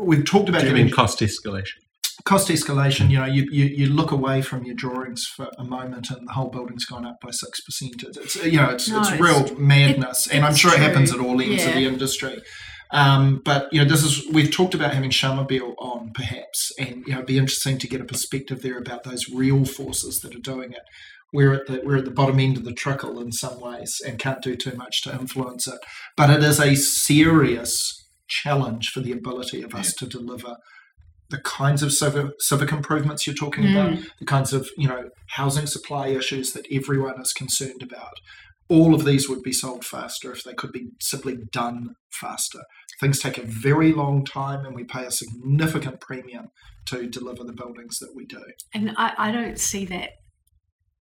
we've 0.00 0.24
talked 0.24 0.48
about 0.48 0.60
Do 0.62 0.68
you 0.68 0.74
mean 0.74 0.90
cost 0.90 1.18
escalation? 1.20 1.78
cost 2.24 2.48
escalation. 2.48 3.10
You 3.10 3.18
know, 3.18 3.24
you, 3.26 3.46
you 3.50 3.64
you 3.64 3.86
look 3.88 4.10
away 4.12 4.40
from 4.42 4.64
your 4.64 4.74
drawings 4.76 5.24
for 5.36 5.48
a 5.58 5.64
moment, 5.64 6.10
and 6.10 6.26
the 6.28 6.32
whole 6.32 6.50
building's 6.50 6.84
gone 6.84 7.04
up 7.04 7.16
by 7.20 7.30
six 7.32 7.60
percent. 7.60 8.02
It's, 8.04 8.16
it's 8.36 8.36
you 8.46 8.58
know, 8.60 8.70
it's 8.70 8.88
No, 8.88 9.00
it's 9.00 9.10
it's- 9.12 9.20
real 9.20 9.58
madness, 9.58 10.28
and 10.28 10.44
I'm 10.44 10.52
it's 10.52 10.60
sure 10.60 10.72
it 10.72 10.78
happens 10.80 11.12
at 11.12 11.20
all 11.20 11.40
ends 11.40 11.64
of 11.64 11.74
the 11.74 11.86
industry. 11.86 12.40
Um, 12.90 13.42
but 13.44 13.72
you 13.72 13.82
know, 13.82 13.88
this 13.88 14.04
is 14.04 14.26
we've 14.32 14.52
talked 14.52 14.74
about 14.74 14.94
having 14.94 15.10
Shamubeel 15.10 15.74
on, 15.78 16.12
perhaps, 16.14 16.72
and 16.78 17.04
you 17.06 17.12
know, 17.12 17.18
it'd 17.18 17.26
be 17.26 17.38
interesting 17.38 17.78
to 17.78 17.88
get 17.88 18.00
a 18.00 18.04
perspective 18.04 18.62
there 18.62 18.78
about 18.78 19.04
those 19.04 19.28
real 19.28 19.64
forces 19.64 20.20
that 20.20 20.34
are 20.34 20.40
doing 20.40 20.72
it. 20.72 20.82
We're 21.32 21.52
at 21.52 21.66
the 21.66 21.82
we're 21.84 21.96
at 21.96 22.04
the 22.04 22.10
bottom 22.10 22.38
end 22.38 22.56
of 22.56 22.64
the 22.64 22.72
trickle 22.72 23.20
in 23.20 23.32
some 23.32 23.60
ways, 23.60 24.00
and 24.06 24.18
can't 24.18 24.42
do 24.42 24.56
too 24.56 24.76
much 24.76 25.02
to 25.02 25.12
influence 25.12 25.66
it. 25.66 25.80
But 26.16 26.30
it 26.30 26.42
is 26.42 26.60
a 26.60 26.76
serious 26.76 28.04
challenge 28.28 28.90
for 28.90 29.00
the 29.00 29.12
ability 29.12 29.62
of 29.62 29.74
us 29.74 29.92
to 29.94 30.06
deliver 30.06 30.56
the 31.28 31.38
kinds 31.38 31.82
of 31.82 31.92
civic, 31.92 32.30
civic 32.38 32.70
improvements 32.70 33.26
you're 33.26 33.34
talking 33.34 33.64
about, 33.70 33.98
the 34.20 34.24
kinds 34.24 34.52
of 34.52 34.68
you 34.76 34.88
know 34.88 35.10
housing 35.30 35.66
supply 35.66 36.08
issues 36.08 36.52
that 36.52 36.66
everyone 36.70 37.20
is 37.20 37.32
concerned 37.32 37.82
about. 37.82 38.14
All 38.68 38.94
of 38.94 39.04
these 39.04 39.28
would 39.28 39.42
be 39.42 39.52
sold 39.52 39.84
faster 39.84 40.32
if 40.32 40.42
they 40.42 40.54
could 40.54 40.72
be 40.72 40.88
simply 41.00 41.38
done 41.52 41.94
faster. 42.10 42.60
Things 43.00 43.20
take 43.20 43.38
a 43.38 43.42
very 43.42 43.92
long 43.92 44.24
time, 44.24 44.64
and 44.64 44.74
we 44.74 44.84
pay 44.84 45.04
a 45.04 45.10
significant 45.10 46.00
premium 46.00 46.48
to 46.86 47.08
deliver 47.08 47.44
the 47.44 47.52
buildings 47.52 47.98
that 47.98 48.12
we 48.14 48.24
do. 48.26 48.42
and 48.74 48.94
I, 48.96 49.12
I 49.18 49.32
don't 49.32 49.58
see 49.58 49.84
that 49.86 50.10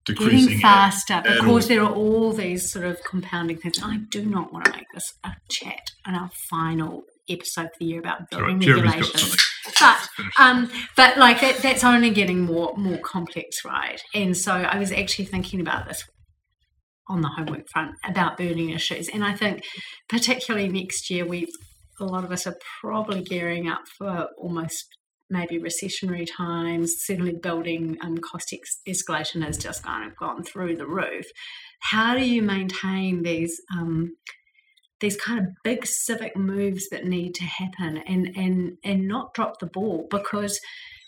Decreasing 0.06 0.45
getting 0.45 0.60
faster 0.60 1.13
at 1.13 1.23
because 1.23 1.63
all. 1.65 1.67
there 1.67 1.82
are 1.84 1.93
all 1.93 2.32
these 2.32 2.71
sort 2.71 2.86
of 2.86 3.04
compounding 3.04 3.58
things. 3.58 3.80
I 3.82 3.97
do 4.12 4.23
not 4.23 4.54
want 4.54 4.65
to 4.65 4.71
make 4.71 4.86
this 4.93 5.13
a 5.23 5.32
chat 5.49 5.82
in 6.08 6.13
our 6.13 6.30
final 6.49 7.06
episode 7.28 7.69
for 7.69 7.80
the 7.80 7.86
year 7.86 7.99
about 7.99 8.30
building 8.30 8.60
Jeremy's 8.60 8.93
regulations. 8.93 9.38
But 9.80 10.08
um, 10.38 10.69
but 10.95 11.17
like 11.17 11.41
that, 11.41 11.58
that's 11.58 11.84
only 11.84 12.12
getting 12.12 12.41
more 12.41 12.75
more 12.78 12.99
complex, 12.99 13.65
right? 13.65 13.99
And 14.13 14.38
so 14.38 14.54
I 14.54 14.78
was 14.78 14.91
actually 14.91 15.25
thinking 15.25 15.60
about 15.60 15.88
this 15.88 16.04
on 17.08 17.22
the 17.22 17.30
homework 17.30 17.68
front 17.72 17.91
about 18.08 18.38
burning 18.38 18.72
issues, 18.72 19.10
and 19.10 19.24
I 19.24 19.34
think 19.34 19.63
particularly 20.10 20.68
next 20.68 21.10
year, 21.10 21.26
we 21.26 21.48
a 22.00 22.06
lot 22.06 22.24
of 22.24 22.32
us 22.32 22.46
are 22.46 22.58
probably 22.82 23.22
gearing 23.22 23.70
up 23.70 23.84
for 23.98 24.28
almost 24.38 24.86
maybe 25.30 25.60
recessionary 25.60 26.28
times. 26.38 26.94
Certainly, 27.00 27.38
building 27.41 27.98
um, 28.02 28.18
cost 28.18 28.54
ex- 28.54 28.82
escalation 28.88 29.44
has 29.44 29.58
just 29.58 29.84
kind 29.84 30.10
of 30.10 30.18
gone 30.18 30.44
through 30.44 30.76
the 30.76 30.88
roof. 30.88 31.26
How 31.82 32.15
do 32.15 32.26
you 32.26 32.41
maintain 32.41 33.24
these? 33.24 33.60
Um, 33.78 34.15
these 35.02 35.18
kind 35.18 35.39
of 35.39 35.46
big 35.63 35.86
civic 35.86 36.38
moves 36.38 36.88
that 36.89 37.06
need 37.06 37.36
to 37.36 37.44
happen 37.44 37.98
and 38.08 38.32
and 38.36 38.78
and 38.84 39.08
not 39.08 39.34
drop 39.34 39.60
the 39.60 39.68
ball 39.68 40.08
because 40.10 40.60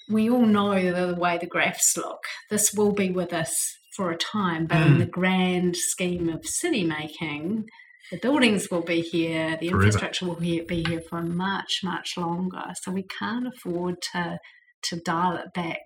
we 0.09 0.29
all 0.29 0.45
know 0.45 0.91
the, 0.91 1.13
the 1.13 1.19
way 1.19 1.37
the 1.37 1.47
graphs 1.47 1.95
look 1.95 2.19
this 2.49 2.73
will 2.73 2.91
be 2.91 3.09
with 3.09 3.33
us 3.33 3.55
for 3.97 4.11
a 4.11 4.17
time 4.17 4.67
but 4.67 4.77
in 4.87 4.93
Mm. 4.95 4.99
the 4.99 5.05
grand 5.19 5.75
scheme 5.75 6.29
of 6.29 6.45
city 6.45 6.83
making 6.85 7.65
the 8.11 8.19
buildings 8.19 8.69
will 8.71 8.83
be 8.95 9.01
here 9.01 9.57
the 9.59 9.67
Forever. 9.69 9.85
infrastructure 9.85 10.25
will 10.27 10.39
be, 10.39 10.61
be 10.61 10.81
here 10.89 11.01
for 11.09 11.21
much 11.21 11.73
much 11.83 12.09
longer 12.17 12.65
so 12.81 12.91
we 12.91 13.03
can't 13.19 13.47
afford 13.47 13.95
to 14.13 14.37
to 14.83 14.93
dial 15.11 15.35
it 15.43 15.51
back 15.53 15.81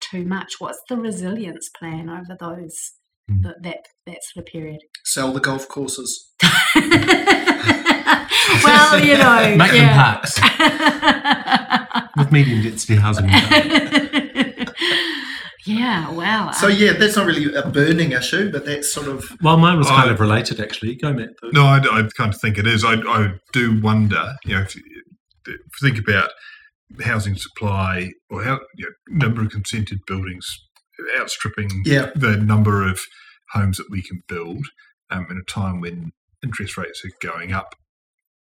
too 0.00 0.24
much 0.24 0.52
what's 0.60 0.80
the 0.88 0.96
resilience 0.96 1.68
plan 1.78 2.08
over 2.08 2.34
those 2.38 2.78
Mm. 3.30 3.42
that, 3.42 3.56
that 3.62 3.80
that 4.06 4.20
sort 4.28 4.38
of 4.46 4.50
period 4.50 4.80
Sell 5.04 5.32
the 5.34 5.40
golf 5.48 5.68
courses. 5.68 6.10
well, 8.64 8.98
you 9.04 9.16
know, 9.18 9.54
Make 9.62 9.72
them 9.72 9.94
parks 9.94 10.40
with 12.16 12.32
medium 12.32 12.62
density 12.62 12.94
housing. 12.96 13.28
Yeah, 15.68 16.10
wow. 16.10 16.50
So 16.52 16.66
yeah, 16.68 16.92
that's 16.94 17.16
not 17.16 17.26
really 17.26 17.54
a 17.54 17.68
burning 17.68 18.12
issue, 18.12 18.50
but 18.50 18.64
that's 18.64 18.92
sort 18.92 19.08
of 19.08 19.24
Well, 19.42 19.56
mine 19.58 19.78
was 19.78 19.88
kind 19.88 20.08
I- 20.10 20.12
of 20.12 20.20
related 20.20 20.60
actually. 20.60 20.96
Go, 20.96 21.12
Matt. 21.12 21.30
though. 21.42 21.50
No, 21.50 21.64
I, 21.66 21.78
I 21.78 22.08
kind 22.16 22.32
of 22.34 22.40
think 22.40 22.58
it 22.58 22.66
is. 22.66 22.84
I, 22.84 22.94
I 22.94 23.34
do 23.52 23.80
wonder, 23.80 24.34
you 24.44 24.54
know, 24.56 24.62
if 24.62 24.74
you, 24.76 24.82
if 25.46 25.54
you 25.82 25.88
think 25.88 25.98
about 25.98 26.30
housing 27.02 27.36
supply 27.36 28.10
or 28.30 28.42
how 28.44 28.60
you 28.76 28.86
know, 29.10 29.26
number 29.26 29.42
of 29.42 29.50
consented 29.50 29.98
buildings 30.06 30.46
outstripping 31.20 31.68
Yeah. 31.84 32.10
the 32.14 32.36
number 32.36 32.86
of 32.88 33.00
homes 33.52 33.76
that 33.76 33.86
we 33.90 34.02
can 34.02 34.20
build 34.28 34.66
um, 35.10 35.26
in 35.30 35.36
a 35.38 35.50
time 35.50 35.80
when 35.80 36.10
interest 36.42 36.76
rates 36.76 37.02
are 37.04 37.10
going 37.26 37.52
up 37.52 37.74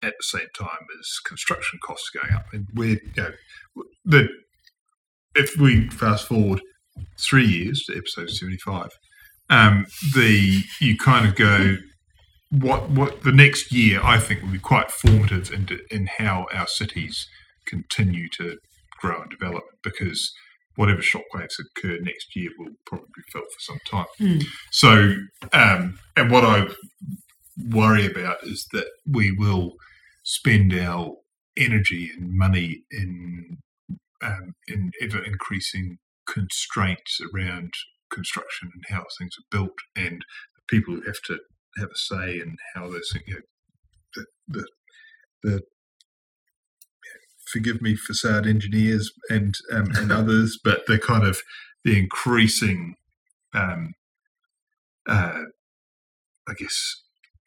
at 0.03 0.15
the 0.19 0.39
same 0.39 0.47
time 0.59 0.87
as 1.01 1.19
construction 1.27 1.79
costs 1.85 2.11
going 2.11 2.33
up. 2.35 2.47
And 2.53 2.67
we're, 2.75 3.01
you 3.03 3.13
know, 3.17 3.33
the, 4.05 4.29
if 5.35 5.57
we 5.57 5.89
fast 5.91 6.27
forward 6.27 6.61
three 7.19 7.47
years 7.47 7.85
to 7.85 7.97
episode 7.97 8.31
75, 8.31 8.91
um, 9.51 9.87
the 10.15 10.63
you 10.81 10.97
kind 10.97 11.27
of 11.27 11.35
go, 11.35 11.77
what 12.51 12.91
what 12.91 13.23
the 13.23 13.33
next 13.33 13.73
year 13.73 14.01
I 14.03 14.19
think 14.19 14.43
will 14.43 14.53
be 14.53 14.59
quite 14.59 14.91
formative 14.91 15.53
in 15.53 15.69
in 15.91 16.09
how 16.19 16.47
our 16.53 16.67
cities 16.67 17.29
continue 17.67 18.29
to 18.39 18.59
grow 19.01 19.23
and 19.23 19.31
develop 19.31 19.65
because 19.83 20.33
whatever 20.79 21.01
shockwaves 21.01 21.59
occur 21.59 21.99
next 22.01 22.37
year 22.37 22.51
will 22.57 22.73
probably 22.87 23.09
be 23.17 23.23
felt 23.33 23.45
for 23.47 23.61
some 23.61 23.79
time. 23.85 24.07
Mm. 24.21 24.45
So, 24.71 25.17
um, 25.53 25.99
and 26.17 26.31
what 26.31 26.45
I 26.45 26.69
worry 27.71 28.07
about 28.07 28.45
is 28.45 28.67
that 28.73 28.87
we 29.05 29.33
will 29.33 29.73
spend 30.23 30.73
our 30.73 31.15
energy 31.57 32.11
and 32.17 32.33
money 32.33 32.85
in 32.93 33.59
um, 34.23 34.55
in 34.69 34.93
ever 35.01 35.23
increasing 35.23 35.99
constraints 36.33 37.19
around 37.35 37.73
construction 38.13 38.71
and 38.73 38.85
how 38.89 39.05
things 39.19 39.35
are 39.39 39.59
built, 39.59 39.77
and 39.97 40.25
people 40.69 40.95
who 40.95 41.03
have 41.07 41.21
to 41.27 41.39
have 41.79 41.91
a 41.91 41.97
say 41.97 42.39
in 42.41 42.57
how 42.75 42.89
those 42.89 43.11
things, 43.13 43.25
you 43.27 43.35
know, 43.35 43.41
the 44.15 44.27
the, 44.49 44.69
the 45.43 45.63
forgive 47.51 47.81
me, 47.81 47.97
facade 47.97 48.47
engineers 48.47 49.11
and 49.31 49.55
um, 49.73 49.89
and 49.97 50.13
others, 50.21 50.59
but 50.63 50.87
the 50.87 50.99
kind 50.99 51.27
of 51.27 51.41
the 51.85 51.99
increasing, 51.99 52.95
um, 53.55 53.95
uh, 55.09 55.43
I 56.49 56.55
guess, 56.59 57.03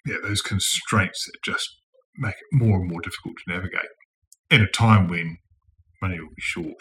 yeah, 0.05 0.17
those 0.23 0.41
constraints 0.41 1.25
that 1.25 1.33
just 1.43 1.69
make 2.17 2.33
it 2.35 2.55
more 2.55 2.79
and 2.79 2.89
more 2.89 3.01
difficult 3.01 3.35
to 3.37 3.53
navigate 3.53 3.89
in 4.49 4.61
a 4.61 4.67
time 4.67 5.07
when 5.07 5.37
money 6.01 6.19
will 6.19 6.29
be 6.29 6.41
short, 6.41 6.77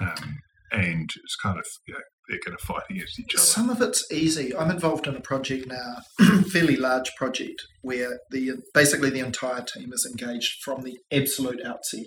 um, 0.00 0.40
and 0.72 1.08
it's 1.24 1.36
kind 1.42 1.58
of 1.58 1.66
you 1.86 1.94
know 1.94 2.00
they're 2.28 2.40
going 2.44 2.56
to 2.58 2.64
fight 2.66 2.82
against 2.90 3.20
each 3.20 3.34
other. 3.36 3.42
Some 3.44 3.70
of 3.70 3.80
it's 3.80 4.10
easy. 4.10 4.54
I'm 4.56 4.70
involved 4.70 5.06
in 5.06 5.14
a 5.16 5.20
project 5.20 5.68
now, 5.68 6.42
fairly 6.52 6.76
large 6.76 7.14
project, 7.16 7.62
where 7.82 8.18
the 8.30 8.52
basically 8.74 9.10
the 9.10 9.20
entire 9.20 9.62
team 9.62 9.92
is 9.92 10.04
engaged 10.10 10.62
from 10.64 10.82
the 10.82 10.98
absolute 11.12 11.60
outset, 11.64 12.06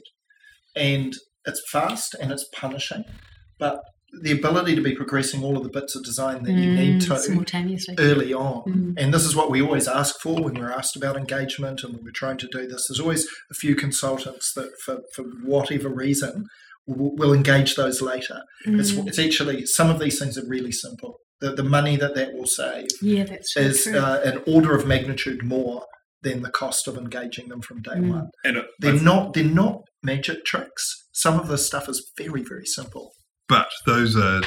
and 0.75 1.13
it's 1.45 1.61
fast 1.71 2.15
and 2.19 2.31
it's 2.31 2.47
punishing, 2.53 3.03
but 3.57 3.79
the 4.23 4.31
ability 4.31 4.73
to 4.75 4.81
be 4.81 4.95
progressing 4.95 5.43
all 5.43 5.55
of 5.55 5.61
the 5.63 5.69
bits 5.69 5.95
of 5.95 6.03
design 6.03 6.43
that 6.43 6.51
you 6.53 6.71
need 6.73 6.99
Mm, 6.99 7.07
to 7.07 7.19
simultaneously. 7.19 7.93
early 7.99 8.33
on. 8.33 8.63
Mm. 8.63 8.93
And 8.97 9.13
this 9.13 9.23
is 9.23 9.35
what 9.35 9.51
we 9.51 9.61
always 9.61 9.87
ask 9.87 10.19
for 10.19 10.41
when 10.41 10.55
we're 10.55 10.71
asked 10.71 10.95
about 10.95 11.15
engagement 11.15 11.83
and 11.83 11.93
when 11.93 12.03
we're 12.03 12.11
trying 12.11 12.37
to 12.39 12.47
do 12.51 12.65
this. 12.67 12.87
There's 12.87 12.99
always 12.99 13.27
a 13.51 13.53
few 13.53 13.75
consultants 13.75 14.51
that, 14.55 14.71
for, 14.83 15.01
for 15.13 15.25
whatever 15.43 15.89
reason, 15.89 16.47
will, 16.97 17.15
will 17.15 17.33
engage 17.33 17.75
those 17.75 18.01
later. 18.01 18.41
It's, 18.65 18.91
Mm. 18.91 19.07
it's 19.07 19.19
actually, 19.19 19.65
some 19.65 19.89
of 19.89 19.99
these 19.99 20.17
things 20.19 20.37
are 20.37 20.47
really 20.47 20.71
simple. 20.71 21.17
The, 21.41 21.51
the 21.53 21.63
money 21.63 21.95
that 21.95 22.15
that 22.15 22.33
will 22.33 22.47
save 22.47 22.87
yeah, 23.01 23.23
that's 23.23 23.55
is 23.55 23.83
true. 23.83 23.97
uh, 23.97 24.21
an 24.25 24.41
order 24.45 24.75
of 24.75 24.85
magnitude 24.85 25.41
more 25.43 25.85
than 26.21 26.41
the 26.41 26.49
cost 26.49 26.85
of 26.87 26.97
engaging 26.97 27.47
them 27.47 27.61
from 27.61 27.81
day 27.81 27.91
Mm. 27.95 28.09
one. 28.09 28.27
And 28.43 28.57
it, 28.57 28.65
They're 28.79 28.93
not, 29.11 29.33
they're 29.33 29.43
not 29.45 29.81
magic 30.03 30.43
tricks. 30.45 30.83
Some 31.13 31.39
of 31.39 31.47
this 31.47 31.65
stuff 31.65 31.87
is 31.87 32.11
very, 32.17 32.43
very 32.43 32.65
simple. 32.65 33.11
but 33.47 33.69
those 33.85 34.15
are 34.17 34.41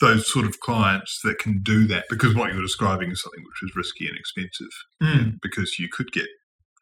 those 0.00 0.30
sort 0.32 0.46
of 0.46 0.60
clients 0.60 1.18
that 1.24 1.38
can 1.38 1.60
do 1.62 1.86
that 1.88 2.04
because 2.08 2.34
what 2.34 2.52
you're 2.52 2.62
describing 2.62 3.10
is 3.10 3.20
something 3.22 3.42
which 3.44 3.68
is 3.70 3.76
risky 3.76 4.06
and 4.06 4.16
expensive 4.16 5.36
because 5.42 5.78
you 5.78 5.88
could 5.90 6.10
get 6.12 6.26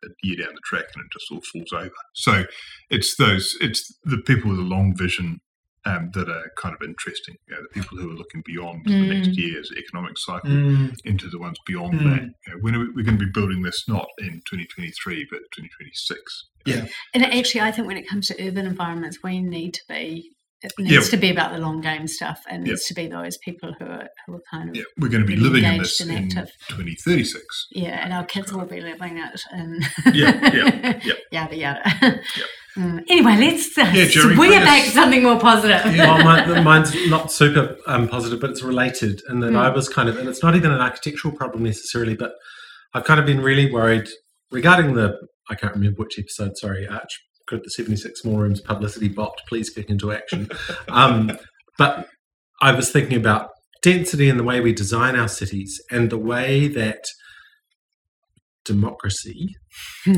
a 0.07 0.27
year 0.27 0.37
down 0.37 0.55
the 0.55 0.61
track 0.65 0.85
and 0.95 1.05
it 1.05 1.11
just 1.13 1.31
all 1.31 1.41
falls 1.53 1.73
over. 1.73 1.95
So 2.15 2.45
it's 2.91 3.17
those 3.17 3.57
it's 3.61 3.93
the 4.05 4.19
people 4.19 4.51
with 4.51 4.61
a 4.61 4.63
long 4.63 4.95
vision 4.97 5.41
um, 5.85 6.11
that 6.15 6.29
are 6.29 6.51
kind 6.59 6.75
of 6.75 6.83
interesting. 6.83 7.37
You 7.49 7.55
know, 7.55 7.63
the 7.63 7.81
people 7.81 7.97
who 7.97 8.11
are 8.11 8.15
looking 8.15 8.43
beyond 8.45 8.83
the 8.87 9.07
next 9.07 9.29
Mm. 9.29 9.37
year's 9.37 9.71
economic 9.79 10.19
cycle 10.19 10.51
Mm. 10.51 10.97
into 11.05 11.29
the 11.29 11.39
ones 11.39 11.59
beyond 11.65 12.01
Mm. 12.01 12.05
that. 12.11 12.23
You 12.23 12.53
know, 12.55 12.59
when 12.61 12.75
are 12.75 12.81
we, 12.81 12.89
we're 12.89 13.05
going 13.05 13.19
to 13.19 13.25
be 13.25 13.31
building 13.33 13.63
this 13.63 13.85
not 13.87 14.09
in 14.19 14.43
2023 14.51 15.27
but 15.31 15.43
2026. 15.55 16.21
Yeah. 16.65 16.87
And 17.15 17.25
actually, 17.25 17.61
I 17.61 17.71
think 17.71 17.87
when 17.87 17.97
it 17.97 18.09
comes 18.09 18.27
to 18.29 18.47
urban 18.49 18.67
environments, 18.67 19.23
we 19.23 19.41
need 19.41 19.75
to 19.75 19.83
be. 19.89 20.33
It 20.63 20.73
needs 20.79 20.91
Yeah. 20.93 21.01
to 21.11 21.17
be 21.19 21.31
about 21.31 21.53
the 21.53 21.59
long 21.59 21.81
game 21.83 22.07
stuff, 22.09 22.41
and 22.49 22.67
Yeah. 22.67 22.73
needs 22.73 22.87
to 22.87 22.95
be 22.95 23.07
those 23.09 23.37
people 23.39 23.75
who 23.79 23.85
are 23.85 24.09
who 24.27 24.35
are 24.37 24.43
kind 24.51 24.71
of 24.71 24.77
Yeah, 24.77 24.85
we're 24.99 25.09
going 25.11 25.23
to 25.23 25.27
be 25.27 25.37
living 25.37 25.65
in 25.65 25.79
this 25.79 26.01
in 26.01 26.09
2036. 26.31 27.45
Yeah, 27.73 28.03
and 28.03 28.13
our 28.13 28.25
kids 28.25 28.53
will 28.53 28.65
be 28.65 28.81
living 28.81 29.19
it, 29.19 29.41
and 29.53 29.85
Yeah, 30.15 30.55
yeah, 30.55 31.01
yeah. 31.05 31.13
yada 31.33 31.57
yada. 31.57 32.21
Mm. 32.77 33.05
Anyway, 33.09 33.37
let's 33.39 33.77
uh, 33.79 33.91
Yeah, 33.95 34.05
Jeremy, 34.07 34.35
swing 34.35 34.37
bring 34.37 34.53
it 34.53 34.65
back 34.65 34.81
us- 34.83 34.87
to 34.89 34.91
something 34.93 35.23
more 35.23 35.39
positive. 35.41 35.83
well, 35.97 36.23
mine, 36.25 36.65
mine's 36.65 36.95
not 37.09 37.33
super 37.33 37.77
um, 37.87 38.07
positive, 38.09 38.41
but 38.41 38.51
it's 38.51 38.63
related. 38.63 39.21
And 39.29 39.43
then 39.43 39.53
Mm. 39.53 39.59
I 39.59 39.69
was 39.71 39.89
kind 39.89 40.09
of, 40.09 40.17
and 40.19 40.29
it's 40.29 40.43
not 40.43 40.57
even 40.57 40.71
an 40.73 40.81
architectural 40.81 41.35
problem 41.35 41.65
necessarily, 41.65 42.15
but 42.15 42.33
I've 42.95 43.05
kind 43.05 43.19
of 43.21 43.25
been 43.27 43.41
really 43.41 43.71
worried 43.71 44.09
regarding 44.51 44.95
the, 44.95 45.17
I 45.49 45.55
can't 45.55 45.75
remember 45.75 46.03
which 46.03 46.19
episode, 46.19 46.57
sorry, 46.59 46.87
Arch, 46.87 47.19
could 47.47 47.63
the 47.65 47.71
76 47.71 48.21
Small 48.21 48.39
Rooms 48.39 48.61
publicity 48.61 49.09
bot 49.09 49.39
please 49.49 49.71
kick 49.71 49.89
into 49.89 50.13
action? 50.13 50.49
um, 50.89 51.39
but 51.79 52.09
I 52.61 52.73
was 52.73 52.91
thinking 52.91 53.17
about 53.17 53.51
density 53.83 54.29
and 54.29 54.39
the 54.39 54.45
way 54.45 54.61
we 54.61 54.73
design 54.73 55.17
our 55.17 55.29
cities 55.29 55.81
and 55.91 56.11
the 56.11 56.19
way 56.19 56.69
that 56.69 57.05
democracy 58.65 59.55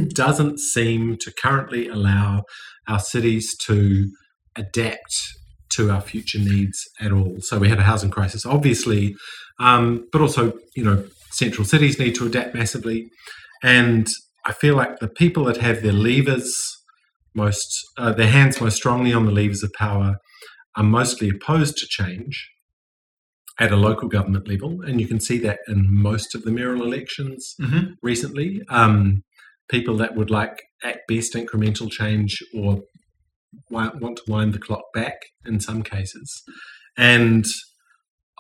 doesn't 0.09 0.59
seem 0.59 1.17
to 1.21 1.33
currently 1.33 1.89
allow 1.89 2.43
our 2.89 3.01
cities 3.01 3.55
to 3.67 4.11
adapt 4.57 5.15
to 5.71 5.91
our 5.91 6.01
future 6.01 6.39
needs 6.39 6.79
at 7.01 7.13
all. 7.13 7.37
So 7.41 7.59
we 7.59 7.69
had 7.69 7.79
a 7.79 7.83
housing 7.83 8.11
crisis, 8.11 8.47
obviously, 8.47 9.15
um, 9.61 10.09
but 10.13 10.21
also, 10.21 10.55
you 10.75 10.85
know, 10.85 11.05
central 11.31 11.65
cities 11.65 11.99
need 11.99 12.15
to 12.15 12.27
adapt 12.27 12.55
massively. 12.55 13.11
And 13.63 14.07
I 14.47 14.53
feel 14.53 14.75
like 14.77 14.99
the 14.99 15.09
people 15.09 15.45
that 15.45 15.59
have 15.59 15.83
their 15.83 15.93
levers 15.93 16.57
most, 17.45 17.71
uh, 17.97 18.13
their 18.13 18.33
hands 18.39 18.61
most 18.61 18.77
strongly 18.83 19.13
on 19.19 19.25
the 19.27 19.33
levers 19.41 19.63
of 19.63 19.73
power, 19.87 20.11
are 20.77 20.85
mostly 21.01 21.29
opposed 21.31 21.75
to 21.79 21.87
change 21.99 22.35
at 23.59 23.73
a 23.73 23.77
local 23.89 24.09
government 24.17 24.47
level, 24.53 24.73
and 24.87 25.01
you 25.01 25.09
can 25.13 25.21
see 25.29 25.39
that 25.47 25.59
in 25.73 25.81
most 26.09 26.35
of 26.35 26.41
the 26.45 26.53
mayoral 26.57 26.85
elections 26.91 27.41
Mhm. 27.61 27.95
recently. 28.03 28.49
Um, 28.69 29.23
people 29.77 29.97
that 30.03 30.15
would 30.17 30.31
like, 30.31 30.57
at 30.91 30.99
best, 31.09 31.35
incremental 31.35 31.91
change 32.01 32.33
or 32.55 32.83
want 33.71 34.17
to 34.19 34.23
wind 34.35 34.53
the 34.55 34.59
clock 34.67 34.85
back 34.95 35.17
in 35.45 35.59
some 35.61 35.83
cases. 35.83 36.29
And 36.97 37.45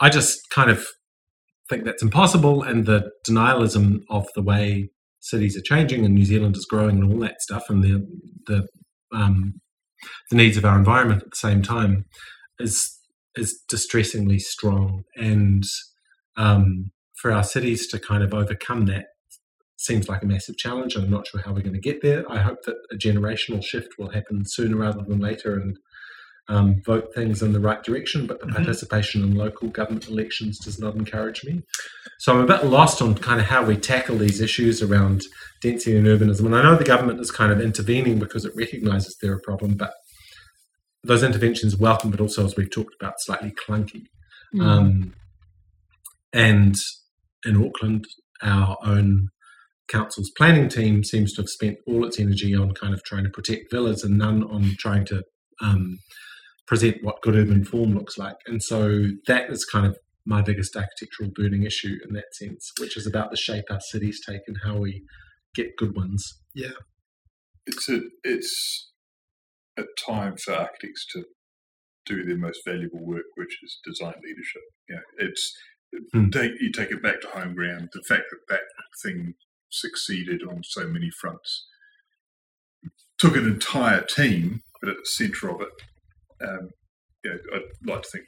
I 0.00 0.08
just 0.08 0.38
kind 0.50 0.70
of 0.70 0.86
think 1.68 1.84
that's 1.84 2.02
impossible, 2.08 2.62
and 2.68 2.86
the 2.86 3.00
denialism 3.28 3.86
of 4.08 4.24
the 4.36 4.42
way 4.42 4.90
cities 5.20 5.56
are 5.58 5.62
changing 5.72 6.04
and 6.04 6.14
New 6.14 6.24
Zealand 6.32 6.56
is 6.56 6.66
growing 6.72 6.96
and 7.00 7.12
all 7.12 7.20
that 7.26 7.40
stuff, 7.46 7.64
and 7.70 7.82
the 7.82 7.94
the 8.50 8.58
um, 9.12 9.60
the 10.30 10.36
needs 10.36 10.56
of 10.56 10.64
our 10.64 10.78
environment 10.78 11.22
at 11.22 11.30
the 11.30 11.36
same 11.36 11.62
time 11.62 12.04
is 12.58 12.98
is 13.36 13.62
distressingly 13.68 14.38
strong. 14.38 15.04
And 15.16 15.64
um, 16.36 16.90
for 17.14 17.32
our 17.32 17.44
cities 17.44 17.86
to 17.88 17.98
kind 17.98 18.22
of 18.22 18.34
overcome 18.34 18.86
that 18.86 19.06
seems 19.76 20.08
like 20.08 20.22
a 20.22 20.26
massive 20.26 20.56
challenge. 20.56 20.96
I'm 20.96 21.10
not 21.10 21.26
sure 21.28 21.40
how 21.40 21.52
we're 21.52 21.62
going 21.62 21.72
to 21.72 21.80
get 21.80 22.02
there. 22.02 22.30
I 22.30 22.40
hope 22.40 22.62
that 22.64 22.76
a 22.90 22.96
generational 22.96 23.64
shift 23.64 23.94
will 23.96 24.10
happen 24.10 24.44
sooner 24.44 24.76
rather 24.76 25.02
than 25.02 25.20
later 25.20 25.54
and 25.54 25.78
um, 26.48 26.80
vote 26.84 27.14
things 27.14 27.42
in 27.42 27.52
the 27.52 27.60
right 27.60 27.82
direction. 27.82 28.26
But 28.26 28.40
the 28.40 28.46
Mhm. 28.46 28.56
participation 28.56 29.22
in 29.22 29.34
local 29.34 29.68
government 29.68 30.08
elections 30.08 30.58
does 30.58 30.78
not 30.78 30.94
encourage 30.94 31.44
me. 31.44 31.62
So 32.20 32.32
I'm 32.32 32.40
a 32.40 32.46
bit 32.46 32.64
lost 32.64 33.02
on 33.02 33.14
kind 33.14 33.40
of 33.40 33.46
how 33.46 33.64
we 33.64 33.76
tackle 33.76 34.18
these 34.18 34.40
issues 34.40 34.82
around 34.82 35.22
density 35.60 35.96
and 35.96 36.06
urbanism. 36.06 36.46
And 36.46 36.56
I 36.56 36.62
know 36.62 36.76
the 36.76 36.84
government 36.84 37.20
is 37.20 37.30
kind 37.30 37.52
of 37.52 37.60
intervening 37.60 38.18
because 38.18 38.44
it 38.44 38.56
recognises 38.56 39.16
they're 39.20 39.34
a 39.34 39.40
problem, 39.40 39.74
but 39.76 39.92
those 41.04 41.22
interventions 41.22 41.76
welcome, 41.76 42.10
but 42.10 42.20
also, 42.20 42.44
as 42.44 42.56
we've 42.56 42.70
talked 42.70 42.94
about, 43.00 43.20
slightly 43.20 43.52
clunky. 43.52 44.06
Mm. 44.54 44.62
Um, 44.62 45.12
and 46.32 46.74
in 47.44 47.62
Auckland, 47.62 48.04
our 48.42 48.76
own 48.82 49.28
council's 49.88 50.30
planning 50.36 50.68
team 50.68 51.02
seems 51.02 51.32
to 51.32 51.42
have 51.42 51.48
spent 51.48 51.78
all 51.86 52.04
its 52.04 52.18
energy 52.18 52.54
on 52.54 52.74
kind 52.74 52.94
of 52.94 53.02
trying 53.04 53.24
to 53.24 53.30
protect 53.30 53.70
villas 53.70 54.04
and 54.04 54.18
none 54.18 54.42
on 54.44 54.74
trying 54.78 55.04
to 55.06 55.22
um, 55.62 55.98
present 56.68 56.98
what 57.02 57.22
good 57.22 57.34
urban 57.34 57.64
form 57.64 57.94
looks 57.94 58.18
like. 58.18 58.36
And 58.46 58.62
so 58.62 59.06
that 59.26 59.50
is 59.50 59.64
kind 59.64 59.86
of 59.86 59.98
my 60.26 60.42
biggest 60.42 60.76
architectural 60.76 61.30
burning 61.34 61.64
issue 61.64 61.96
in 62.06 62.14
that 62.14 62.34
sense, 62.34 62.70
which 62.78 62.96
is 62.96 63.06
about 63.06 63.30
the 63.30 63.36
shape 63.36 63.64
our 63.70 63.80
cities 63.80 64.20
take 64.24 64.42
and 64.46 64.58
how 64.64 64.76
we 64.76 65.02
get 65.54 65.76
good 65.78 65.96
ones. 65.96 66.40
Yeah. 66.54 66.72
It's 67.66 67.88
a 67.88 68.02
it's 68.22 68.92
a 69.78 69.84
time 70.06 70.36
for 70.36 70.52
architects 70.54 71.06
to 71.12 71.24
do 72.06 72.24
their 72.24 72.36
most 72.36 72.60
valuable 72.66 73.04
work, 73.04 73.24
which 73.36 73.58
is 73.62 73.78
design 73.84 74.14
leadership. 74.22 74.62
You 74.88 74.96
know, 74.96 75.02
it's 75.18 75.52
Hmm. 76.12 76.28
take, 76.30 76.52
you 76.60 76.70
take 76.70 76.90
it 76.90 77.02
back 77.02 77.20
to 77.22 77.28
home 77.28 77.54
ground. 77.54 77.88
The 77.92 78.02
fact 78.02 78.24
that 78.30 78.40
that 78.48 78.60
thing 79.02 79.34
succeeded 79.70 80.42
on 80.42 80.62
so 80.62 80.86
many 80.86 81.10
fronts 81.10 81.66
took 83.18 83.36
an 83.36 83.46
entire 83.46 84.02
team, 84.02 84.62
but 84.80 84.90
at 84.90 84.96
the 84.98 85.06
centre 85.06 85.48
of 85.50 85.60
it, 85.62 85.72
um, 86.42 86.70
I'd 87.26 87.62
like 87.86 88.02
to 88.02 88.08
think 88.10 88.24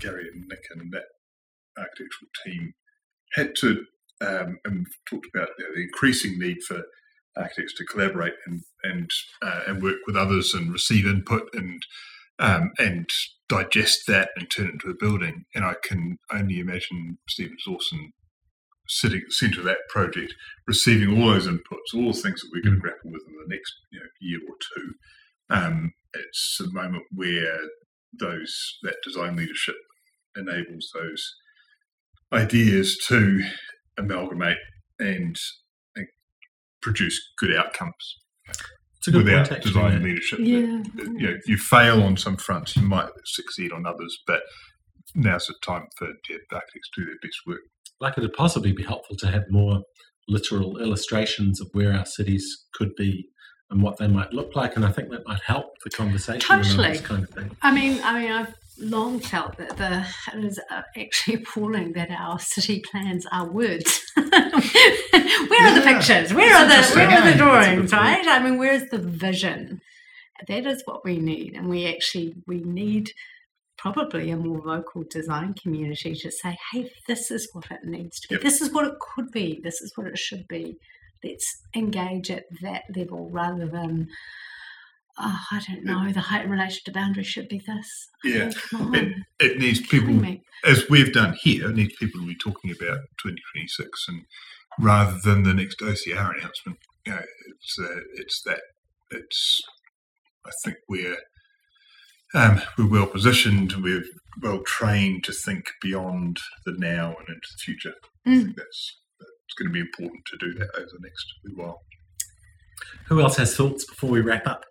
Gary 0.00 0.28
and 0.32 0.44
Nick 0.48 0.64
and 0.70 0.92
that 0.92 1.04
architectural 1.78 2.30
team 2.44 2.74
had 3.34 3.54
to, 3.56 3.84
um, 4.20 4.58
and 4.64 4.78
we've 4.78 4.98
talked 5.08 5.28
about 5.34 5.48
you 5.58 5.64
know, 5.64 5.74
the 5.74 5.82
increasing 5.82 6.38
need 6.38 6.62
for 6.66 6.82
architects 7.36 7.74
to 7.76 7.84
collaborate 7.84 8.34
and 8.46 8.62
and 8.84 9.10
uh, 9.42 9.62
and 9.66 9.82
work 9.82 9.98
with 10.06 10.16
others 10.16 10.54
and 10.54 10.72
receive 10.72 11.06
input 11.06 11.48
and 11.52 11.82
um, 12.38 12.72
and 12.78 13.08
digest 13.48 14.06
that 14.06 14.30
and 14.36 14.50
turn 14.50 14.66
it 14.66 14.72
into 14.74 14.90
a 14.90 14.94
building. 14.98 15.44
And 15.54 15.64
I 15.64 15.74
can 15.82 16.18
only 16.32 16.60
imagine 16.60 17.18
Stephen 17.28 17.56
Dawson 17.64 18.12
sitting 18.88 19.20
at 19.20 19.28
the 19.28 19.32
centre 19.32 19.60
of 19.60 19.66
that 19.66 19.88
project, 19.88 20.34
receiving 20.66 21.20
all 21.22 21.30
those 21.30 21.46
inputs, 21.46 21.94
all 21.94 22.12
the 22.12 22.20
things 22.20 22.40
that 22.40 22.50
we're 22.52 22.62
going 22.62 22.74
to 22.74 22.80
grapple 22.80 23.10
with 23.10 23.22
in 23.26 23.34
the 23.34 23.54
next 23.54 23.72
you 23.90 23.98
know, 23.98 24.06
year 24.20 24.40
or 24.48 24.56
two. 24.76 24.92
Um, 25.50 25.92
it's 26.14 26.58
a 26.60 26.72
moment 26.72 27.04
where 27.12 27.58
those 28.18 28.78
that 28.82 28.96
design 29.04 29.36
leadership 29.36 29.74
enables 30.36 30.90
those 30.94 31.34
ideas 32.32 32.96
to 33.08 33.42
amalgamate 33.98 34.58
and, 34.98 35.36
and 35.96 36.06
produce 36.82 37.20
good 37.38 37.54
outcomes 37.54 37.94
It's 38.98 39.08
a 39.08 39.10
good 39.12 39.24
without 39.24 39.48
point, 39.48 39.62
design 39.62 39.92
yeah. 39.92 40.04
leadership. 40.04 40.38
Yeah. 40.40 40.82
You 40.96 41.18
know, 41.18 41.36
you 41.46 41.56
fail 41.56 42.02
on 42.02 42.16
some 42.16 42.36
fronts, 42.36 42.76
you 42.76 42.82
might 42.82 43.08
succeed 43.24 43.72
on 43.72 43.86
others, 43.86 44.16
but 44.26 44.42
now's 45.14 45.46
the 45.46 45.54
time 45.62 45.86
for 45.96 46.08
yeah, 46.28 46.36
architects 46.52 46.90
to 46.94 47.00
do 47.00 47.06
their 47.06 47.16
best 47.22 47.38
work. 47.46 47.60
Like 48.00 48.18
it'd 48.18 48.32
possibly 48.32 48.72
be 48.72 48.82
helpful 48.82 49.16
to 49.16 49.28
have 49.28 49.44
more 49.50 49.82
literal 50.28 50.78
illustrations 50.78 51.60
of 51.60 51.68
where 51.72 51.92
our 51.92 52.06
cities 52.06 52.46
could 52.74 52.94
be 52.96 53.28
and 53.70 53.82
what 53.82 53.96
they 53.96 54.06
might 54.06 54.32
look 54.32 54.54
like, 54.54 54.76
and 54.76 54.84
I 54.84 54.92
think 54.92 55.10
that 55.10 55.26
might 55.26 55.40
help 55.42 55.78
the 55.82 55.90
conversation 55.90 56.40
Totally. 56.40 56.88
this 56.88 57.00
kind 57.00 57.24
of 57.24 57.30
thing. 57.30 57.56
I 57.62 57.72
mean, 57.72 58.00
I 58.02 58.20
mean, 58.20 58.30
I've 58.30 58.54
long 58.78 59.20
felt 59.20 59.56
that 59.56 59.76
the 59.76 60.06
it 60.36 60.44
is 60.44 60.60
uh, 60.70 60.82
actually 60.96 61.34
appalling 61.34 61.92
that 61.92 62.10
our 62.10 62.38
city 62.38 62.82
plans 62.90 63.26
are 63.30 63.48
words. 63.50 64.00
where 64.14 64.26
are 64.26 65.74
the 65.74 65.82
pictures? 65.84 66.32
Where 66.32 66.54
are 66.54 66.66
the 66.66 66.94
where 66.94 67.10
are 67.10 67.30
the 67.30 67.36
drawings? 67.36 67.92
Right? 67.92 68.26
I 68.26 68.40
mean, 68.40 68.58
where 68.58 68.72
is 68.72 68.88
the 68.90 68.98
vision? 68.98 69.80
That 70.48 70.66
is 70.66 70.82
what 70.84 71.04
we 71.04 71.18
need, 71.18 71.54
and 71.54 71.68
we 71.68 71.86
actually 71.86 72.34
we 72.46 72.60
need 72.60 73.12
probably 73.78 74.30
a 74.30 74.36
more 74.36 74.60
vocal 74.60 75.04
design 75.08 75.54
community 75.54 76.14
to 76.14 76.30
say, 76.30 76.58
"Hey, 76.72 76.90
this 77.06 77.30
is 77.30 77.48
what 77.52 77.70
it 77.70 77.84
needs 77.84 78.20
to 78.20 78.28
be. 78.28 78.34
Yep. 78.34 78.42
This 78.42 78.60
is 78.60 78.72
what 78.72 78.86
it 78.86 78.94
could 79.00 79.30
be. 79.30 79.60
This 79.62 79.80
is 79.80 79.92
what 79.94 80.06
it 80.06 80.18
should 80.18 80.46
be." 80.48 80.76
Let's 81.24 81.56
engage 81.74 82.30
at 82.30 82.44
that 82.62 82.82
level 82.94 83.30
rather 83.30 83.66
than. 83.66 84.08
Oh, 85.16 85.40
I 85.52 85.62
don't 85.68 85.84
know. 85.84 86.10
The 86.12 86.18
height 86.20 86.44
in 86.44 86.50
relation 86.50 86.80
to 86.86 86.92
boundaries 86.92 87.28
should 87.28 87.48
be 87.48 87.62
this. 87.64 88.08
Yeah. 88.24 88.50
Oh. 88.72 88.90
It, 88.94 89.12
it 89.38 89.58
needs 89.58 89.80
people, 89.86 90.20
as 90.64 90.88
we've 90.90 91.12
done 91.12 91.36
here, 91.40 91.70
it 91.70 91.76
needs 91.76 91.94
people 92.00 92.20
to 92.20 92.26
be 92.26 92.34
talking 92.36 92.72
about 92.72 92.98
2026 93.22 94.06
and 94.08 94.22
rather 94.80 95.16
than 95.22 95.44
the 95.44 95.54
next 95.54 95.78
OCR 95.78 96.36
announcement. 96.36 96.78
You 97.06 97.12
know, 97.12 97.20
it's 97.48 97.76
uh, 97.78 98.00
it's 98.14 98.42
that 98.42 98.60
it's. 99.12 99.60
I 100.44 100.50
think 100.64 100.78
we're 100.88 101.18
um, 102.34 102.60
we're 102.76 102.88
well 102.90 103.06
positioned. 103.06 103.74
We're 103.74 104.02
well 104.42 104.62
trained 104.66 105.22
to 105.24 105.32
think 105.32 105.66
beyond 105.80 106.38
the 106.66 106.72
now 106.76 107.10
and 107.20 107.28
into 107.28 107.48
the 107.52 107.58
future. 107.64 107.94
I 108.26 108.30
Mm. 108.30 108.42
think 108.46 108.56
that's 108.56 109.00
it's 109.46 109.54
going 109.58 109.68
to 109.68 109.72
be 109.72 109.80
important 109.80 110.22
to 110.26 110.36
do 110.38 110.52
that 110.58 110.68
over 110.76 110.86
the 110.86 110.98
next 111.02 111.26
wee 111.44 111.52
while. 111.54 111.80
Who 113.08 113.20
else 113.20 113.36
has 113.36 113.54
thoughts 113.56 113.84
before 113.84 114.10
we 114.10 114.20
wrap 114.20 114.46
up? 114.46 114.64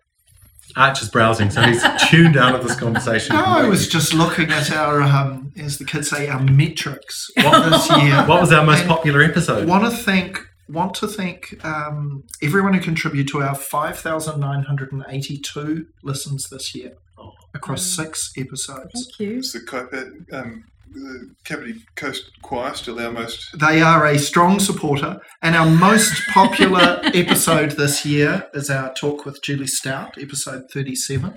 Arch 0.76 1.02
is 1.02 1.08
browsing, 1.10 1.50
so 1.50 1.60
he's 1.62 1.82
tuned 2.08 2.36
out 2.36 2.54
of 2.54 2.62
this 2.66 2.76
conversation. 2.78 3.36
No, 3.36 3.44
I 3.44 3.68
was 3.68 3.86
just 3.86 4.14
looking 4.14 4.50
at 4.50 4.72
our, 4.72 5.02
um, 5.02 5.52
as 5.58 5.78
the 5.78 5.84
kids 5.84 6.08
say, 6.10 6.26
our 6.28 6.42
metrics 6.42 7.28
what 7.36 7.70
this 7.70 7.88
year. 8.02 8.24
What 8.26 8.40
was 8.40 8.52
our 8.52 8.64
most 8.64 8.80
And 8.80 8.88
popular 8.88 9.22
episode? 9.22 9.68
Want 9.68 9.84
to 9.84 9.90
thank, 9.90 10.40
want 10.68 10.94
to 10.94 11.06
thank 11.06 11.62
um, 11.64 12.22
everyone 12.42 12.72
who 12.74 12.80
contributed 12.80 13.28
to 13.32 13.42
our 13.42 13.54
5,982 13.54 15.86
listens 16.02 16.48
this 16.50 16.74
year 16.74 16.92
Oh. 17.18 17.30
across 17.54 17.82
six 17.82 18.32
episodes. 18.36 18.90
Thank 18.92 19.20
you. 19.20 19.38
Is 19.38 19.52
the 19.52 19.60
Copa, 19.60 20.06
um, 20.32 20.64
the 20.94 21.30
Kapiti 21.44 21.80
Coast 21.96 22.30
Choir 22.42 22.74
still 22.74 22.98
our 23.00 23.10
most? 23.12 23.58
They 23.58 23.82
are 23.82 24.06
a 24.06 24.18
strong 24.18 24.58
supporter, 24.60 25.20
and 25.42 25.54
our 25.56 25.68
most 25.68 26.22
popular 26.32 27.00
episode 27.14 27.72
this 27.72 28.06
year 28.06 28.46
is 28.54 28.70
our 28.70 28.92
talk 28.94 29.24
with 29.26 29.42
Julie 29.42 29.66
Stout, 29.66 30.14
episode 30.20 30.62
37. 30.72 31.36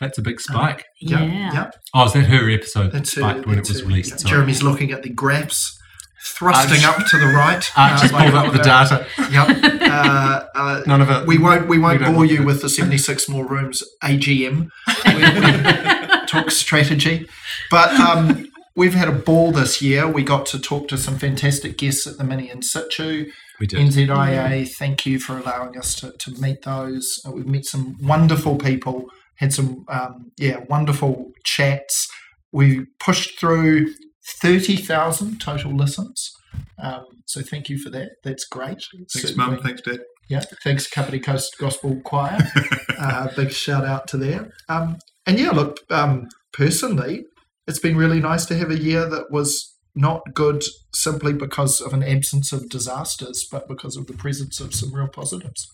That's 0.00 0.18
a 0.18 0.22
big 0.22 0.40
spike. 0.40 0.84
Yep, 1.00 1.20
Yeah. 1.20 1.52
yep. 1.54 1.74
Oh, 1.94 2.04
is 2.04 2.12
that 2.12 2.24
her 2.26 2.50
episode 2.50 2.86
that 2.86 2.92
That's 2.92 3.14
her- 3.14 3.20
spiked 3.22 3.46
when 3.46 3.58
it 3.58 3.68
was 3.68 3.80
her- 3.80 3.86
released? 3.86 4.22
yeah. 4.24 4.30
Jeremy's 4.30 4.62
looking 4.62 4.92
at 4.92 5.02
the 5.02 5.08
graphs, 5.08 5.78
thrusting 6.26 6.84
Arch- 6.84 7.00
up 7.00 7.06
to 7.06 7.18
the 7.18 7.26
right. 7.26 7.70
Arch 7.78 8.02
just 8.02 8.12
uh, 8.12 8.18
pulled 8.22 8.34
up 8.34 8.52
the 8.52 8.58
data. 8.62 9.06
Yep. 9.30 9.72
Uh, 9.96 10.44
uh, 10.54 10.82
None 10.86 11.00
of 11.00 11.08
it. 11.08 11.26
we 11.26 11.38
won't. 11.38 11.68
We 11.68 11.78
won't 11.78 12.00
We 12.00 12.12
bore 12.12 12.26
you 12.26 12.42
with 12.44 12.60
the 12.60 12.68
seventy-six 12.68 13.28
more 13.30 13.46
rooms 13.46 13.82
AGM. 14.04 14.68
We, 15.06 15.14
we 15.14 16.26
talk 16.26 16.50
strategy, 16.50 17.26
but 17.70 17.92
um, 17.98 18.50
we've 18.76 18.94
had 18.94 19.08
a 19.08 19.12
ball 19.12 19.50
this 19.50 19.82
year. 19.82 20.06
We 20.06 20.22
got 20.22 20.46
to 20.46 20.58
talk 20.60 20.88
to 20.88 20.98
some 20.98 21.18
fantastic 21.18 21.78
guests 21.78 22.06
at 22.06 22.18
the 22.18 22.24
Mini 22.24 22.50
in 22.50 22.62
situ. 22.62 23.30
We 23.58 23.66
did. 23.66 23.80
NZIA, 23.80 24.68
thank 24.76 25.06
you 25.06 25.18
for 25.18 25.38
allowing 25.38 25.76
us 25.78 25.94
to, 25.96 26.12
to 26.12 26.30
meet 26.40 26.62
those. 26.62 27.20
Uh, 27.26 27.32
we've 27.32 27.46
met 27.46 27.64
some 27.64 27.96
wonderful 28.00 28.56
people, 28.56 29.06
had 29.36 29.52
some 29.52 29.84
um, 29.88 30.30
yeah 30.38 30.58
wonderful 30.68 31.32
chats. 31.44 32.06
We 32.52 32.84
pushed 33.00 33.40
through 33.40 33.94
thirty 34.40 34.76
thousand 34.76 35.40
total 35.40 35.74
listens. 35.74 36.30
Um, 36.78 37.04
so 37.24 37.42
thank 37.42 37.68
you 37.68 37.78
for 37.78 37.90
that. 37.90 38.10
That's 38.24 38.44
great. 38.46 38.78
Thanks, 38.94 39.12
Certainly- 39.14 39.36
Mum. 39.36 39.62
Thanks, 39.62 39.82
Dad. 39.82 40.00
yeah, 40.28 40.42
thanks, 40.62 40.86
Kapiti 40.88 41.18
Coast 41.20 41.56
Gospel 41.58 42.00
Choir. 42.04 42.38
uh, 42.98 43.28
big 43.34 43.50
shout 43.52 43.84
out 43.84 44.06
to 44.08 44.16
them. 44.16 44.50
Um, 44.68 44.98
and 45.26 45.38
yeah, 45.38 45.50
look, 45.50 45.78
um, 45.90 46.28
personally, 46.52 47.24
it's 47.66 47.78
been 47.78 47.96
really 47.96 48.20
nice 48.20 48.46
to 48.46 48.56
have 48.56 48.70
a 48.70 48.78
year 48.78 49.08
that 49.08 49.30
was 49.30 49.74
not 49.94 50.22
good 50.34 50.62
simply 50.92 51.32
because 51.32 51.80
of 51.80 51.92
an 51.92 52.02
absence 52.02 52.52
of 52.52 52.68
disasters, 52.68 53.46
but 53.50 53.66
because 53.66 53.96
of 53.96 54.06
the 54.06 54.12
presence 54.12 54.60
of 54.60 54.74
some 54.74 54.94
real 54.94 55.08
positives. 55.08 55.66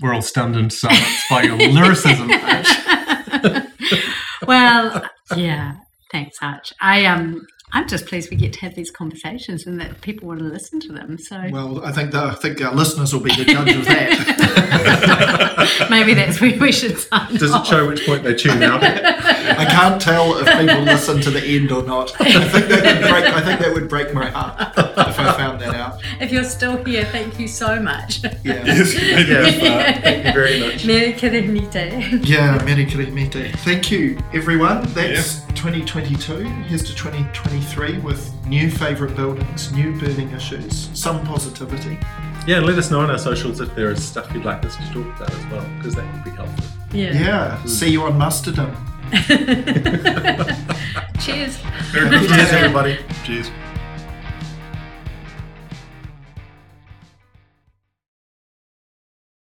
We're 0.00 0.14
all 0.14 0.22
stunned 0.22 0.54
into 0.54 0.76
silence 0.76 1.24
by 1.28 1.42
your 1.42 1.56
lyricism. 1.56 2.30
Well, 4.46 5.02
yeah. 5.36 5.74
Thanks, 6.10 6.38
Hutch. 6.38 6.72
I 6.80 7.04
um, 7.04 7.46
I'm 7.72 7.86
just 7.86 8.06
pleased 8.06 8.30
we 8.30 8.36
get 8.36 8.52
to 8.54 8.60
have 8.60 8.74
these 8.74 8.90
conversations 8.90 9.66
and 9.66 9.78
that 9.80 10.00
people 10.00 10.28
want 10.28 10.40
to 10.40 10.46
listen 10.46 10.80
to 10.80 10.92
them. 10.92 11.18
So 11.18 11.48
Well, 11.50 11.84
I 11.84 11.92
think 11.92 12.12
the, 12.12 12.22
I 12.24 12.34
think 12.34 12.60
our 12.62 12.74
listeners 12.74 13.12
will 13.12 13.20
be 13.20 13.34
the 13.34 13.44
judge 13.44 13.76
of 13.76 13.84
that. 13.84 14.68
maybe 15.90 16.14
that's 16.14 16.40
where 16.40 16.58
we 16.58 16.72
should 16.72 16.98
sign 16.98 17.36
Does 17.36 17.54
it 17.54 17.66
show 17.66 17.86
which 17.86 18.04
point 18.06 18.22
they 18.24 18.34
tune 18.34 18.62
out? 18.62 18.82
I 18.82 19.64
can't 19.66 20.00
tell 20.00 20.36
if 20.38 20.46
people 20.46 20.82
listen 20.82 21.20
to 21.22 21.30
the 21.30 21.42
end 21.44 21.72
or 21.72 21.82
not. 21.82 22.18
I 22.20 22.48
think 22.48 22.68
that 22.68 22.84
would 22.84 23.10
break. 23.10 23.24
I 23.24 23.40
think 23.42 23.60
that 23.60 23.74
would 23.74 23.88
break 23.88 24.14
my 24.14 24.30
heart 24.30 24.72
if 24.76 25.18
I 25.18 25.32
found 25.36 25.60
that 25.60 25.74
out. 25.74 26.00
If 26.20 26.32
you're 26.32 26.44
still 26.44 26.82
here, 26.84 27.04
thank 27.06 27.38
you 27.38 27.48
so 27.48 27.80
much. 27.80 28.22
Yeah. 28.44 28.64
Yes. 28.78 28.94
yes, 28.94 29.62
uh, 29.62 30.00
thank 30.02 30.26
you 30.26 30.32
very 30.32 30.60
much. 30.60 30.84
Merry 30.84 31.12
Kirimite. 31.12 32.26
Yeah, 32.26 32.62
Merry 32.64 32.84
Kirimite. 32.84 33.56
Thank 33.60 33.90
you, 33.90 34.18
everyone. 34.34 34.82
That's 34.92 35.40
2022. 35.54 36.34
Here's 36.68 36.82
to 36.84 36.94
2023 37.60 37.98
with 37.98 38.46
new 38.46 38.70
favourite 38.70 39.16
buildings, 39.16 39.72
new 39.72 39.98
burning 39.98 40.30
issues, 40.30 40.90
some 40.98 41.24
positivity. 41.26 41.98
Yeah, 42.46 42.60
let 42.60 42.78
us 42.78 42.90
know 42.90 43.00
on 43.00 43.10
our 43.10 43.18
socials 43.18 43.60
if 43.60 43.74
there 43.74 43.90
is 43.90 44.02
stuff 44.02 44.32
you'd 44.32 44.44
like 44.44 44.64
us 44.64 44.76
to 44.76 44.82
talk 44.92 45.06
about 45.16 45.30
as 45.30 45.46
well, 45.46 45.66
because 45.76 45.94
that 45.94 46.14
would 46.14 46.24
be 46.24 46.30
helpful. 46.30 46.64
Yeah. 46.92 47.12
Yeah, 47.12 47.64
see 47.64 47.90
you 47.90 48.02
on 48.02 48.16
Mastodon. 48.16 48.74
Cheers. 51.20 51.58
Cheers, 51.92 52.52
everybody. 52.52 52.98
Cheers. 53.24 53.50